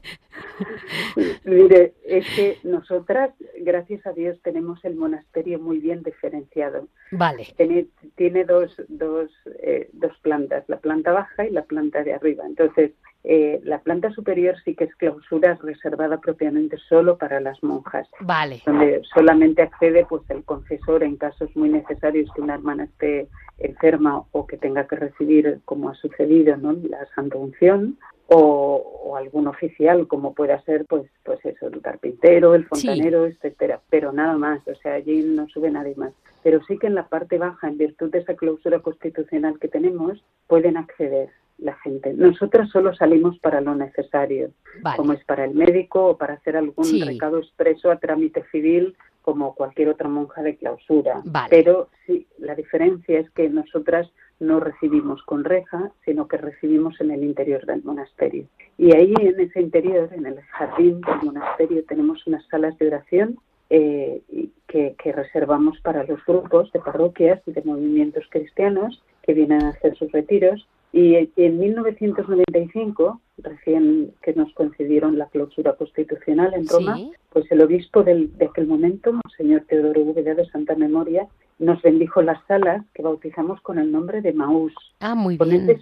Mire, 1.43 1.93
es 2.05 2.25
que 2.35 2.57
nosotras, 2.63 3.31
gracias 3.59 4.05
a 4.05 4.11
Dios, 4.11 4.39
tenemos 4.43 4.83
el 4.85 4.95
monasterio 4.95 5.59
muy 5.59 5.79
bien 5.79 6.03
diferenciado. 6.03 6.87
Vale. 7.11 7.47
Tiene, 7.57 7.87
tiene 8.15 8.43
dos, 8.43 8.75
dos, 8.87 9.31
eh, 9.61 9.89
dos 9.93 10.15
plantas, 10.21 10.63
la 10.67 10.77
planta 10.77 11.11
baja 11.11 11.45
y 11.45 11.51
la 11.51 11.63
planta 11.63 12.03
de 12.03 12.13
arriba. 12.13 12.45
Entonces, 12.45 12.91
eh, 13.27 13.59
la 13.63 13.79
planta 13.79 14.11
superior 14.11 14.55
sí 14.63 14.75
que 14.75 14.83
es 14.83 14.95
clausura 14.95 15.57
reservada 15.61 16.19
propiamente 16.19 16.77
solo 16.77 17.17
para 17.17 17.39
las 17.39 17.61
monjas. 17.63 18.07
Vale. 18.19 18.61
Donde 18.65 19.01
solamente 19.13 19.63
accede 19.63 20.05
pues 20.07 20.21
el 20.29 20.43
confesor 20.43 21.03
en 21.03 21.17
casos 21.17 21.49
muy 21.55 21.69
necesarios 21.69 22.29
que 22.35 22.41
una 22.41 22.53
hermana 22.53 22.83
esté 22.83 23.27
enferma 23.57 24.23
o 24.31 24.45
que 24.45 24.57
tenga 24.57 24.85
que 24.85 24.97
recibir, 24.97 25.59
como 25.65 25.89
ha 25.89 25.95
sucedido, 25.95 26.55
¿no? 26.57 26.73
la 26.73 27.05
santa 27.15 27.37
unción, 27.37 27.97
o, 28.27 29.15
algún 29.17 29.47
oficial, 29.47 30.07
como 30.07 30.33
pueda 30.33 30.61
ser, 30.63 30.85
pues, 30.85 31.03
pues 31.23 31.39
eso, 31.45 31.67
el 31.67 31.81
carpintero, 31.81 32.53
el 32.53 32.65
fontanero, 32.65 33.25
etcétera. 33.25 33.79
Pero 33.89 34.11
nada 34.11 34.37
más, 34.37 34.59
o 34.67 34.75
sea, 34.75 34.93
allí 34.93 35.23
no 35.23 35.47
sube 35.47 35.71
nadie 35.71 35.95
más. 35.95 36.13
pero 36.43 36.61
sí 36.65 36.77
que 36.77 36.87
en 36.87 36.95
la 36.95 37.07
parte 37.07 37.37
baja, 37.37 37.67
en 37.67 37.77
virtud 37.77 38.11
de 38.11 38.19
esa 38.19 38.35
clausura 38.35 38.79
constitucional 38.79 39.57
que 39.57 39.67
tenemos, 39.67 40.23
pueden 40.47 40.77
acceder 40.77 41.29
la 41.57 41.73
gente. 41.75 42.13
Nosotras 42.13 42.69
solo 42.69 42.93
salimos 42.95 43.39
para 43.39 43.61
lo 43.61 43.75
necesario, 43.75 44.51
como 44.95 45.13
es 45.13 45.23
para 45.23 45.45
el 45.45 45.53
médico 45.53 46.05
o 46.05 46.17
para 46.17 46.33
hacer 46.35 46.57
algún 46.57 46.85
recado 47.05 47.39
expreso 47.39 47.91
a 47.91 47.97
trámite 47.97 48.43
civil 48.51 48.95
como 49.21 49.55
cualquier 49.55 49.89
otra 49.89 50.07
monja 50.07 50.43
de 50.43 50.55
clausura. 50.55 51.23
Pero 51.49 51.89
sí, 52.05 52.27
la 52.37 52.53
diferencia 52.53 53.19
es 53.19 53.29
que 53.31 53.49
nosotras 53.49 54.07
no 54.39 54.59
recibimos 54.59 55.23
con 55.23 55.43
reja, 55.43 55.91
sino 56.03 56.27
que 56.27 56.37
recibimos 56.37 56.99
en 56.99 57.11
el 57.11 57.23
interior 57.23 57.65
del 57.65 57.83
monasterio. 57.83 58.45
Y 58.77 58.93
ahí 58.95 59.13
en 59.19 59.39
ese 59.39 59.61
interior, 59.61 60.09
en 60.11 60.25
el 60.25 60.41
jardín 60.41 61.01
del 61.01 61.21
monasterio, 61.23 61.83
tenemos 61.85 62.25
unas 62.27 62.45
salas 62.47 62.77
de 62.77 62.87
oración 62.87 63.39
eh, 63.69 64.21
que, 64.67 64.95
reservamos 65.13 65.79
para 65.81 66.03
los 66.03 66.23
grupos 66.25 66.71
de 66.73 66.79
parroquias 66.79 67.41
y 67.45 67.53
de 67.53 67.61
movimientos 67.63 68.25
cristianos 68.29 69.01
que 69.23 69.33
vienen 69.33 69.63
a 69.63 69.69
hacer 69.69 69.95
sus 69.95 70.11
retiros. 70.11 70.67
Y 70.91 71.29
en 71.35 71.59
1995, 71.59 73.21
recién 73.37 74.11
que 74.21 74.33
nos 74.33 74.53
concedieron 74.53 75.17
la 75.17 75.27
clausura 75.27 75.73
constitucional 75.73 76.53
en 76.53 76.67
Roma, 76.67 76.97
pues 77.31 77.49
el 77.51 77.61
obispo 77.61 78.03
de 78.03 78.29
aquel 78.49 78.67
momento, 78.67 79.13
Monseñor 79.13 79.63
Teodoro 79.67 80.01
Úbeda 80.01 80.35
de 80.35 80.45
Santa 80.47 80.75
Memoria, 80.75 81.27
nos 81.59 81.81
bendijo 81.81 82.21
las 82.21 82.43
salas 82.47 82.83
que 82.93 83.01
bautizamos 83.01 83.61
con 83.61 83.79
el 83.79 83.91
nombre 83.91 84.21
de 84.21 84.33
Maús. 84.33 84.73
Ah, 84.99 85.15
muy 85.15 85.37
bien 85.37 85.79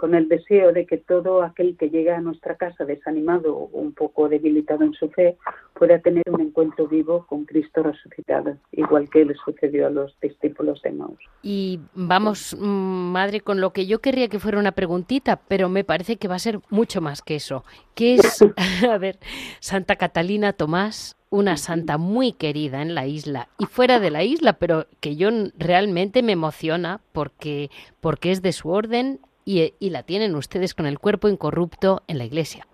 con 0.00 0.14
el 0.14 0.28
deseo 0.28 0.72
de 0.72 0.86
que 0.86 0.96
todo 0.96 1.42
aquel 1.42 1.76
que 1.76 1.90
llega 1.90 2.16
a 2.16 2.22
nuestra 2.22 2.56
casa 2.56 2.86
desanimado 2.86 3.54
o 3.54 3.68
un 3.78 3.92
poco 3.92 4.30
debilitado 4.30 4.82
en 4.82 4.94
su 4.94 5.10
fe 5.10 5.36
pueda 5.74 5.98
tener 5.98 6.24
un 6.30 6.40
encuentro 6.40 6.88
vivo 6.88 7.26
con 7.26 7.44
Cristo 7.44 7.82
resucitado, 7.82 8.56
igual 8.72 9.10
que 9.10 9.26
le 9.26 9.34
sucedió 9.34 9.88
a 9.88 9.90
los 9.90 10.18
discípulos 10.22 10.80
de 10.80 10.92
Maús. 10.92 11.18
Y 11.42 11.80
vamos, 11.94 12.56
mm, 12.58 13.12
madre, 13.12 13.42
con 13.42 13.60
lo 13.60 13.74
que 13.74 13.86
yo 13.86 13.98
querría 13.98 14.28
que 14.28 14.38
fuera 14.38 14.58
una 14.58 14.72
preguntita, 14.72 15.36
pero 15.36 15.68
me 15.68 15.84
parece 15.84 16.16
que 16.16 16.28
va 16.28 16.36
a 16.36 16.38
ser 16.38 16.60
mucho 16.70 17.02
más 17.02 17.20
que 17.20 17.36
eso. 17.36 17.64
¿Qué 17.94 18.14
es, 18.14 18.40
a 18.90 18.96
ver, 18.96 19.18
Santa 19.60 19.96
Catalina 19.96 20.54
Tomás? 20.54 21.19
Una 21.30 21.56
santa 21.56 21.96
muy 21.96 22.32
querida 22.32 22.82
en 22.82 22.94
la 22.94 23.06
isla 23.06 23.48
y 23.58 23.66
fuera 23.66 24.00
de 24.00 24.10
la 24.10 24.24
isla, 24.24 24.54
pero 24.54 24.86
que 25.00 25.16
yo 25.16 25.30
realmente 25.56 26.22
me 26.22 26.32
emociona 26.32 27.00
porque, 27.12 27.70
porque 28.00 28.32
es 28.32 28.42
de 28.42 28.52
su 28.52 28.68
orden 28.68 29.20
y, 29.44 29.72
la 29.90 30.02
tienen 30.02 30.34
ustedes 30.34 30.74
con 30.74 30.86
el 30.86 30.98
cuerpo 30.98 31.28
incorrupto 31.28 32.02
en 32.08 32.18
la 32.18 32.24
iglesia. 32.24 32.66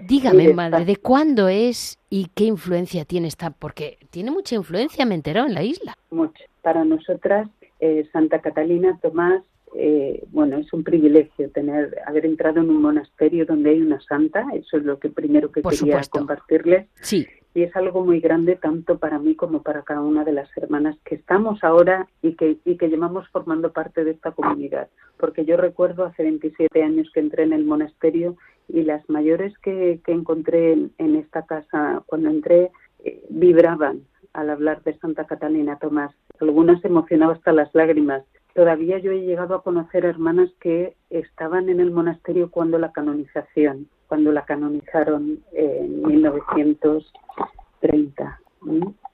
Dígame, 0.00 0.52
madre, 0.54 0.84
¿de 0.84 0.96
cuándo 0.96 1.48
es 1.48 1.98
y 2.10 2.28
qué 2.34 2.44
influencia 2.44 3.04
tiene 3.04 3.28
esta? 3.28 3.50
Porque 3.50 3.98
tiene 4.10 4.30
mucha 4.30 4.54
influencia, 4.54 5.04
me 5.06 5.14
enteró, 5.14 5.46
en 5.46 5.54
la 5.54 5.62
isla. 5.62 5.96
Mucho. 6.10 6.42
Para 6.62 6.84
nosotras, 6.84 7.48
eh, 7.80 8.08
Santa 8.12 8.40
Catalina 8.40 8.98
Tomás, 9.02 9.42
eh, 9.74 10.24
bueno, 10.30 10.58
es 10.58 10.72
un 10.72 10.84
privilegio 10.84 11.50
tener 11.50 11.96
haber 12.06 12.26
entrado 12.26 12.60
en 12.60 12.70
un 12.70 12.82
monasterio 12.82 13.46
donde 13.46 13.70
hay 13.70 13.80
una 13.80 14.00
santa. 14.00 14.46
Eso 14.54 14.78
es 14.78 14.84
lo 14.84 14.98
que 14.98 15.08
primero 15.08 15.50
que 15.52 15.62
quería 15.62 16.00
compartirles. 16.10 16.88
Sí 17.00 17.26
y 17.54 17.62
es 17.62 17.76
algo 17.76 18.04
muy 18.04 18.20
grande 18.20 18.56
tanto 18.56 18.98
para 18.98 19.18
mí 19.18 19.34
como 19.34 19.62
para 19.62 19.82
cada 19.82 20.00
una 20.00 20.24
de 20.24 20.32
las 20.32 20.48
hermanas 20.56 20.96
que 21.04 21.16
estamos 21.16 21.62
ahora 21.62 22.08
y 22.22 22.34
que, 22.34 22.58
y 22.64 22.76
que 22.76 22.88
llevamos 22.88 23.28
formando 23.28 23.72
parte 23.72 24.04
de 24.04 24.12
esta 24.12 24.32
comunidad. 24.32 24.88
Porque 25.18 25.44
yo 25.44 25.56
recuerdo 25.56 26.04
hace 26.04 26.22
27 26.22 26.82
años 26.82 27.10
que 27.12 27.20
entré 27.20 27.42
en 27.42 27.52
el 27.52 27.64
monasterio 27.64 28.36
y 28.68 28.82
las 28.82 29.08
mayores 29.10 29.56
que, 29.58 30.00
que 30.04 30.12
encontré 30.12 30.72
en, 30.72 31.16
esta 31.16 31.44
casa 31.44 32.02
cuando 32.06 32.30
entré 32.30 32.70
eh, 33.04 33.22
vibraban 33.28 34.02
al 34.32 34.50
hablar 34.50 34.82
de 34.82 34.96
Santa 34.98 35.26
Catalina 35.26 35.78
Tomás. 35.78 36.14
Algunas 36.40 36.82
emocionaban 36.84 37.36
hasta 37.36 37.52
las 37.52 37.74
lágrimas. 37.74 38.24
Todavía 38.54 38.98
yo 38.98 39.12
he 39.12 39.22
llegado 39.22 39.54
a 39.54 39.62
conocer 39.62 40.04
hermanas 40.04 40.50
que 40.60 40.94
estaban 41.10 41.68
en 41.68 41.80
el 41.80 41.90
monasterio 41.90 42.50
cuando 42.50 42.78
la 42.78 42.92
canonización 42.92 43.88
cuando 44.12 44.28
la 44.30 44.44
canonizaron 44.44 45.40
en 45.52 46.02
1930. 46.02 48.40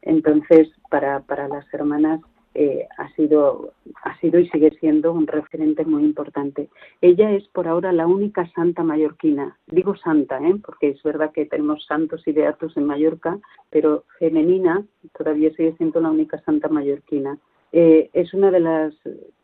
Entonces, 0.03 0.69
para, 0.91 1.21
para 1.21 1.47
las 1.47 1.73
hermanas 1.73 2.21
eh, 2.55 2.89
ha 2.97 3.09
sido 3.15 3.75
ha 4.03 4.19
sido 4.19 4.41
y 4.41 4.49
sigue 4.49 4.73
siendo 4.81 5.13
un 5.13 5.29
referente 5.29 5.85
muy 5.85 6.03
importante. 6.03 6.69
Ella 7.01 7.31
es 7.31 7.47
por 7.51 7.69
ahora 7.69 7.93
la 7.93 8.09
única 8.09 8.51
santa 8.57 8.83
mallorquina. 8.83 9.57
Digo 9.69 9.95
santa, 9.95 10.41
¿eh? 10.41 10.57
porque 10.67 10.89
es 10.89 11.01
verdad 11.05 11.31
que 11.31 11.47
tenemos 11.47 11.87
santos 11.87 12.27
y 12.27 12.33
beatos 12.33 12.77
en 12.77 12.87
Mallorca, 12.87 13.39
pero 13.71 14.03
femenina 14.19 14.85
todavía 15.17 15.51
sigue 15.51 15.77
siendo 15.77 16.01
la 16.01 16.11
única 16.11 16.41
santa 16.41 16.67
mallorquina. 16.67 17.39
Eh, 17.73 18.11
es 18.13 18.33
una 18.35 18.51
de 18.51 18.93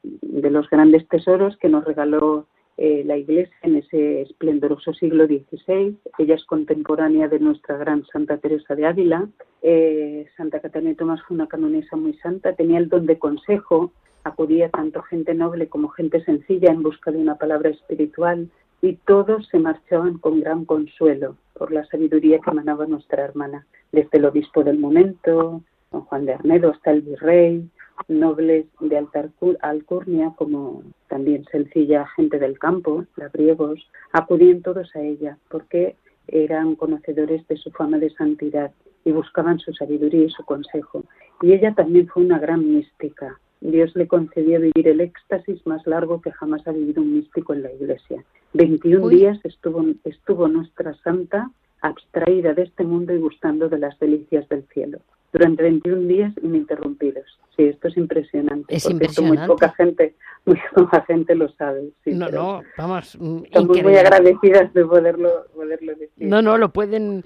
de 0.02 0.50
los 0.50 0.68
grandes 0.68 1.06
tesoros 1.08 1.56
que 1.56 1.68
nos 1.68 1.84
regaló 1.84 2.46
eh, 2.76 3.04
la 3.06 3.16
Iglesia 3.16 3.54
en 3.62 3.76
ese 3.76 4.22
esplendoroso 4.22 4.92
siglo 4.94 5.26
XVI. 5.26 5.96
Ella 6.18 6.34
es 6.34 6.44
contemporánea 6.44 7.28
de 7.28 7.38
nuestra 7.38 7.76
gran 7.76 8.04
Santa 8.06 8.38
Teresa 8.38 8.74
de 8.74 8.86
Ávila. 8.86 9.28
Eh, 9.62 10.26
Santa 10.36 10.60
Catalina 10.60 10.96
Tomás 10.96 11.22
fue 11.22 11.36
una 11.36 11.46
canonesa 11.46 11.96
muy 11.96 12.14
santa, 12.14 12.54
tenía 12.54 12.78
el 12.78 12.88
don 12.88 13.06
de 13.06 13.18
consejo, 13.18 13.92
acudía 14.24 14.70
tanto 14.70 15.02
gente 15.02 15.34
noble 15.34 15.68
como 15.68 15.88
gente 15.88 16.24
sencilla 16.24 16.72
en 16.72 16.82
busca 16.82 17.12
de 17.12 17.18
una 17.18 17.36
palabra 17.36 17.70
espiritual 17.70 18.48
y 18.82 18.94
todos 19.06 19.46
se 19.48 19.58
marchaban 19.60 20.18
con 20.18 20.40
gran 20.40 20.64
consuelo 20.64 21.36
por 21.54 21.70
la 21.70 21.86
sabiduría 21.86 22.40
que 22.40 22.50
emanaba 22.50 22.86
nuestra 22.86 23.24
hermana, 23.24 23.66
desde 23.92 24.18
el 24.18 24.24
obispo 24.24 24.64
del 24.64 24.78
momento, 24.78 25.62
don 25.90 26.02
Juan 26.02 26.26
de 26.26 26.34
Arnedo, 26.34 26.70
hasta 26.70 26.90
el 26.90 27.02
virrey, 27.02 27.68
nobles 28.08 28.66
de 28.80 28.98
alta 28.98 29.30
alcurnia, 29.60 30.32
como 30.36 30.82
también 31.08 31.44
sencilla 31.50 32.06
gente 32.16 32.38
del 32.38 32.58
campo, 32.58 33.04
labriegos, 33.16 33.80
acudían 34.12 34.62
todos 34.62 34.94
a 34.96 35.00
ella 35.00 35.38
porque 35.48 35.96
eran 36.26 36.74
conocedores 36.74 37.46
de 37.48 37.56
su 37.56 37.70
fama 37.70 37.98
de 37.98 38.10
santidad 38.10 38.72
y 39.04 39.12
buscaban 39.12 39.58
su 39.58 39.72
sabiduría 39.72 40.24
y 40.24 40.30
su 40.30 40.44
consejo. 40.44 41.04
Y 41.42 41.52
ella 41.52 41.74
también 41.74 42.08
fue 42.08 42.24
una 42.24 42.38
gran 42.38 42.66
mística. 42.66 43.38
Dios 43.60 43.94
le 43.94 44.08
concedió 44.08 44.60
vivir 44.60 44.88
el 44.88 45.00
éxtasis 45.00 45.66
más 45.66 45.86
largo 45.86 46.20
que 46.20 46.32
jamás 46.32 46.66
ha 46.66 46.72
vivido 46.72 47.02
un 47.02 47.14
místico 47.14 47.54
en 47.54 47.62
la 47.62 47.72
iglesia. 47.72 48.24
21 48.54 49.08
días 49.08 49.38
estuvo, 49.44 49.84
estuvo 50.04 50.48
nuestra 50.48 50.94
santa 51.02 51.50
abstraída 51.80 52.54
de 52.54 52.62
este 52.62 52.84
mundo 52.84 53.12
y 53.12 53.18
gustando 53.18 53.68
de 53.68 53.78
las 53.78 53.98
delicias 53.98 54.48
del 54.48 54.64
cielo 54.68 55.00
durante 55.34 55.64
21 55.64 56.06
días 56.06 56.32
ininterrumpidos. 56.42 57.24
Sí, 57.56 57.64
esto 57.64 57.88
es 57.88 57.96
impresionante. 57.96 58.74
Es 58.74 58.88
impresionante. 58.88 59.38
muy 59.38 59.48
poca 59.48 59.72
gente, 59.72 60.14
muy 60.46 60.58
poca 60.74 61.02
gente 61.02 61.34
lo 61.34 61.48
sabe. 61.50 61.90
no, 62.06 62.28
no, 62.28 62.62
vamos. 62.78 63.18
Mm, 63.20 63.44
estamos 63.44 63.82
muy 63.82 63.96
agradecidas 63.96 64.72
de 64.72 64.84
poderlo, 64.84 65.46
poderlo 65.52 65.92
decir. 65.94 66.28
No, 66.28 66.40
no, 66.40 66.56
lo 66.56 66.70
pueden. 66.70 67.24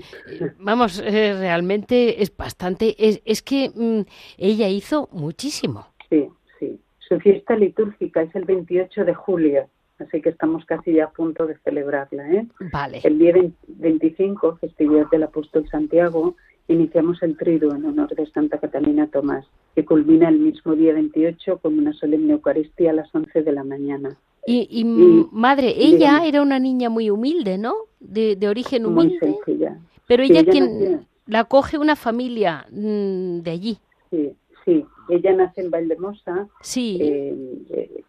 Vamos, 0.58 1.02
eh, 1.04 1.34
realmente 1.38 2.22
es 2.22 2.34
bastante. 2.34 2.96
Es, 2.98 3.20
es 3.26 3.42
que 3.42 3.70
mm, 3.74 4.00
ella 4.38 4.68
hizo 4.68 5.08
muchísimo. 5.12 5.86
Sí, 6.08 6.28
sí. 6.58 6.80
Su 6.98 7.20
fiesta 7.20 7.56
litúrgica 7.56 8.22
es 8.22 8.34
el 8.34 8.44
28 8.44 9.04
de 9.04 9.14
julio 9.14 9.68
así 9.98 10.22
que 10.22 10.28
estamos 10.28 10.64
casi 10.64 10.92
ya 10.92 11.06
a 11.06 11.10
punto 11.10 11.44
de 11.44 11.58
celebrarla. 11.64 12.30
¿eh? 12.30 12.46
Vale. 12.72 13.00
El 13.02 13.18
día 13.18 13.34
25, 13.66 14.58
festividad 14.58 15.10
del 15.10 15.24
apóstol 15.24 15.68
Santiago, 15.68 16.36
iniciamos 16.68 17.22
el 17.22 17.36
triduo 17.36 17.74
en 17.74 17.84
honor 17.86 18.14
de 18.14 18.26
Santa 18.30 18.58
Catalina 18.58 19.08
Tomás, 19.08 19.46
que 19.74 19.84
culmina 19.84 20.28
el 20.28 20.38
mismo 20.38 20.74
día 20.74 20.92
28 20.92 21.58
con 21.58 21.78
una 21.78 21.92
solemne 21.94 22.34
Eucaristía 22.34 22.90
a 22.90 22.94
las 22.94 23.14
11 23.14 23.42
de 23.42 23.52
la 23.52 23.64
mañana. 23.64 24.16
Y, 24.46 24.82
madre, 25.30 25.74
ella 25.76 26.24
era 26.24 26.40
una 26.40 26.58
niña 26.58 26.88
muy 26.88 27.10
humilde, 27.10 27.58
¿no? 27.58 27.74
De, 28.00 28.38
origen 28.48 28.86
humilde. 28.86 29.18
Muy 29.20 29.34
sencilla. 29.34 29.78
Pero 30.06 30.22
ella, 30.22 30.42
quien 30.42 31.06
la 31.26 31.44
coge 31.44 31.76
una 31.76 31.96
familia 31.96 32.64
mm, 32.70 33.40
de 33.40 33.50
allí. 33.50 33.78
Sí, 34.10 34.32
sí. 34.64 34.86
Ella 35.10 35.34
nace 35.34 35.60
en 35.60 35.70
Valdemosa 35.70 36.48
sí. 36.62 36.98
en, 37.00 37.66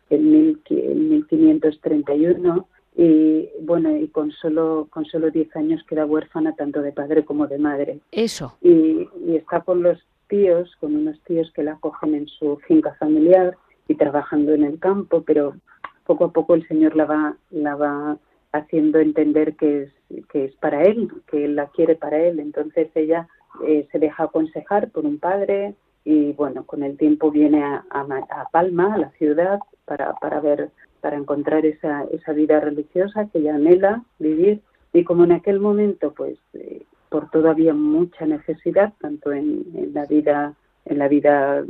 en 0.10 0.32
1531 1.10 2.68
y 2.95 3.49
bueno 3.61 3.95
y 3.95 4.07
con 4.07 4.31
solo 4.31 4.87
con 4.89 5.05
solo 5.05 5.29
10 5.29 5.55
años 5.55 5.83
queda 5.87 6.05
huérfana 6.05 6.55
tanto 6.55 6.81
de 6.81 6.91
padre 6.91 7.23
como 7.23 7.47
de 7.47 7.57
madre. 7.57 7.99
Eso. 8.11 8.57
Y, 8.61 9.07
está 9.35 9.61
con 9.61 9.83
los 9.83 9.99
tíos 10.27 10.75
con 10.79 10.95
unos 10.95 11.19
tíos 11.23 11.51
que 11.53 11.63
la 11.63 11.73
acogen 11.73 12.15
en 12.15 12.27
su 12.27 12.57
finca 12.67 12.93
familiar 12.95 13.57
y 13.87 13.95
trabajando 13.95 14.53
en 14.53 14.63
el 14.63 14.79
campo 14.79 15.23
pero 15.25 15.55
poco 16.05 16.25
a 16.25 16.33
poco 16.33 16.55
el 16.55 16.67
señor 16.67 16.95
la 16.95 17.05
va 17.05 17.37
la 17.51 17.75
va 17.75 18.17
haciendo 18.51 18.99
entender 18.99 19.55
que 19.55 19.83
es 19.83 19.91
que 20.29 20.45
es 20.45 20.55
para 20.55 20.83
él 20.83 21.09
que 21.27 21.45
él 21.45 21.55
la 21.55 21.67
quiere 21.67 21.95
para 21.95 22.19
él. 22.19 22.39
Entonces 22.39 22.89
ella 22.95 23.27
eh, 23.65 23.87
se 23.91 23.99
deja 23.99 24.23
aconsejar 24.23 24.89
por 24.91 25.05
un 25.05 25.19
padre 25.19 25.75
y 26.03 26.33
bueno 26.33 26.65
con 26.65 26.83
el 26.83 26.97
tiempo 26.97 27.31
viene 27.31 27.63
a, 27.63 27.85
a 27.91 28.49
Palma 28.51 28.95
a 28.95 28.97
la 28.97 29.09
ciudad 29.11 29.59
para 29.85 30.13
para 30.15 30.39
ver 30.39 30.71
para 31.02 31.18
encontrar 31.18 31.66
esa, 31.66 32.06
esa 32.12 32.34
vida 32.34 32.60
religiosa 32.60 33.28
que 33.32 33.39
ella 33.39 33.56
anhela 33.56 34.04
vivir 34.20 34.62
y 34.93 35.04
como 35.04 35.24
en 35.24 35.32
aquel 35.32 35.60
momento 35.60 36.14
pues 36.14 36.38
eh, 36.54 36.84
por 37.10 37.30
todavía 37.30 37.74
mucha 37.74 38.26
necesidad 38.26 38.93
tanto 39.00 39.32
en, 39.32 39.66
la 39.93 40.06
vida 40.06 40.56
en 40.86 41.00
la 41.00 41.08
vida 41.08 41.64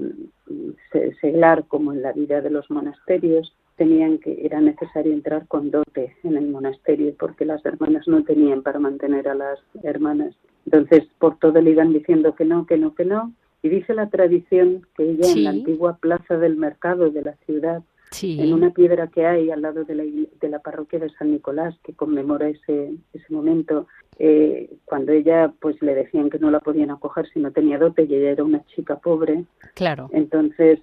seglar 1.21 1.65
como 1.67 1.93
en 1.93 2.01
la 2.01 2.13
vida 2.13 2.41
de 2.41 2.49
los 2.49 2.69
monasterios, 2.69 3.53
tenían 3.75 4.17
que 4.17 4.45
era 4.45 4.59
necesario 4.59 5.13
entrar 5.13 5.47
con 5.47 5.71
dote 5.71 6.15
en 6.23 6.37
el 6.37 6.49
monasterio 6.49 7.13
porque 7.17 7.45
las 7.45 7.65
hermanas 7.65 8.07
no 8.07 8.23
tenían 8.23 8.61
para 8.61 8.79
mantener 8.79 9.27
a 9.27 9.35
las 9.35 9.59
hermanas. 9.83 10.35
Entonces, 10.65 11.07
por 11.17 11.37
todo 11.39 11.61
le 11.61 11.71
iban 11.71 11.93
diciendo 11.93 12.35
que 12.35 12.45
no, 12.45 12.65
que 12.65 12.77
no, 12.77 12.93
que 12.93 13.05
no. 13.05 13.33
Y 13.61 13.69
dice 13.69 13.93
la 13.93 14.09
tradición 14.09 14.85
que 14.95 15.11
ella 15.11 15.31
en 15.31 15.43
la 15.43 15.49
antigua 15.51 15.97
plaza 15.97 16.37
del 16.37 16.55
mercado 16.55 17.09
de 17.09 17.21
la 17.21 17.33
ciudad 17.45 17.81
en 18.21 18.53
una 18.53 18.71
piedra 18.71 19.07
que 19.07 19.25
hay 19.25 19.51
al 19.51 19.61
lado 19.61 19.83
de 19.83 19.95
la, 19.95 20.03
de 20.03 20.49
la 20.49 20.59
parroquia 20.59 20.99
de 20.99 21.09
San 21.11 21.31
Nicolás 21.31 21.75
que 21.83 21.93
conmemora 21.93 22.49
ese, 22.49 22.93
ese 23.13 23.33
momento, 23.33 23.87
eh, 24.17 24.69
cuando 24.85 25.11
ella 25.11 25.53
pues 25.59 25.81
le 25.81 25.93
decían 25.93 26.29
que 26.29 26.39
no 26.39 26.51
la 26.51 26.59
podían 26.59 26.91
acoger 26.91 27.27
si 27.29 27.39
no 27.39 27.51
tenía 27.51 27.77
dote 27.77 28.03
y 28.03 28.15
ella 28.15 28.31
era 28.31 28.43
una 28.43 28.65
chica 28.67 28.97
pobre, 28.97 29.45
claro. 29.75 30.09
entonces 30.11 30.79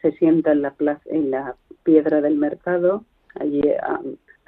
se 0.00 0.12
sienta 0.12 0.52
en 0.52 0.62
la 0.62 0.72
plaza, 0.72 1.02
en 1.06 1.30
la 1.30 1.54
piedra 1.82 2.20
del 2.20 2.36
mercado 2.36 3.04
allí 3.34 3.62
a, 3.82 4.00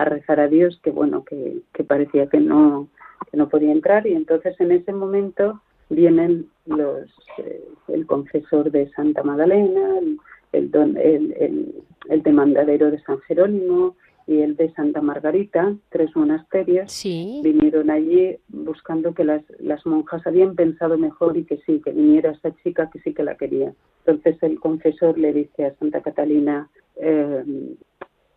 rezar 0.05 0.41
a 0.41 0.49
Dios 0.49 0.81
que 0.83 0.91
bueno 0.91 1.25
que, 1.25 1.59
que 1.73 1.85
parecía 1.85 2.27
que 2.27 2.41
no 2.41 2.89
que 3.31 3.37
no 3.37 3.49
podía 3.49 3.73
entrar. 3.73 4.07
Y 4.07 4.15
entonces 4.15 4.59
en 4.61 4.73
ese 4.73 4.93
momento 4.93 5.61
vienen 5.89 6.49
los 6.67 7.09
eh, 7.39 7.65
el 7.89 8.07
confesor 8.07 8.71
de 8.71 8.91
Santa 8.91 9.23
Magdalena, 9.23 9.99
el, 9.99 10.19
el, 10.53 11.75
el, 12.09 12.23
demandadero 12.23 12.91
de 12.91 13.01
San 13.03 13.19
Jerónimo 13.21 13.97
y 14.27 14.41
el 14.41 14.57
de 14.57 14.73
Santa 14.75 15.01
Margarita, 15.01 15.75
tres 15.91 16.15
monasterios, 16.15 16.93
vinieron 17.05 17.91
allí 17.91 18.37
buscando 18.49 19.15
que 19.15 19.25
las, 19.25 19.43
las 19.59 19.85
monjas 19.85 20.27
habían 20.27 20.55
pensado 20.55 20.97
mejor 20.97 21.37
y 21.37 21.45
que 21.45 21.59
sí, 21.67 21.81
que 21.85 21.91
viniera 21.91 22.31
esa 22.31 22.55
chica 22.63 22.89
que 22.93 23.01
sí 23.01 23.15
que 23.15 23.25
la 23.25 23.37
quería. 23.37 23.73
Entonces 24.07 24.41
el 24.43 24.61
confesor 24.61 25.19
le 25.19 25.33
dice 25.33 25.67
a 25.67 25.75
Santa 25.77 26.01
Catalina, 26.03 26.69
eh, 26.97 27.75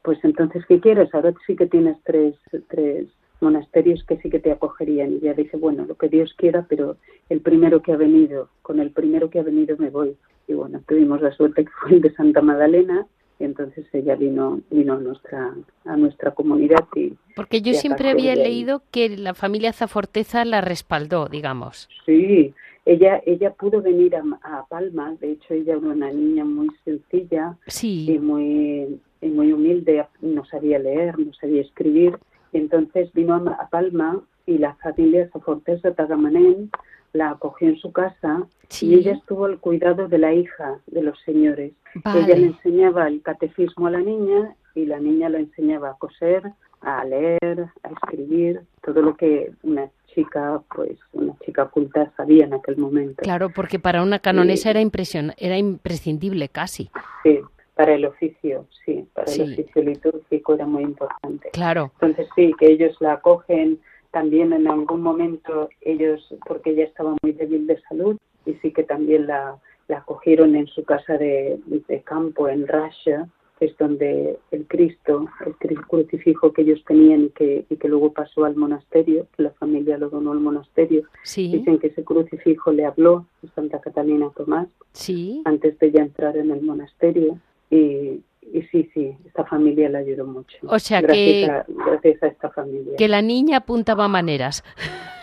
pues 0.05 0.19
entonces, 0.23 0.63
¿qué 0.67 0.79
quieres? 0.79 1.13
Ahora 1.13 1.33
sí 1.45 1.55
que 1.55 1.65
tienes 1.65 1.97
tres, 2.03 2.35
tres 2.69 3.07
monasterios 3.41 4.03
que 4.05 4.17
sí 4.17 4.29
que 4.29 4.39
te 4.39 4.51
acogerían. 4.51 5.13
Y 5.13 5.15
ella 5.17 5.33
dice, 5.33 5.57
bueno, 5.57 5.85
lo 5.85 5.95
que 5.95 6.09
Dios 6.09 6.33
quiera, 6.37 6.65
pero 6.69 6.97
el 7.29 7.41
primero 7.41 7.81
que 7.81 7.91
ha 7.91 7.97
venido, 7.97 8.49
con 8.61 8.79
el 8.79 8.91
primero 8.91 9.29
que 9.29 9.39
ha 9.39 9.43
venido 9.43 9.75
me 9.77 9.89
voy 9.89 10.15
y 10.47 10.53
bueno, 10.53 10.81
tuvimos 10.87 11.21
la 11.21 11.31
suerte 11.31 11.65
que 11.65 11.71
fue 11.81 11.93
el 11.93 12.01
de 12.01 12.13
Santa 12.13 12.41
Magdalena 12.41 13.05
y 13.39 13.43
entonces 13.43 13.85
ella 13.93 14.15
vino 14.15 14.61
vino 14.69 14.93
a 14.93 14.97
nuestra 14.97 15.53
a 15.85 15.97
nuestra 15.97 16.31
comunidad 16.31 16.85
y 16.95 17.13
porque 17.35 17.61
yo 17.61 17.73
siempre 17.73 18.09
había 18.09 18.35
leído 18.35 18.81
que 18.91 19.09
la 19.09 19.33
familia 19.33 19.73
Zaforteza 19.73 20.45
la 20.45 20.61
respaldó 20.61 21.27
digamos 21.27 21.89
sí 22.05 22.53
ella 22.85 23.21
ella 23.25 23.51
pudo 23.51 23.81
venir 23.81 24.15
a, 24.15 24.65
Palma 24.69 25.15
de 25.19 25.33
hecho 25.33 25.53
ella 25.53 25.73
era 25.73 25.79
una 25.79 26.11
niña 26.11 26.45
muy 26.45 26.69
sencilla 26.85 27.57
sí. 27.67 28.09
y 28.09 28.19
muy 28.19 28.99
y 29.21 29.27
muy 29.27 29.51
humilde 29.51 30.05
no 30.21 30.45
sabía 30.45 30.79
leer 30.79 31.19
no 31.19 31.33
sabía 31.33 31.61
escribir 31.61 32.17
y 32.53 32.57
entonces 32.57 33.11
vino 33.13 33.35
a, 33.35 33.69
Palma 33.69 34.21
y 34.45 34.57
la 34.57 34.75
familia 34.75 35.29
Zaforteza 35.31 35.93
Tagamanén 35.93 36.69
la 37.13 37.31
acogió 37.31 37.69
en 37.69 37.77
su 37.77 37.91
casa 37.91 38.43
y 38.81 38.95
ella 38.95 39.13
estuvo 39.13 39.45
al 39.45 39.59
cuidado 39.59 40.07
de 40.07 40.17
la 40.17 40.33
hija 40.33 40.79
de 40.87 41.01
los 41.01 41.19
señores. 41.21 41.73
Ella 42.03 42.35
le 42.35 42.47
enseñaba 42.47 43.07
el 43.07 43.21
catecismo 43.21 43.87
a 43.87 43.91
la 43.91 44.01
niña 44.01 44.55
y 44.75 44.85
la 44.85 44.99
niña 44.99 45.29
le 45.29 45.39
enseñaba 45.39 45.91
a 45.91 45.93
coser, 45.95 46.43
a 46.81 47.05
leer, 47.05 47.67
a 47.83 47.89
escribir, 47.89 48.61
todo 48.83 49.01
lo 49.01 49.15
que 49.15 49.51
una 49.63 49.89
chica, 50.13 50.61
pues 50.73 50.97
una 51.13 51.33
chica 51.45 51.65
culta 51.65 52.11
sabía 52.17 52.45
en 52.45 52.53
aquel 52.53 52.77
momento. 52.77 53.21
Claro, 53.23 53.49
porque 53.49 53.79
para 53.79 54.03
una 54.03 54.19
canonesa 54.19 54.69
era 54.69 54.81
impresión, 54.81 55.33
era 55.37 55.57
imprescindible 55.57 56.49
casi. 56.49 56.89
Sí, 57.23 57.39
para 57.75 57.93
el 57.93 58.05
oficio, 58.05 58.67
sí, 58.85 59.07
para 59.13 59.31
el 59.31 59.53
oficio 59.53 59.83
litúrgico 59.83 60.55
era 60.55 60.65
muy 60.65 60.83
importante. 60.83 61.49
Claro. 61.51 61.91
Entonces 61.95 62.27
sí, 62.35 62.53
que 62.59 62.67
ellos 62.67 62.95
la 62.99 63.13
acogen 63.13 63.79
también 64.15 64.53
en 64.53 64.65
algún 64.69 65.01
momento 65.01 65.67
ellos, 65.81 66.25
porque 66.47 66.69
ella 66.69 66.85
estaba 66.85 67.17
muy 67.21 67.33
débil 67.33 67.67
de 67.67 67.81
salud, 67.81 68.15
y 68.45 68.53
sí 68.61 68.71
que 68.71 68.83
también 68.83 69.27
la, 69.27 69.57
la 69.89 69.97
acogieron 69.97 70.55
en 70.55 70.67
su 70.67 70.85
casa 70.85 71.17
de, 71.17 71.59
campo 72.05 72.47
en 72.47 72.65
Russia, 72.65 73.27
que 73.59 73.65
es 73.65 73.77
donde 73.77 74.39
el 74.51 74.67
Cristo, 74.67 75.27
el 75.59 75.81
crucifijo 75.81 76.53
que 76.53 76.61
ellos 76.61 76.81
tenían 76.87 77.25
y 77.25 77.29
que, 77.31 77.65
y 77.69 77.75
que 77.75 77.89
luego 77.89 78.13
pasó 78.13 78.45
al 78.45 78.55
monasterio, 78.55 79.27
que 79.35 79.43
la 79.43 79.51
familia 79.51 79.97
lo 79.97 80.09
donó 80.09 80.31
al 80.31 80.39
monasterio, 80.39 81.03
dicen 81.35 81.77
que 81.79 81.87
ese 81.87 82.05
crucifijo 82.05 82.71
le 82.71 82.85
habló 82.85 83.25
a 83.43 83.53
Santa 83.53 83.81
Catalina 83.81 84.31
Tomás 84.33 84.69
sí. 84.93 85.41
antes 85.43 85.77
de 85.79 85.91
ya 85.91 86.03
entrar 86.03 86.37
en 86.37 86.51
el 86.51 86.61
monasterio 86.61 87.37
y, 87.69 88.21
y 88.53 88.61
sí, 88.63 88.89
sí, 88.93 89.15
esta 89.25 89.45
familia 89.45 89.89
la 89.89 89.99
ayudó 89.99 90.25
mucho. 90.25 90.57
O 90.67 90.79
sea 90.79 91.01
que 91.01 91.49
gracias 91.67 92.23
a 92.23 92.27
esta 92.27 92.49
familia. 92.49 92.95
Que 92.97 93.07
la 93.07 93.21
niña 93.21 93.57
apuntaba 93.57 94.07
maneras. 94.07 94.63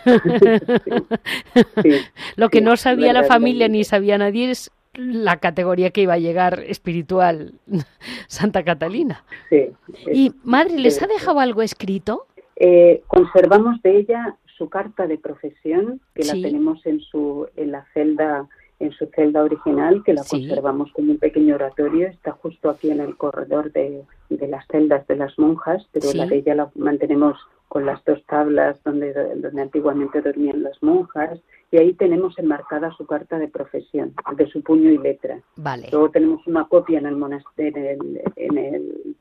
Lo 2.35 2.49
que 2.49 2.61
no 2.61 2.77
sabía 2.77 3.13
la 3.13 3.23
familia 3.23 3.67
ni 3.67 3.83
sabía 3.83 4.17
nadie 4.17 4.51
es 4.51 4.71
la 4.93 5.37
categoría 5.37 5.91
que 5.91 6.01
iba 6.01 6.13
a 6.13 6.19
llegar 6.19 6.59
espiritual 6.67 7.53
Santa 8.27 8.63
Catalina. 8.63 9.23
Sí. 9.49 9.69
¿Y 10.11 10.33
madre, 10.43 10.77
les 10.77 11.01
ha 11.01 11.07
dejado 11.07 11.39
algo 11.39 11.61
escrito? 11.61 12.27
Eh, 12.55 13.01
conservamos 13.07 13.81
de 13.81 13.97
ella 13.97 14.37
su 14.57 14.69
carta 14.69 15.07
de 15.07 15.17
profesión, 15.17 15.99
que 16.13 16.23
la 16.23 16.33
tenemos 16.33 16.85
en 16.85 16.99
su 16.99 17.47
en 17.55 17.71
la 17.71 17.85
celda 17.93 18.47
en 18.79 18.91
su 18.91 19.05
celda 19.07 19.43
original, 19.43 20.03
que 20.03 20.13
la 20.13 20.23
conservamos 20.23 20.91
como 20.93 21.11
un 21.11 21.17
pequeño 21.17 21.55
oratorio, 21.55 22.07
está 22.07 22.31
justo 22.31 22.69
aquí 22.69 22.89
en 22.91 22.99
el 22.99 23.15
corredor 23.15 23.71
de, 23.71 24.03
las 24.29 24.67
celdas 24.67 25.05
de 25.07 25.15
las 25.15 25.37
monjas, 25.39 25.87
pero 25.91 26.11
la 26.13 26.25
de 26.25 26.37
ella 26.37 26.55
la 26.55 26.71
mantenemos 26.75 27.37
con 27.67 27.85
las 27.85 28.03
dos 28.05 28.23
tablas 28.27 28.77
donde, 28.83 29.13
donde 29.13 29.61
antiguamente 29.61 30.21
dormían 30.21 30.63
las 30.63 30.81
monjas, 30.83 31.39
y 31.71 31.77
ahí 31.77 31.93
tenemos 31.93 32.37
enmarcada 32.37 32.91
su 32.95 33.07
carta 33.07 33.39
de 33.39 33.47
profesión, 33.47 34.13
de 34.37 34.47
su 34.47 34.61
puño 34.61 34.91
y 34.91 34.97
letra. 34.99 35.41
Vale. 35.55 35.89
Luego 35.91 36.11
tenemos 36.11 36.45
una 36.45 36.65
copia 36.65 36.99
en 36.99 37.07
el 37.07 37.15
monasterio, 37.15 37.97
en 38.35 38.57
el, 38.57 39.15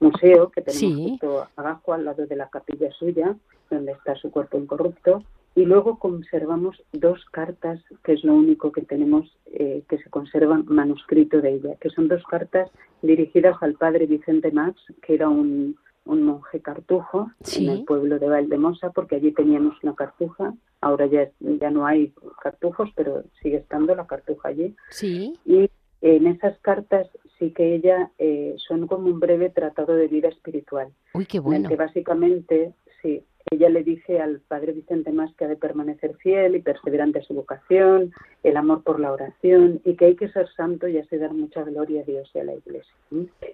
museo 0.00 0.50
que 0.50 0.62
tenemos 0.62 1.10
justo 1.10 1.46
abajo 1.54 1.92
al 1.92 2.04
lado 2.04 2.26
de 2.26 2.34
la 2.34 2.50
capilla 2.50 2.90
suya, 2.90 3.36
donde 3.70 3.92
está 3.92 4.16
su 4.16 4.32
cuerpo 4.32 4.58
incorrupto, 4.58 5.22
y 5.54 5.64
luego 5.64 5.98
conservamos 5.98 6.82
dos 6.92 7.24
cartas, 7.30 7.80
que 8.02 8.12
es 8.14 8.24
lo 8.24 8.34
único 8.34 8.72
que 8.72 8.82
tenemos 8.82 9.36
eh, 9.46 9.82
que 9.88 9.98
se 9.98 10.08
conserva 10.08 10.62
manuscrito 10.64 11.40
de 11.40 11.54
ella, 11.54 11.76
que 11.80 11.90
son 11.90 12.08
dos 12.08 12.22
cartas 12.24 12.70
dirigidas 13.02 13.56
al 13.60 13.74
padre 13.74 14.06
Vicente 14.06 14.50
Max, 14.50 14.80
que 15.02 15.14
era 15.14 15.28
un, 15.28 15.76
monje 16.04 16.60
cartujo 16.60 17.30
en 17.56 17.68
el 17.68 17.84
pueblo 17.84 18.18
de 18.18 18.28
Valdemosa, 18.28 18.90
porque 18.90 19.16
allí 19.16 19.32
teníamos 19.32 19.76
una 19.82 19.94
cartuja. 19.94 20.52
Ahora 20.80 21.06
ya, 21.06 21.30
ya 21.38 21.70
no 21.70 21.86
hay 21.86 22.12
cartujos, 22.42 22.90
pero 22.96 23.22
sigue 23.40 23.58
estando 23.58 23.94
la 23.94 24.06
cartuja 24.06 24.48
allí. 24.48 24.74
Sí. 24.90 25.38
Y 25.44 25.70
en 26.00 26.26
esas 26.26 26.58
cartas 26.58 27.08
sí 27.38 27.52
que 27.52 27.76
ella 27.76 28.10
eh, 28.18 28.56
son 28.68 28.86
como 28.88 29.08
un 29.08 29.20
breve 29.20 29.50
tratado 29.50 29.94
de 29.94 30.08
vida 30.08 30.28
espiritual. 30.28 30.88
Uy, 31.14 31.26
qué 31.26 31.38
bueno. 31.38 31.66
En 31.66 31.68
que 31.68 31.76
básicamente, 31.76 32.72
sí, 33.00 33.24
ella 33.50 33.68
le 33.68 33.82
dice 33.82 34.20
al 34.20 34.40
padre 34.40 34.72
Vicente 34.72 35.12
Más 35.12 35.34
que 35.34 35.44
ha 35.44 35.48
de 35.48 35.56
permanecer 35.56 36.16
fiel 36.16 36.56
y 36.56 36.62
perseverante 36.62 37.18
a 37.18 37.22
su 37.22 37.34
vocación, 37.34 38.12
el 38.42 38.56
amor 38.56 38.82
por 38.82 39.00
la 39.00 39.12
oración 39.12 39.80
y 39.84 39.94
que 39.94 40.06
hay 40.06 40.16
que 40.16 40.28
ser 40.28 40.48
santo 40.54 40.88
y 40.88 40.98
así 40.98 41.16
dar 41.16 41.32
mucha 41.32 41.62
gloria 41.62 42.02
a 42.02 42.04
Dios 42.04 42.30
y 42.34 42.38
a 42.38 42.44
la 42.44 42.54
Iglesia. 42.54 42.92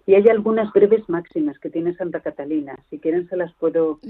Y 0.07 0.14
hay 0.14 0.28
algunas 0.28 0.72
breves 0.72 1.09
máximas 1.09 1.59
que 1.59 1.70
tiene 1.70 1.95
Santa 1.95 2.20
Catalina. 2.20 2.78
Si 2.91 2.99
quieren 2.99 3.28
se 3.28 3.36
las 3.36 3.53
puedo 3.55 4.01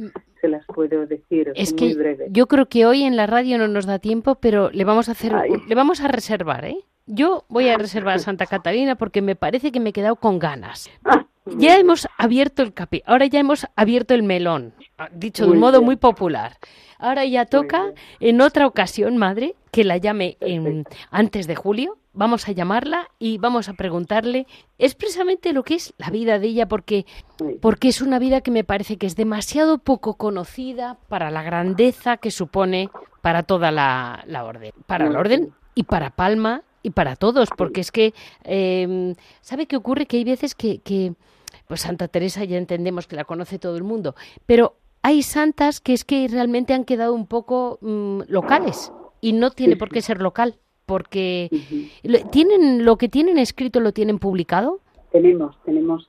se 0.40 0.48
las 0.48 0.64
puedo 0.66 1.06
decir. 1.06 1.52
Es 1.54 1.72
que 1.72 1.96
yo 2.30 2.46
creo 2.46 2.66
que 2.66 2.86
hoy 2.86 3.02
en 3.02 3.16
la 3.16 3.26
radio 3.26 3.58
no 3.58 3.68
nos 3.68 3.86
da 3.86 3.98
tiempo, 3.98 4.36
pero 4.36 4.70
le 4.70 4.84
vamos 4.84 5.08
a 5.08 5.12
hacer 5.12 5.32
le 5.66 5.74
vamos 5.74 6.00
a 6.00 6.08
reservar, 6.08 6.64
¿eh? 6.64 6.78
Yo 7.06 7.44
voy 7.48 7.68
a 7.68 7.78
reservar 7.78 8.16
a 8.16 8.18
Santa 8.18 8.46
Catalina 8.46 8.96
porque 8.96 9.22
me 9.22 9.36
parece 9.36 9.72
que 9.72 9.80
me 9.80 9.90
he 9.90 9.92
quedado 9.92 10.16
con 10.16 10.38
ganas. 10.38 10.90
Ya 11.56 11.78
hemos 11.78 12.08
abierto 12.18 12.62
el 12.62 12.74
capi, 12.74 13.02
ahora 13.06 13.26
ya 13.26 13.40
hemos 13.40 13.66
abierto 13.76 14.14
el 14.14 14.22
melón, 14.22 14.74
ah, 14.98 15.08
dicho 15.12 15.46
de 15.46 15.52
un 15.52 15.58
modo 15.58 15.82
muy 15.82 15.96
popular. 15.96 16.58
Ahora 16.98 17.24
ya 17.24 17.46
toca, 17.46 17.92
en 18.18 18.40
otra 18.40 18.66
ocasión, 18.66 19.16
madre, 19.16 19.54
que 19.70 19.84
la 19.84 19.96
llame 19.98 20.36
en, 20.40 20.84
antes 21.10 21.46
de 21.46 21.54
julio. 21.54 21.96
Vamos 22.12 22.48
a 22.48 22.52
llamarla 22.52 23.08
y 23.20 23.38
vamos 23.38 23.68
a 23.68 23.74
preguntarle 23.74 24.48
expresamente 24.78 25.52
lo 25.52 25.62
que 25.62 25.76
es 25.76 25.94
la 25.98 26.10
vida 26.10 26.40
de 26.40 26.48
ella, 26.48 26.66
porque, 26.66 27.06
porque 27.60 27.88
es 27.88 28.02
una 28.02 28.18
vida 28.18 28.40
que 28.40 28.50
me 28.50 28.64
parece 28.64 28.96
que 28.96 29.06
es 29.06 29.14
demasiado 29.14 29.78
poco 29.78 30.14
conocida 30.14 30.98
para 31.08 31.30
la 31.30 31.44
grandeza 31.44 32.16
que 32.16 32.32
supone 32.32 32.90
para 33.22 33.44
toda 33.44 33.70
la, 33.70 34.24
orden, 34.44 34.72
para 34.86 35.08
la 35.08 35.20
orden 35.20 35.52
y 35.76 35.84
para 35.84 36.10
Palma 36.10 36.62
y 36.82 36.90
para 36.90 37.14
todos, 37.14 37.50
porque 37.56 37.80
es 37.80 37.92
que, 37.92 38.14
eh, 38.42 39.14
¿sabe 39.40 39.66
qué 39.66 39.76
ocurre? 39.76 40.06
Que 40.06 40.16
hay 40.16 40.24
veces 40.24 40.56
que, 40.56 40.78
que 40.78 41.12
pues 41.68 41.82
Santa 41.82 42.08
Teresa 42.08 42.44
ya 42.44 42.58
entendemos 42.58 43.06
que 43.06 43.16
la 43.16 43.24
conoce 43.24 43.58
todo 43.58 43.76
el 43.76 43.84
mundo, 43.84 44.14
pero 44.46 44.74
hay 45.02 45.22
santas 45.22 45.80
que 45.80 45.92
es 45.92 46.04
que 46.04 46.26
realmente 46.28 46.74
han 46.74 46.84
quedado 46.84 47.14
un 47.14 47.26
poco 47.26 47.78
mm, 47.80 48.22
locales 48.28 48.92
y 49.20 49.32
no 49.32 49.50
tiene 49.50 49.76
por 49.76 49.90
qué 49.90 50.00
ser 50.00 50.20
local. 50.20 50.56
porque 50.86 51.50
tienen 52.32 52.86
lo 52.86 52.96
que 52.96 53.10
tienen 53.10 53.38
escrito 53.38 53.78
lo 53.78 53.92
tienen 53.92 54.18
publicado. 54.18 54.80
Tenemos, 55.12 55.54
tenemos 55.66 56.08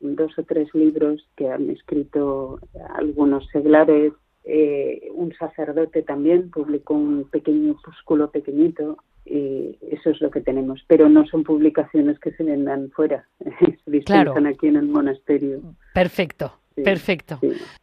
dos 0.00 0.38
o 0.38 0.42
tres 0.42 0.74
libros 0.74 1.24
que 1.36 1.48
han 1.48 1.70
escrito 1.70 2.58
algunos 2.96 3.46
seglares. 3.52 4.12
Eh, 4.44 5.08
un 5.14 5.32
sacerdote 5.34 6.02
también 6.02 6.50
publicó 6.50 6.94
un 6.94 7.28
pequeño 7.30 7.74
opúsculo 7.74 8.32
pequeñito 8.32 8.98
y 9.24 9.78
eso 9.90 10.10
es 10.10 10.20
lo 10.20 10.30
que 10.30 10.40
tenemos. 10.40 10.82
Pero 10.86 11.08
no 11.08 11.26
son 11.26 11.44
publicaciones 11.44 12.18
que 12.18 12.32
se 12.32 12.44
vendan 12.44 12.90
fuera, 12.90 13.26
se 13.84 13.90
dispensan 13.90 14.46
aquí 14.46 14.68
en 14.68 14.76
el 14.76 14.86
monasterio. 14.86 15.60
Perfecto. 15.94 16.52
Perfecto. 16.74 17.38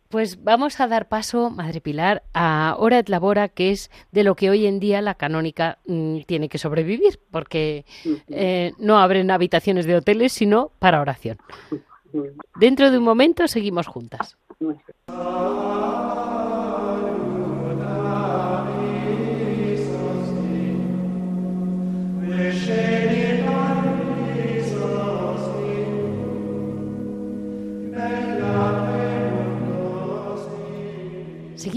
Pues 0.10 0.44
vamos 0.44 0.80
a 0.80 0.88
dar 0.88 1.08
paso, 1.08 1.52
Madre 1.52 1.82
Pilar, 1.82 2.24
a 2.34 2.76
Hora 2.80 3.00
et 3.00 3.10
Labora, 3.10 3.48
que 3.48 3.72
es 3.72 3.92
de 4.12 4.24
lo 4.24 4.36
que 4.36 4.50
hoy 4.50 4.66
en 4.66 4.80
día 4.80 5.02
la 5.02 5.14
canónica 5.14 5.78
mm, 5.86 6.22
tiene 6.22 6.50
que 6.50 6.58
sobrevivir, 6.58 7.20
porque 7.30 7.86
eh, 8.28 8.72
no 8.80 8.98
abren 8.98 9.30
habitaciones 9.30 9.86
de 9.86 9.96
hoteles, 9.96 10.34
sino 10.34 10.72
para 10.80 11.02
oración. 11.02 11.38
Dentro 12.60 12.90
de 12.90 12.98
un 12.98 13.04
momento 13.04 13.48
seguimos 13.48 13.86
juntas. 13.86 14.38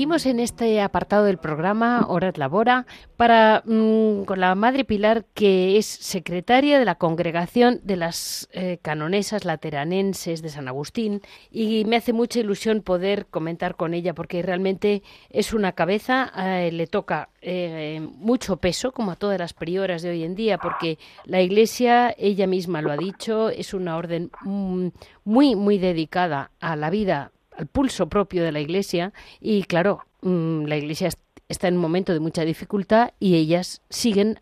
Seguimos 0.03 0.26
en 0.26 0.40
este 0.40 0.80
apartado 0.80 1.26
del 1.26 1.38
programa 1.38 2.07
Horas 2.09 2.36
Labora 2.36 2.86
para 3.16 3.62
mm, 3.64 4.24
con 4.24 4.40
la 4.40 4.57
Madre 4.57 4.84
Pilar 4.84 5.24
que 5.32 5.78
es 5.78 5.86
secretaria 5.86 6.80
de 6.80 6.84
la 6.84 6.96
Congregación 6.96 7.78
de 7.84 7.94
las 7.94 8.48
eh, 8.50 8.78
Canonesas 8.82 9.44
Lateranenses 9.44 10.42
de 10.42 10.48
San 10.48 10.66
Agustín 10.66 11.20
y 11.53 11.84
me 11.84 11.94
hace 11.94 12.12
mucha 12.12 12.40
ilusión 12.40 12.82
poder 12.82 13.26
comentar 13.26 13.76
con 13.76 13.94
ella 13.94 14.12
porque 14.12 14.42
realmente 14.42 15.05
es 15.30 15.55
una 15.55 15.70
cabeza, 15.70 16.32
eh, 16.36 16.72
le 16.72 16.88
toca 16.88 17.28
eh, 17.40 18.00
mucho 18.16 18.57
peso 18.57 18.90
como 18.90 19.12
a 19.12 19.16
todas 19.16 19.38
las 19.38 19.53
prioras 19.53 20.03
de 20.03 20.11
hoy 20.11 20.24
en 20.24 20.34
día 20.34 20.59
porque 20.59 20.98
la 21.26 21.42
Iglesia, 21.42 22.12
ella 22.18 22.48
misma 22.48 22.82
lo 22.82 22.90
ha 22.90 22.96
dicho, 22.96 23.50
es 23.50 23.72
una 23.72 23.96
orden 23.96 24.32
mm, 24.40 24.88
muy 25.22 25.55
muy 25.55 25.78
dedicada 25.78 26.50
a 26.59 26.74
la 26.74 26.90
vida 26.90 27.30
al 27.57 27.66
pulso 27.66 28.09
propio 28.09 28.42
de 28.42 28.53
la 28.53 28.61
Iglesia 28.61 29.12
y 29.40 29.64
claro, 29.64 30.05
mm, 30.22 30.64
la 30.64 30.76
Iglesia 30.76 31.11
está 31.53 31.68
en 31.68 31.74
un 31.74 31.80
momento 31.80 32.12
de 32.12 32.20
mucha 32.20 32.44
dificultad 32.44 33.12
y 33.20 33.36
ellas 33.36 33.82
siguen, 33.90 34.40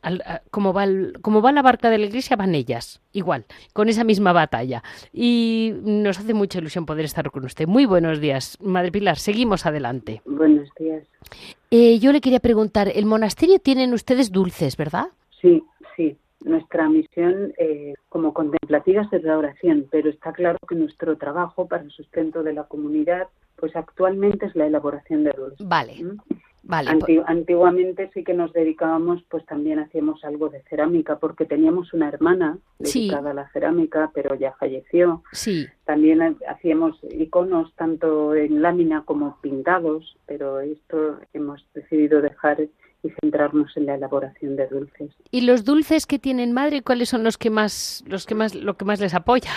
como, 0.50 0.72
va 0.72 0.86
como 1.20 1.42
va 1.42 1.52
la 1.52 1.62
barca 1.62 1.90
de 1.90 1.98
la 1.98 2.06
Iglesia, 2.06 2.36
van 2.36 2.54
ellas, 2.54 3.02
igual, 3.12 3.44
con 3.72 3.88
esa 3.88 4.04
misma 4.04 4.32
batalla. 4.32 4.82
Y 5.12 5.74
nos 5.82 6.18
hace 6.18 6.34
mucha 6.34 6.58
ilusión 6.58 6.86
poder 6.86 7.04
estar 7.04 7.30
con 7.30 7.44
usted. 7.44 7.66
Muy 7.66 7.84
buenos 7.84 8.20
días, 8.20 8.56
Madre 8.62 8.92
Pilar, 8.92 9.18
seguimos 9.18 9.66
adelante. 9.66 10.22
Buenos 10.24 10.68
días. 10.78 11.04
Eh, 11.70 11.98
yo 11.98 12.12
le 12.12 12.20
quería 12.20 12.40
preguntar, 12.40 12.90
el 12.94 13.06
monasterio 13.06 13.58
tienen 13.58 13.92
ustedes 13.92 14.30
dulces, 14.30 14.76
¿verdad? 14.76 15.08
Sí, 15.40 15.62
sí. 15.96 16.16
Nuestra 16.44 16.88
misión 16.88 17.52
eh, 17.58 17.94
como 18.08 18.32
contemplativas 18.32 19.12
es 19.12 19.22
la 19.22 19.36
oración, 19.36 19.86
pero 19.90 20.08
está 20.08 20.32
claro 20.32 20.58
que 20.68 20.74
nuestro 20.74 21.16
trabajo 21.16 21.68
para 21.68 21.82
el 21.82 21.90
sustento 21.90 22.42
de 22.42 22.54
la 22.54 22.64
comunidad, 22.64 23.28
pues 23.56 23.76
actualmente 23.76 24.46
es 24.46 24.56
la 24.56 24.66
elaboración 24.66 25.24
de 25.24 25.32
dulces. 25.32 25.68
Vale. 25.68 26.02
¿Mm? 26.02 26.18
Vale, 26.62 26.90
pues 26.98 27.20
Antiguamente 27.26 28.10
sí 28.12 28.22
que 28.22 28.34
nos 28.34 28.52
dedicábamos, 28.52 29.22
pues 29.28 29.44
también 29.46 29.78
hacíamos 29.78 30.22
algo 30.24 30.50
de 30.50 30.62
cerámica, 30.68 31.18
porque 31.18 31.46
teníamos 31.46 31.92
una 31.94 32.08
hermana 32.08 32.58
dedicada 32.78 33.30
a 33.30 33.34
la 33.34 33.48
cerámica, 33.50 34.10
pero 34.14 34.34
ya 34.34 34.52
falleció. 34.52 35.22
Sí. 35.32 35.66
También 35.84 36.36
hacíamos 36.46 36.98
iconos 37.10 37.74
tanto 37.76 38.34
en 38.34 38.60
lámina 38.60 39.02
como 39.04 39.38
pintados, 39.40 40.16
pero 40.26 40.60
esto 40.60 41.18
hemos 41.32 41.66
decidido 41.74 42.20
dejar 42.20 42.68
y 43.02 43.10
centrarnos 43.20 43.76
en 43.76 43.86
la 43.86 43.94
elaboración 43.94 44.56
de 44.56 44.66
dulces. 44.66 45.10
¿Y 45.30 45.42
los 45.42 45.64
dulces 45.64 46.06
que 46.06 46.18
tienen 46.18 46.52
madre, 46.52 46.82
cuáles 46.82 47.08
son 47.08 47.24
los 47.24 47.38
que 47.38 47.50
más, 47.50 48.04
los 48.06 48.26
que 48.26 48.34
más, 48.34 48.54
lo 48.54 48.76
que 48.76 48.84
más 48.84 49.00
les 49.00 49.14
apoya? 49.14 49.50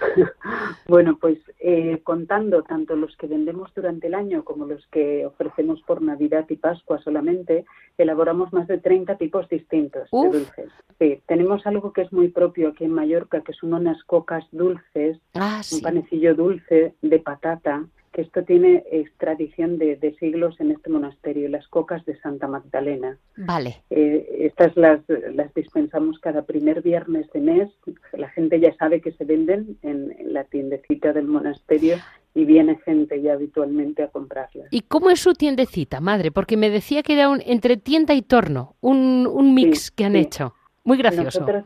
bueno, 0.88 1.16
pues 1.20 1.38
eh, 1.60 2.00
contando 2.02 2.62
tanto 2.62 2.96
los 2.96 3.16
que 3.16 3.26
vendemos 3.26 3.72
durante 3.74 4.08
el 4.08 4.14
año 4.14 4.44
como 4.44 4.66
los 4.66 4.86
que 4.88 5.24
ofrecemos 5.26 5.80
por 5.82 6.02
Navidad 6.02 6.46
y 6.48 6.56
Pascua 6.56 7.00
solamente, 7.02 7.64
elaboramos 7.96 8.52
más 8.52 8.66
de 8.66 8.78
30 8.78 9.16
tipos 9.16 9.48
distintos 9.48 10.08
de 10.10 10.28
dulces. 10.28 10.70
Sí, 10.98 11.22
tenemos 11.26 11.66
algo 11.66 11.92
que 11.92 12.02
es 12.02 12.12
muy 12.12 12.28
propio 12.28 12.68
aquí 12.68 12.84
en 12.84 12.92
Mallorca, 12.92 13.42
que 13.42 13.52
son 13.52 13.74
unas 13.74 14.02
cocas 14.04 14.44
dulces, 14.52 15.18
ah, 15.34 15.60
un 15.72 15.80
panecillo 15.80 16.34
dulce 16.34 16.94
de 17.02 17.18
patata, 17.18 17.84
que 18.14 18.22
esto 18.22 18.44
tiene 18.44 18.84
tradición 19.18 19.76
de, 19.76 20.16
siglos 20.20 20.60
en 20.60 20.70
este 20.70 20.88
monasterio, 20.88 21.48
las 21.48 21.66
cocas 21.66 22.04
de 22.04 22.16
Santa 22.20 22.46
Magdalena. 22.46 23.18
Vale. 23.36 23.82
Eh, 23.90 24.24
estas 24.38 24.76
las, 24.76 25.00
las, 25.34 25.52
dispensamos 25.52 26.20
cada 26.20 26.42
primer 26.42 26.80
viernes 26.80 27.28
de 27.32 27.40
mes. 27.40 27.70
La 28.12 28.28
gente 28.30 28.60
ya 28.60 28.72
sabe 28.76 29.00
que 29.00 29.10
se 29.12 29.24
venden 29.24 29.78
en, 29.82 30.14
la 30.32 30.44
tiendecita 30.44 31.12
del 31.12 31.26
monasterio 31.26 31.96
y 32.34 32.44
viene 32.44 32.78
gente 32.84 33.20
ya 33.20 33.32
habitualmente 33.32 34.04
a 34.04 34.08
comprarlas. 34.08 34.68
¿Y 34.70 34.82
cómo 34.82 35.10
es 35.10 35.18
su 35.18 35.32
tiendecita, 35.32 36.00
madre? 36.00 36.30
Porque 36.30 36.56
me 36.56 36.70
decía 36.70 37.02
que 37.02 37.14
era 37.14 37.28
un, 37.28 37.42
entre 37.44 37.76
tienda 37.76 38.14
y 38.14 38.22
torno, 38.22 38.76
un, 38.80 39.26
un 39.26 39.54
mix 39.54 39.90
que 39.90 40.04
han 40.04 40.14
hecho. 40.14 40.54
Muy 40.84 40.98
gracioso. 40.98 41.40
Nosotras, 41.40 41.64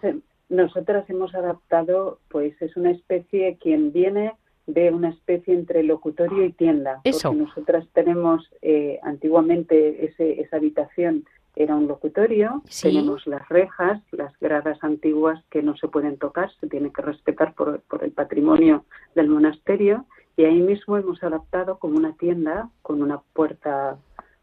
nosotras 0.49 1.11
hemos 1.11 1.35
adaptado, 1.35 2.21
pues 2.29 2.55
es 2.63 2.75
una 2.75 2.91
especie, 2.93 3.59
quien 3.61 3.93
viene 3.93 4.33
de 4.69 4.93
una 4.93 5.09
especie 5.09 5.55
entre 5.55 5.83
locutorio 5.83 6.45
y 6.45 6.53
tienda. 6.53 7.01
Eso. 7.03 7.31
Porque 7.31 7.43
nosotras 7.43 7.89
tenemos 7.95 8.49
eh, 8.63 9.01
antiguamente 9.03 10.05
ese, 10.05 10.41
esa 10.41 10.59
habitación 10.59 11.25
era 11.57 11.75
un 11.75 11.89
locutorio, 11.89 12.63
tenemos 12.81 13.27
las 13.27 13.49
rejas, 13.49 14.01
las 14.13 14.39
gradas 14.39 14.79
antiguas 14.83 15.43
que 15.51 15.61
no 15.61 15.77
se 15.77 15.89
pueden 15.89 16.17
tocar, 16.17 16.53
se 16.61 16.69
tiene 16.69 16.93
que 16.93 17.03
respetar 17.03 17.55
por, 17.55 17.81
por 17.81 18.05
el 18.05 18.13
patrimonio 18.13 18.85
del 19.17 19.29
monasterio 19.29 20.05
y 20.37 20.45
ahí 20.45 20.61
mismo 20.61 20.97
hemos 20.97 21.21
adaptado 21.25 21.79
como 21.79 21.97
una 21.97 22.13
tienda 22.13 22.69
con 22.83 23.03
una 23.03 23.21
puerta 23.33 23.99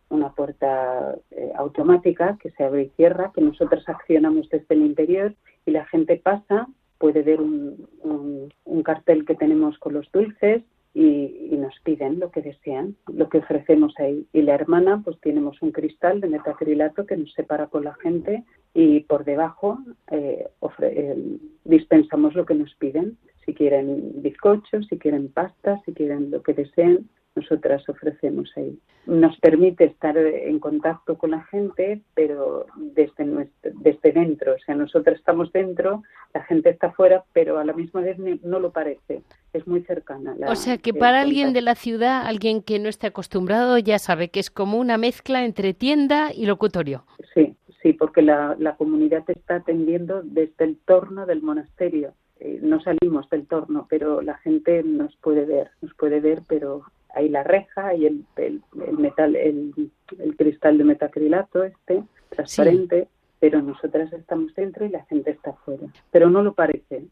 una 0.10 0.34
puerta 0.34 1.16
eh, 1.32 1.52
automática 1.56 2.38
que 2.40 2.52
se 2.52 2.64
abre 2.64 2.84
y 2.84 2.90
cierra, 2.90 3.32
que 3.34 3.42
nosotros 3.42 3.88
accionamos 3.88 4.50
desde 4.50 4.76
el 4.76 4.86
interior 4.86 5.34
y 5.66 5.72
la 5.72 5.86
gente 5.86 6.18
pasa, 6.18 6.68
puede 6.98 7.22
ver 7.22 7.42
un, 7.42 7.88
un, 8.04 8.84
cartel 8.84 9.26
que 9.26 9.36
tenemos 9.36 9.78
con 9.80 9.94
los 9.94 10.12
dulces 10.12 10.62
y, 10.94 11.50
nos 11.58 11.74
piden 11.84 12.20
lo 12.20 12.30
que 12.30 12.42
desean, 12.42 12.96
lo 13.12 13.28
que 13.30 13.40
ofrecemos 13.40 13.94
ahí. 13.98 14.28
Y 14.32 14.44
la 14.44 14.54
hermana, 14.54 15.02
pues 15.04 15.20
tenemos 15.20 15.60
un 15.62 15.72
cristal 15.72 16.22
de 16.22 16.28
metacrilato 16.28 17.06
que 17.06 17.18
nos 17.18 17.34
separa 17.34 17.68
con 17.68 17.84
la 17.84 17.96
gente 17.96 18.44
y 18.74 19.00
por 19.02 19.26
debajo 19.26 19.80
eh, 20.12 20.48
eh, 20.82 21.38
dispensamos 21.64 22.36
lo 22.36 22.46
que 22.46 22.54
nos 22.54 22.74
piden. 22.76 23.18
Si 23.46 23.56
quieren 23.56 24.22
bizcochos, 24.22 24.86
si 24.88 25.00
quieren 25.00 25.30
pastas, 25.30 25.82
si 25.86 25.94
quieren 25.94 26.30
lo 26.30 26.44
que 26.44 26.54
deseen, 26.54 27.10
nosotras 27.36 27.88
ofrecemos 27.90 28.52
ahí. 28.56 28.80
Nos 29.06 29.38
permite 29.40 29.86
estar 29.86 30.18
en 30.18 30.60
contacto 30.60 31.18
con 31.18 31.32
la 31.32 31.44
gente, 31.44 32.02
pero 32.14 32.66
desde, 32.76 33.26
nuestro, 33.26 33.72
desde 33.76 34.12
dentro. 34.12 34.54
O 34.54 34.60
sea, 34.66 34.76
nosotros 34.76 35.18
estamos 35.18 35.52
dentro, 35.52 36.04
la 36.34 36.44
gente 36.44 36.70
está 36.70 36.92
fuera, 36.92 37.24
pero 37.34 37.60
a 37.60 37.66
la 37.66 37.74
misma 37.74 38.02
vez 38.02 38.18
no 38.18 38.60
lo 38.60 38.72
parece. 38.72 39.22
Es 39.54 39.68
muy 39.68 39.82
cercana. 39.82 40.36
o 40.48 40.56
sea, 40.56 40.78
que 40.78 40.94
para 40.94 41.22
alguien 41.22 41.54
de 41.54 41.62
la 41.62 41.76
ciudad, 41.76 42.26
alguien 42.26 42.62
que 42.62 42.80
no 42.80 42.90
esté 42.90 43.08
acostumbrado, 43.08 43.78
ya 43.78 44.00
sabe 44.00 44.30
que 44.30 44.40
es 44.40 44.50
como 44.50 44.78
una 44.80 44.98
mezcla 44.98 45.46
entre 45.46 45.74
tienda 45.74 46.32
y 46.34 46.46
locutorio. 46.46 47.04
Sí, 47.34 47.56
sí, 47.82 47.94
porque 47.94 48.22
la, 48.22 48.56
la 48.60 48.76
comunidad 48.76 49.24
está 49.28 49.56
atendiendo 49.56 50.22
desde 50.24 50.66
el 50.66 50.78
torno 50.78 51.26
del 51.26 51.42
monasterio. 51.42 52.14
Eh, 52.40 52.60
no 52.62 52.82
salimos 52.82 53.30
del 53.30 53.48
torno, 53.48 53.88
pero 53.90 54.22
la 54.22 54.38
gente 54.40 54.84
nos 54.84 55.16
puede 55.18 55.46
ver, 55.46 55.72
nos 55.82 55.94
puede 55.94 56.20
ver, 56.20 56.42
pero 56.48 56.84
hay 57.16 57.30
la 57.30 57.44
reja 57.44 57.96
y 57.96 58.06
el, 58.06 58.26
el, 58.36 58.62
metal, 58.98 59.36
el, 59.36 59.74
cristal 60.38 60.78
de 60.78 60.84
metacrilato 60.84 61.64
este, 61.64 62.04
transparente. 62.30 63.08
Pero 63.38 63.62
nosotras 63.62 64.12
estamos 64.14 64.56
dentro 64.56 64.86
y 64.86 64.90
la 64.90 65.04
gente 65.06 65.32
está 65.32 65.54
fuera. 65.66 65.84
Pero 66.10 66.30
no 66.30 66.42
lo 66.42 66.54
parece. 66.54 67.04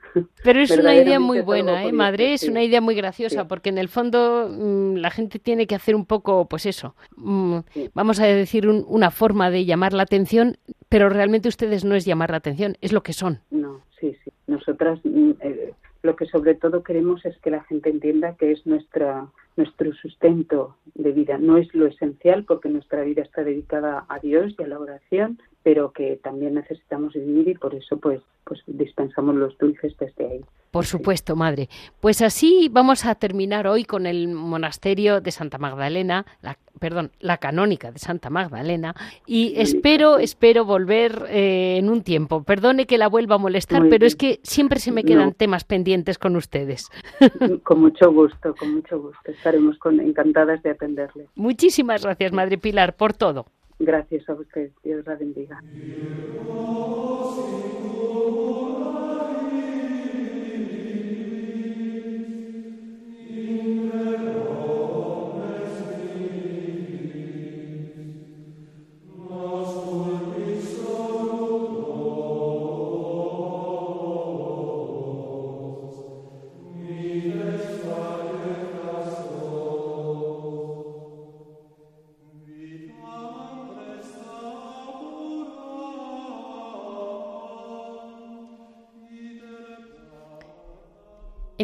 Pero 0.44 0.62
es 0.62 0.72
una 0.72 0.96
idea 0.96 1.20
muy 1.20 1.42
buena, 1.42 1.84
¿eh, 1.84 1.92
madre? 1.92 2.34
Es 2.34 2.48
una 2.48 2.64
idea 2.64 2.80
muy 2.82 2.96
graciosa, 2.96 3.48
porque 3.48 3.70
en 3.70 3.78
el 3.78 3.90
fondo 3.90 4.50
mm, 4.50 4.96
la 4.96 5.12
gente 5.12 5.38
tiene 5.38 5.68
que 5.68 5.76
hacer 5.76 5.96
un 5.96 6.06
poco, 6.06 6.48
pues 6.48 6.66
eso, 6.66 6.96
mm, 7.18 7.58
vamos 7.94 8.20
a 8.20 8.26
decir 8.26 8.68
una 8.68 9.12
forma 9.12 9.52
de 9.52 9.66
llamar 9.66 9.94
la 9.94 10.04
atención, 10.04 10.58
pero 10.88 11.10
realmente 11.10 11.50
ustedes 11.50 11.84
no 11.84 11.94
es 11.94 12.06
llamar 12.06 12.32
la 12.32 12.38
atención, 12.38 12.78
es 12.82 12.94
lo 12.94 13.04
que 13.04 13.14
son. 13.14 13.40
No, 13.52 13.82
sí, 14.00 14.16
sí. 14.24 14.32
Nosotras 14.48 15.02
mm, 15.04 15.32
eh, 15.42 15.74
lo 16.04 16.16
que 16.16 16.26
sobre 16.26 16.56
todo 16.56 16.84
queremos 16.84 17.26
es 17.26 17.38
que 17.40 17.50
la 17.50 17.64
gente 17.64 17.90
entienda 17.90 18.36
que 18.36 18.52
es 18.52 18.66
nuestra 18.66 19.28
nuestro 19.56 19.94
sustento 19.94 20.78
de 20.96 21.12
vida. 21.12 21.38
No 21.38 21.58
es 21.58 21.74
lo 21.74 21.86
esencial 21.86 22.46
porque 22.46 22.70
nuestra 22.70 23.04
vida 23.04 23.22
está 23.22 23.44
dedicada 23.44 24.06
a 24.10 24.20
Dios 24.20 24.56
y 24.58 24.64
a 24.64 24.68
la 24.68 24.80
oración, 24.80 25.40
pero 25.64 25.92
que 25.92 26.20
también 26.22 26.56
necesitamos 26.56 27.14
vivir 27.14 27.48
y 27.48 27.56
por 27.56 27.74
eso 27.74 27.98
pues 27.98 28.22
pues 28.44 28.62
dispensamos 28.68 29.36
los 29.36 29.58
dulces 29.58 29.96
desde 29.98 30.26
ahí. 30.26 30.42
Por 30.72 30.86
supuesto, 30.86 31.36
madre. 31.36 31.70
Pues 32.02 32.22
así 32.22 32.68
vamos 32.72 33.06
a 33.06 33.14
terminar 33.14 33.68
hoy 33.68 33.86
con 33.86 34.08
el 34.08 34.28
monasterio 34.30 35.22
de 35.22 35.30
Santa 35.30 35.60
Magdalena, 35.60 36.26
la, 36.42 36.58
perdón, 36.80 37.12
la 37.20 37.38
canónica 37.38 37.92
de 37.92 38.00
Santa 38.00 38.32
Magdalena, 38.32 38.96
y 39.28 39.54
espero, 39.58 40.18
espero 40.18 40.66
volver 40.66 41.28
eh, 41.30 41.78
en 41.78 41.90
un 41.90 42.02
tiempo. 42.02 42.42
Perdone 42.44 42.88
que 42.88 42.98
la 42.98 43.08
vuelva 43.08 43.36
a 43.36 43.38
molestar, 43.38 43.84
pero 43.88 44.08
es 44.08 44.16
que 44.16 44.40
siempre 44.42 44.80
se 44.80 44.92
me 44.92 45.04
quedan 45.04 45.34
temas 45.34 45.64
pendientes 45.64 46.18
con 46.18 46.36
ustedes. 46.36 46.90
Con 47.64 47.82
mucho 47.82 48.12
gusto, 48.12 48.56
con 48.56 48.76
mucho 48.76 49.00
gusto. 49.00 49.20
Estaremos 49.32 49.78
con, 49.78 50.00
encantadas 50.00 50.62
de 50.64 50.72
atenderle. 50.72 51.28
Muchísimas 51.36 52.04
gracias, 52.04 52.32
Madre 52.32 52.58
Pilar, 52.58 52.96
por 52.96 53.14
todo. 53.14 53.46
Gracias 53.86 54.28
a 54.30 54.34
usted. 54.34 54.72
Dios 54.84 55.06
la 55.06 55.16
bendiga. 55.16 55.64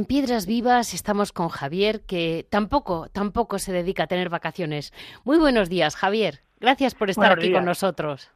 Piedras 0.09 0.47
Vivas 0.47 0.95
estamos 0.95 1.31
con 1.31 1.49
Javier, 1.49 2.01
que 2.01 2.47
tampoco, 2.49 3.09
tampoco 3.11 3.59
se 3.59 3.71
dedica 3.71 4.05
a 4.05 4.07
tener 4.07 4.29
vacaciones. 4.29 4.91
Muy 5.23 5.37
buenos 5.37 5.69
días, 5.69 5.95
Javier. 5.95 6.41
Gracias 6.59 6.95
por 6.95 7.11
estar 7.11 7.33
aquí 7.33 7.53
con 7.53 7.63
nosotros. 7.63 8.31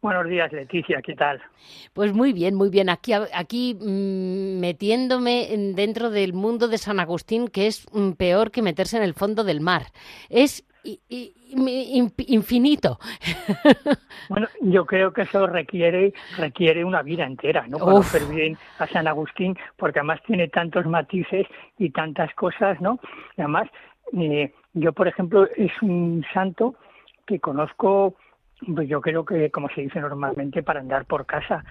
Buenos 0.00 0.28
días, 0.28 0.52
Leticia, 0.52 1.02
¿qué 1.02 1.14
tal? 1.14 1.40
Pues 1.92 2.12
muy 2.12 2.32
bien, 2.32 2.54
muy 2.54 2.70
bien. 2.70 2.88
Aquí, 2.88 3.12
aquí 3.12 3.74
mm, 3.74 4.60
metiéndome 4.60 5.48
dentro 5.74 6.10
del 6.10 6.34
mundo 6.34 6.68
de 6.68 6.78
San 6.78 7.00
Agustín, 7.00 7.48
que 7.48 7.66
es 7.66 7.84
mm, 7.92 8.12
peor 8.12 8.52
que 8.52 8.62
meterse 8.62 8.96
en 8.96 9.02
el 9.02 9.14
fondo 9.14 9.42
del 9.42 9.60
mar. 9.60 9.86
Es 10.28 10.64
infinito. 12.26 12.98
Bueno, 14.28 14.46
yo 14.60 14.84
creo 14.84 15.10
que 15.10 15.22
eso 15.22 15.46
requiere 15.46 16.12
requiere 16.36 16.84
una 16.84 17.00
vida 17.00 17.24
entera, 17.24 17.66
¿no? 17.66 17.78
Conocer 17.78 18.22
bien 18.26 18.58
a 18.78 18.86
San 18.86 19.06
Agustín, 19.06 19.56
porque 19.78 20.00
además 20.00 20.20
tiene 20.26 20.48
tantos 20.48 20.84
matices 20.84 21.46
y 21.78 21.88
tantas 21.90 22.34
cosas, 22.34 22.78
¿no? 22.82 23.00
además, 23.38 23.70
eh, 24.12 24.52
yo, 24.74 24.92
por 24.92 25.08
ejemplo, 25.08 25.48
es 25.56 25.72
un 25.80 26.26
santo 26.34 26.74
que 27.26 27.40
conozco, 27.40 28.16
pues 28.74 28.88
yo 28.88 29.00
creo 29.00 29.24
que, 29.24 29.50
como 29.50 29.68
se 29.70 29.82
dice 29.82 30.00
normalmente, 30.00 30.62
para 30.62 30.80
andar 30.80 31.04
por 31.06 31.26
casa. 31.26 31.64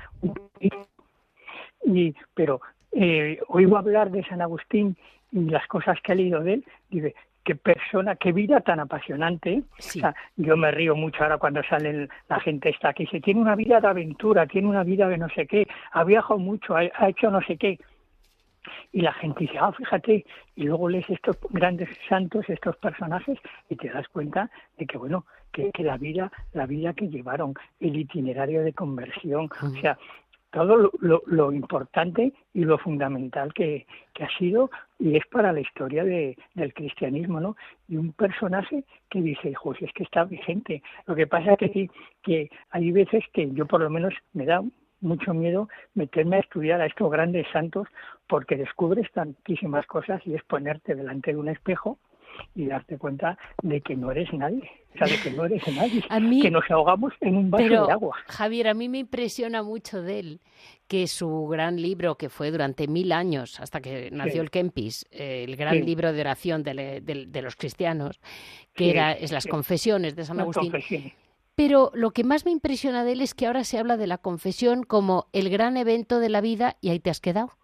Y, 1.85 2.15
pero 2.33 2.61
eh, 2.91 3.39
oigo 3.47 3.77
hablar 3.77 4.11
de 4.11 4.23
San 4.25 4.41
Agustín 4.41 4.97
y 5.31 5.49
las 5.49 5.67
cosas 5.67 5.99
que 6.01 6.13
he 6.13 6.15
leído 6.15 6.41
de 6.41 6.55
él, 6.55 6.65
dice, 6.89 7.15
qué 7.47 7.55
persona, 7.55 8.17
qué 8.17 8.33
vida 8.33 8.59
tan 8.59 8.81
apasionante. 8.81 9.63
yo 10.35 10.57
me 10.57 10.69
río 10.69 10.97
mucho 10.97 11.23
ahora 11.23 11.37
cuando 11.37 11.63
sale 11.63 12.09
la 12.27 12.39
gente 12.41 12.69
esta 12.69 12.91
que 12.93 13.03
dice, 13.03 13.21
tiene 13.21 13.39
una 13.39 13.55
vida 13.55 13.79
de 13.79 13.87
aventura, 13.87 14.45
tiene 14.47 14.67
una 14.67 14.83
vida 14.83 15.07
de 15.07 15.17
no 15.17 15.29
sé 15.29 15.47
qué, 15.47 15.65
ha 15.93 16.03
viajado 16.03 16.39
mucho, 16.39 16.75
ha, 16.75 17.07
hecho 17.07 17.31
no 17.31 17.41
sé 17.41 17.55
qué. 17.55 17.79
Y 18.91 19.01
la 19.01 19.13
gente 19.13 19.41
dice, 19.41 19.57
ah, 19.59 19.71
fíjate, 19.71 20.25
y 20.55 20.63
luego 20.63 20.89
lees 20.89 21.09
estos 21.09 21.37
grandes 21.49 21.89
santos, 22.07 22.45
estos 22.49 22.75
personajes, 22.77 23.37
y 23.69 23.75
te 23.75 23.89
das 23.89 24.07
cuenta 24.09 24.49
de 24.77 24.85
que, 24.85 24.97
bueno, 24.97 25.25
que, 25.51 25.71
que 25.71 25.83
la 25.83 25.97
vida, 25.97 26.31
la 26.53 26.65
vida 26.65 26.93
que 26.93 27.09
llevaron, 27.09 27.53
el 27.79 27.95
itinerario 27.95 28.63
de 28.63 28.73
conversión, 28.73 29.49
o 29.61 29.69
sea, 29.81 29.97
todo 30.51 30.91
lo, 30.99 31.51
importante 31.51 32.33
y 32.53 32.63
lo 32.63 32.77
fundamental 32.77 33.53
que, 33.53 33.85
ha 34.19 34.37
sido 34.37 34.71
y 34.97 35.15
es 35.15 35.25
para 35.27 35.53
la 35.53 35.59
historia 35.59 36.03
de, 36.03 36.37
del 36.55 36.73
cristianismo, 36.73 37.39
¿no? 37.39 37.55
Y 37.87 37.97
un 37.97 38.13
personaje 38.13 38.83
que 39.09 39.21
dice, 39.21 39.53
pues 39.61 39.81
es 39.81 39.91
que 39.93 40.03
está 40.03 40.23
vigente. 40.23 40.81
Lo 41.05 41.15
que 41.15 41.27
pasa 41.27 41.53
es 41.53 41.71
que, 41.71 41.89
que 42.23 42.49
hay 42.71 42.91
veces 42.91 43.23
que 43.33 43.51
yo 43.51 43.65
por 43.67 43.81
lo 43.81 43.89
menos 43.89 44.13
me 44.33 44.45
da 44.45 44.63
mucho 45.01 45.33
miedo 45.33 45.69
meterme 45.93 46.37
a 46.37 46.39
estudiar 46.39 46.81
a 46.81 46.85
estos 46.85 47.11
grandes 47.11 47.47
santos 47.51 47.87
porque 48.27 48.57
descubres 48.57 49.11
tantísimas 49.11 49.85
cosas 49.85 50.21
y 50.25 50.33
es 50.33 50.43
ponerte 50.43 50.95
delante 50.95 51.31
de 51.31 51.37
un 51.37 51.49
espejo 51.49 51.97
y 52.55 52.67
darte 52.67 52.97
cuenta 52.97 53.37
de 53.63 53.81
que 53.81 53.95
no 53.95 54.11
eres 54.11 54.31
nadie, 54.33 54.69
o 54.93 54.97
sea, 54.97 55.07
de 55.07 55.21
que 55.21 55.31
no 55.31 55.45
eres 55.45 55.63
nadie, 55.75 56.41
que 56.41 56.51
nos 56.51 56.69
ahogamos 56.69 57.13
en 57.21 57.37
un 57.37 57.49
vaso 57.49 57.63
de 57.63 57.91
agua. 57.91 58.15
Javier, 58.27 58.67
a 58.67 58.73
mí 58.73 58.89
me 58.89 58.99
impresiona 58.99 59.63
mucho 59.63 60.01
de 60.01 60.19
él 60.19 60.39
que 60.87 61.07
su 61.07 61.47
gran 61.47 61.81
libro, 61.81 62.15
que 62.15 62.29
fue 62.29 62.51
durante 62.51 62.87
mil 62.87 63.11
años, 63.11 63.59
hasta 63.59 63.81
que 63.81 64.09
nació 64.11 64.41
el 64.41 64.51
Kempis, 64.51 65.05
eh, 65.11 65.43
el 65.47 65.55
gran 65.55 65.83
libro 65.85 66.13
de 66.13 66.21
oración 66.21 66.63
de, 66.63 67.41
los 67.41 67.55
cristianos, 67.55 68.19
que 68.73 68.91
era 68.91 69.11
es 69.11 69.31
las 69.31 69.47
confesiones 69.47 70.15
de 70.15 70.23
San 70.23 70.39
Agustín. 70.39 70.71
Pero 71.57 71.89
lo 71.95 72.11
que 72.11 72.23
más 72.23 72.45
me 72.45 72.51
impresiona 72.51 73.03
de 73.03 73.13
él 73.13 73.21
es 73.21 73.33
que 73.33 73.47
ahora 73.47 73.63
se 73.63 73.79
habla 73.79 73.97
de 73.97 74.05
la 74.05 74.19
confesión 74.19 74.83
como 74.83 75.25
el 75.33 75.49
gran 75.49 75.75
evento 75.75 76.19
de 76.19 76.29
la 76.29 76.39
vida 76.39 76.77
y 76.81 76.89
ahí 76.89 76.99
te 76.99 77.09
has 77.09 77.19
quedado. 77.19 77.57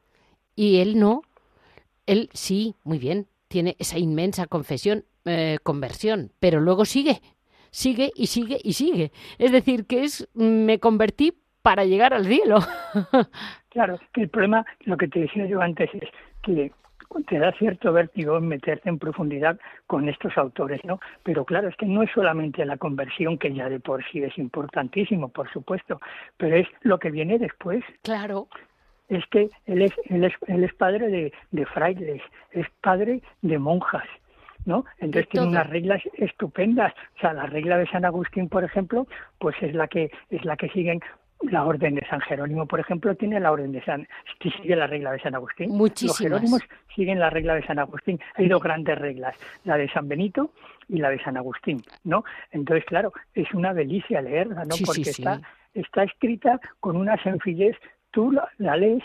Y 0.56 0.80
él 0.80 1.00
no. 1.00 1.22
Él 2.08 2.28
sí, 2.34 2.74
muy 2.84 2.98
bien, 2.98 3.28
tiene 3.50 3.76
esa 3.78 4.00
inmensa 4.00 4.48
confesión, 4.48 5.06
eh, 5.26 5.60
conversión, 5.62 6.32
pero 6.40 6.60
luego 6.60 6.86
sigue, 6.86 7.22
sigue 7.70 8.12
y 8.16 8.26
sigue 8.26 8.58
y 8.64 8.74
sigue. 8.74 9.12
Es 9.38 9.52
decir, 9.52 9.86
que 9.86 10.04
es 10.04 10.28
me 10.34 10.80
convertí 10.80 11.38
para 11.62 11.86
llegar 11.86 12.16
al 12.16 12.26
cielo. 12.26 12.62
claro, 13.70 14.00
que 14.12 14.24
el 14.24 14.30
problema, 14.30 14.66
lo 14.86 14.98
que 14.98 15.08
te 15.08 15.20
decía 15.20 15.46
yo 15.46 15.62
antes, 15.62 15.92
es 15.94 16.10
que 16.42 16.72
te 17.28 17.40
da 17.40 17.52
cierto 17.54 17.94
vértigo 17.94 18.38
en 18.38 18.48
meterte 18.48 18.90
en 18.90 19.00
profundidad 19.00 19.60
con 19.88 20.10
estos 20.10 20.38
autores, 20.38 20.82
¿no? 20.84 21.00
Pero 21.24 21.46
claro, 21.46 21.68
es 21.70 21.76
que 21.76 21.86
no 21.86 22.04
es 22.04 22.12
solamente 22.12 22.66
la 22.66 22.78
conversión, 22.78 23.38
que 23.38 23.54
ya 23.54 23.70
de 23.70 23.80
por 23.80 24.04
sí 24.12 24.24
es 24.24 24.38
importantísimo, 24.38 25.30
por 25.30 25.52
supuesto, 25.52 26.00
pero 26.38 26.56
es 26.56 26.68
lo 26.82 27.00
que 27.00 27.12
viene 27.12 27.40
después. 27.40 27.84
Claro 28.02 28.48
es 29.10 29.26
que 29.28 29.50
él 29.66 29.82
es, 29.82 29.94
él 30.06 30.24
es, 30.24 30.34
él 30.48 30.64
es 30.64 30.74
padre 30.74 31.08
de, 31.08 31.34
de 31.52 31.66
frailes, 31.66 32.22
es 32.52 32.68
padre 32.82 33.22
de 33.42 33.60
monjas, 33.60 34.08
¿no? 34.66 34.86
Entonces 35.00 35.30
tiene 35.30 35.48
unas 35.48 35.70
reglas 35.70 36.02
estupendas. 36.14 36.94
O 37.18 37.20
sea, 37.20 37.34
la 37.34 37.46
regla 37.46 37.78
de 37.78 37.88
San 37.88 38.06
Agustín, 38.06 38.50
por 38.50 38.64
ejemplo, 38.64 39.08
pues 39.40 39.56
es 39.62 39.74
la 39.76 39.88
que 39.88 40.12
es 40.30 40.46
la 40.46 40.56
que 40.58 40.70
siguen 40.70 41.02
la 41.50 41.66
orden 41.66 41.96
de 41.96 42.06
San 42.08 42.22
Jerónimo, 42.22 42.66
por 42.66 42.80
ejemplo, 42.80 43.16
tiene 43.16 43.40
la 43.40 43.52
orden 43.52 43.72
de 43.72 43.84
San, 43.84 44.08
sigue 44.42 44.76
la 44.76 44.88
regla 44.88 45.12
de 45.12 45.20
San 45.20 45.36
Agustín. 45.36 45.72
Muchísimas. 45.72 46.20
Los 46.20 46.20
Jerónimos 46.20 46.62
siguen 46.96 47.20
la 47.20 47.30
regla 47.30 47.56
de 47.56 47.66
San 47.66 47.80
Agustín. 47.80 48.20
Hay 48.36 48.48
dos 48.48 48.62
grandes 48.62 48.98
reglas, 48.98 49.36
la 49.64 49.78
de 49.78 49.90
San 49.90 50.08
Benito 50.08 50.52
y 50.88 50.98
la 50.98 51.10
de 51.10 51.22
San 51.22 51.38
Agustín, 51.38 51.84
¿no? 52.04 52.24
Entonces, 52.52 52.86
claro, 52.86 53.14
es 53.34 53.54
una 53.54 53.74
delicia 53.74 54.22
leerla, 54.22 54.66
¿no? 54.66 54.76
Porque 54.86 55.02
está 55.02 55.42
está 55.74 56.04
escrita 56.04 56.60
con 56.80 56.96
una 56.96 57.22
sencillez 57.22 57.76
tú 58.12 58.32
la, 58.58 58.78
lees, 58.78 59.04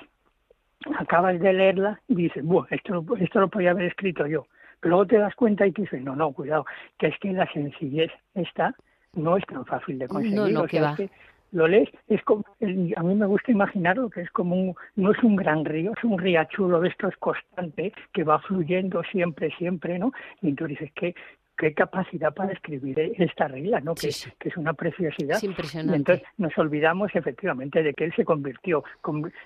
acabas 0.98 1.40
de 1.40 1.52
leerla 1.52 2.00
y 2.08 2.14
dices, 2.14 2.44
bueno, 2.44 2.68
esto, 2.70 3.04
esto 3.18 3.40
lo 3.40 3.48
podía 3.48 3.70
haber 3.70 3.86
escrito 3.86 4.26
yo. 4.26 4.46
Pero 4.80 4.90
luego 4.90 5.06
te 5.06 5.18
das 5.18 5.34
cuenta 5.34 5.66
y 5.66 5.72
dices, 5.72 6.02
no, 6.02 6.14
no, 6.14 6.32
cuidado, 6.32 6.66
que 6.98 7.08
es 7.08 7.18
que 7.18 7.32
la 7.32 7.50
sencillez 7.52 8.12
esta 8.34 8.74
no 9.14 9.36
es 9.36 9.44
tan 9.46 9.64
fácil 9.64 9.98
de 9.98 10.06
conseguir. 10.06 10.52
No, 10.52 10.66
que 10.66 11.10
lo 11.52 11.66
lees, 11.66 11.88
es 12.08 12.22
como, 12.24 12.44
a 12.60 13.02
mí 13.02 13.14
me 13.14 13.26
gusta 13.26 13.50
imaginarlo 13.52 14.10
que 14.10 14.22
es 14.22 14.30
como 14.30 14.54
un, 14.54 14.74
no 14.96 15.12
es 15.12 15.22
un 15.22 15.36
gran 15.36 15.64
río, 15.64 15.92
es 15.96 16.04
un 16.04 16.18
riachuelo 16.18 16.80
de 16.80 16.88
estos 16.88 17.14
constante 17.16 17.92
que 18.12 18.24
va 18.24 18.38
fluyendo 18.40 19.02
siempre, 19.04 19.50
siempre, 19.56 19.98
¿no? 19.98 20.12
Y 20.42 20.48
entonces 20.48 20.78
dices, 20.78 20.92
que 20.94 21.14
qué 21.58 21.74
capacidad 21.74 22.32
para 22.32 22.52
escribir 22.52 22.98
esta 23.18 23.48
regla, 23.48 23.80
¿no? 23.80 23.94
Que, 23.94 24.10
que 24.38 24.48
es 24.48 24.56
una 24.56 24.72
preciosidad. 24.72 25.42
impresionante. 25.42 25.92
Y 25.92 25.96
entonces 25.96 26.28
nos 26.38 26.56
olvidamos 26.56 27.14
efectivamente 27.14 27.82
de 27.82 27.92
que 27.94 28.04
él 28.04 28.12
se 28.14 28.24
convirtió, 28.24 28.84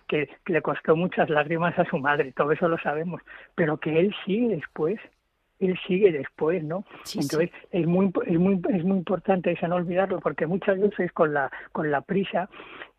que, 0.07 0.29
le 0.47 0.63
costó 0.63 0.95
muchas 0.95 1.31
lágrimas 1.31 1.77
a 1.79 1.85
su 1.87 1.99
madre, 1.99 2.33
todo 2.33 2.53
eso 2.53 2.69
lo 2.69 2.79
sabemos, 2.79 3.23
pero 3.55 3.79
que 3.79 3.99
él 3.99 4.15
sí 4.27 4.47
después 4.47 5.01
él 5.67 5.79
sigue 5.87 6.13
después, 6.13 6.63
¿no? 6.63 6.85
Entonces 7.15 7.51
es 7.71 7.87
muy 7.87 8.13
es 8.27 8.39
muy 8.39 8.61
es 8.71 8.85
muy 8.85 8.99
importante 8.99 9.53
eso 9.53 9.69
no 9.69 9.77
olvidarlo 9.77 10.21
porque 10.21 10.47
muchas 10.47 10.79
veces 10.79 11.13
con 11.13 11.33
la 11.33 11.51
con 11.73 11.91
la 11.91 12.01
prisa 12.01 12.49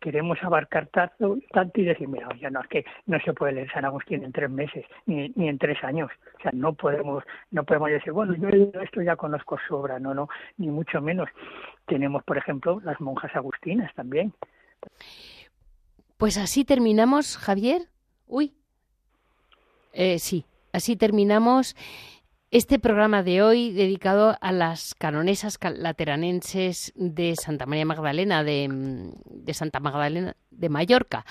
queremos 0.00 0.38
abarcar 0.42 0.88
tanto, 0.88 1.38
tanto 1.50 1.80
y 1.80 1.84
decir, 1.84 2.08
mira, 2.08 2.28
ya 2.40 2.50
no 2.50 2.60
es 2.60 2.68
que 2.68 2.84
no 3.06 3.18
se 3.20 3.32
puede 3.32 3.52
leer 3.52 3.72
San 3.72 3.84
Agustín 3.84 4.22
en 4.22 4.32
tres 4.32 4.50
meses 4.50 4.84
ni, 5.06 5.30
ni 5.36 5.48
en 5.48 5.58
tres 5.58 5.82
años, 5.82 6.10
o 6.38 6.42
sea, 6.42 6.50
no 6.52 6.74
podemos 6.74 7.24
no 7.50 7.64
podemos 7.64 7.90
decir, 7.90 8.12
bueno, 8.12 8.34
yo 8.34 8.48
esto 8.80 9.02
ya 9.02 9.16
conozco 9.16 9.58
sobra, 9.68 9.98
no, 9.98 10.14
no, 10.14 10.28
ni 10.58 10.68
mucho 10.68 11.00
menos. 11.00 11.28
Tenemos, 11.86 12.22
por 12.24 12.38
ejemplo, 12.38 12.80
las 12.84 13.00
monjas 13.00 13.34
agustinas 13.34 13.92
también. 13.94 14.32
Pues 16.16 16.38
así 16.38 16.64
terminamos, 16.64 17.36
Javier. 17.36 17.82
Uy. 18.26 18.54
Eh, 19.92 20.18
sí, 20.18 20.44
así 20.72 20.96
terminamos 20.96 21.76
este 22.54 22.78
programa 22.78 23.24
de 23.24 23.42
hoy 23.42 23.72
dedicado 23.72 24.38
a 24.40 24.52
las 24.52 24.94
canonesas 24.94 25.58
lateranenses 25.76 26.92
de 26.94 27.34
Santa 27.34 27.66
María 27.66 27.84
Magdalena, 27.84 28.44
de, 28.44 29.10
Santa 29.52 29.80
Magdalena 29.80 30.36
de 30.52 30.68
Mallorca. 30.68 31.26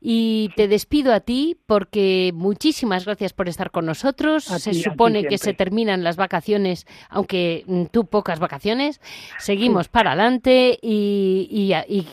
Y 0.00 0.50
te 0.54 0.68
despido 0.68 1.12
a 1.12 1.18
ti 1.18 1.58
porque 1.66 2.30
muchísimas 2.36 3.04
gracias 3.04 3.32
por 3.32 3.48
estar 3.48 3.72
con 3.72 3.84
nosotros. 3.84 4.44
se 4.44 4.74
supone 4.74 5.24
que 5.24 5.38
se 5.38 5.54
terminan 5.54 6.04
las 6.04 6.14
vacaciones, 6.14 6.86
aunque 7.08 7.64
tú 7.90 8.06
pocas 8.06 8.38
vacaciones. 8.38 9.00
Seguimos 9.40 9.88
para 9.88 10.12
adelante 10.12 10.78
y, 10.80 11.48
y, 11.50 11.74
y 11.92 12.06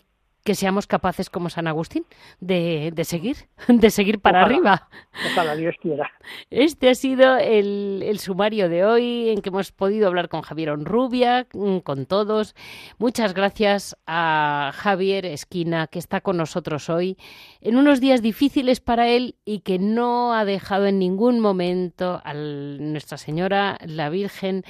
que 0.47 0.55
seamos 0.55 0.87
capaces 0.87 1.29
como 1.29 1.49
San 1.49 1.67
Agustín 1.67 2.05
de, 2.39 2.93
seguir, 3.03 3.35
de 3.67 3.89
seguir 3.89 4.21
para 4.21 4.43
arriba. 4.43 4.87
Ojalá 5.33 5.57
Dios 5.57 5.75
quiera. 5.81 6.09
Este 6.49 6.89
ha 6.89 6.95
sido 6.95 7.37
el, 7.37 8.17
sumario 8.17 8.69
de 8.69 8.85
hoy 8.85 9.27
en 9.27 9.41
que 9.41 9.49
hemos 9.49 9.73
podido 9.73 10.07
hablar 10.07 10.29
con 10.29 10.43
Javier 10.43 10.69
Onrubia, 10.69 11.47
mm, 11.51 11.79
con 11.79 12.05
todos. 12.05 12.55
Muchas 12.97 13.33
gracias 13.33 13.97
a 14.07 14.71
Javier 14.73 15.25
Esquina 15.25 15.87
que 15.87 15.99
está 15.99 16.21
con 16.21 16.37
nosotros 16.37 16.89
hoy 16.89 17.17
en 17.59 17.75
unos 17.75 17.99
días 17.99 18.21
difíciles 18.21 18.79
para 18.79 19.09
él 19.09 19.35
y 19.43 19.59
que 19.59 19.79
no 19.79 20.33
ha 20.33 20.45
dejado 20.45 20.85
en 20.85 20.97
ningún 20.97 21.41
momento 21.41 22.21
a 22.23 22.33
Nuestra 22.33 23.17
Señora, 23.17 23.77
la 23.85 24.09
Virgen, 24.09 24.63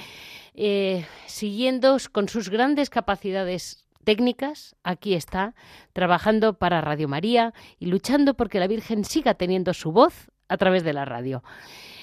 eh, 0.54 1.06
siguiendo 1.26 1.98
con 2.10 2.28
sus 2.28 2.50
grandes 2.50 2.90
capacidades 2.90 3.87
técnicas, 4.08 4.74
aquí 4.84 5.12
está, 5.12 5.54
trabajando 5.92 6.54
para 6.54 6.80
Radio 6.80 7.08
María 7.08 7.52
y 7.78 7.88
luchando 7.88 8.32
porque 8.32 8.58
la 8.58 8.66
Virgen 8.66 9.04
siga 9.04 9.34
teniendo 9.34 9.74
su 9.74 9.92
voz 9.92 10.30
a 10.48 10.56
través 10.56 10.82
de 10.82 10.94
la 10.94 11.04
radio. 11.04 11.42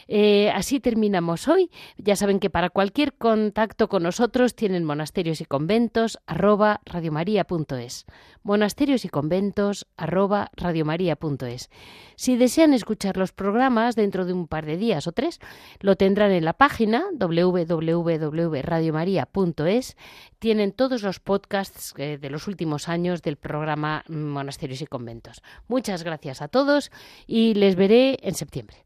Eh, 0.07 0.51
así 0.51 0.79
terminamos 0.79 1.47
hoy. 1.47 1.71
Ya 1.97 2.15
saben 2.15 2.39
que 2.39 2.49
para 2.49 2.69
cualquier 2.69 3.13
contacto 3.13 3.89
con 3.89 4.03
nosotros 4.03 4.55
tienen 4.55 4.83
monasterios 4.83 5.41
y 5.41 5.45
conventos 5.45 6.19
arroba 6.27 6.81
radiomaria.es. 6.85 8.05
Monasterios 8.43 9.05
y 9.05 9.09
conventos 9.09 9.87
arroba 9.97 10.51
radiomaria.es. 10.55 11.71
Si 12.15 12.37
desean 12.37 12.73
escuchar 12.73 13.17
los 13.17 13.31
programas 13.31 13.95
dentro 13.95 14.25
de 14.25 14.33
un 14.33 14.47
par 14.47 14.65
de 14.65 14.77
días 14.77 15.05
o 15.07 15.11
tres, 15.11 15.39
lo 15.79 15.95
tendrán 15.95 16.31
en 16.31 16.45
la 16.45 16.53
página 16.53 17.03
www.radiomaria.es. 17.17 19.97
Tienen 20.39 20.71
todos 20.71 21.01
los 21.01 21.19
podcasts 21.19 21.95
eh, 21.97 22.19
de 22.19 22.29
los 22.29 22.47
últimos 22.47 22.87
años 22.87 23.23
del 23.23 23.37
programa 23.37 24.03
Monasterios 24.07 24.81
y 24.81 24.85
Conventos. 24.85 25.41
Muchas 25.67 26.03
gracias 26.03 26.43
a 26.43 26.47
todos 26.47 26.91
y 27.25 27.55
les 27.55 27.75
veré 27.75 28.19
en 28.21 28.35
septiembre. 28.35 28.85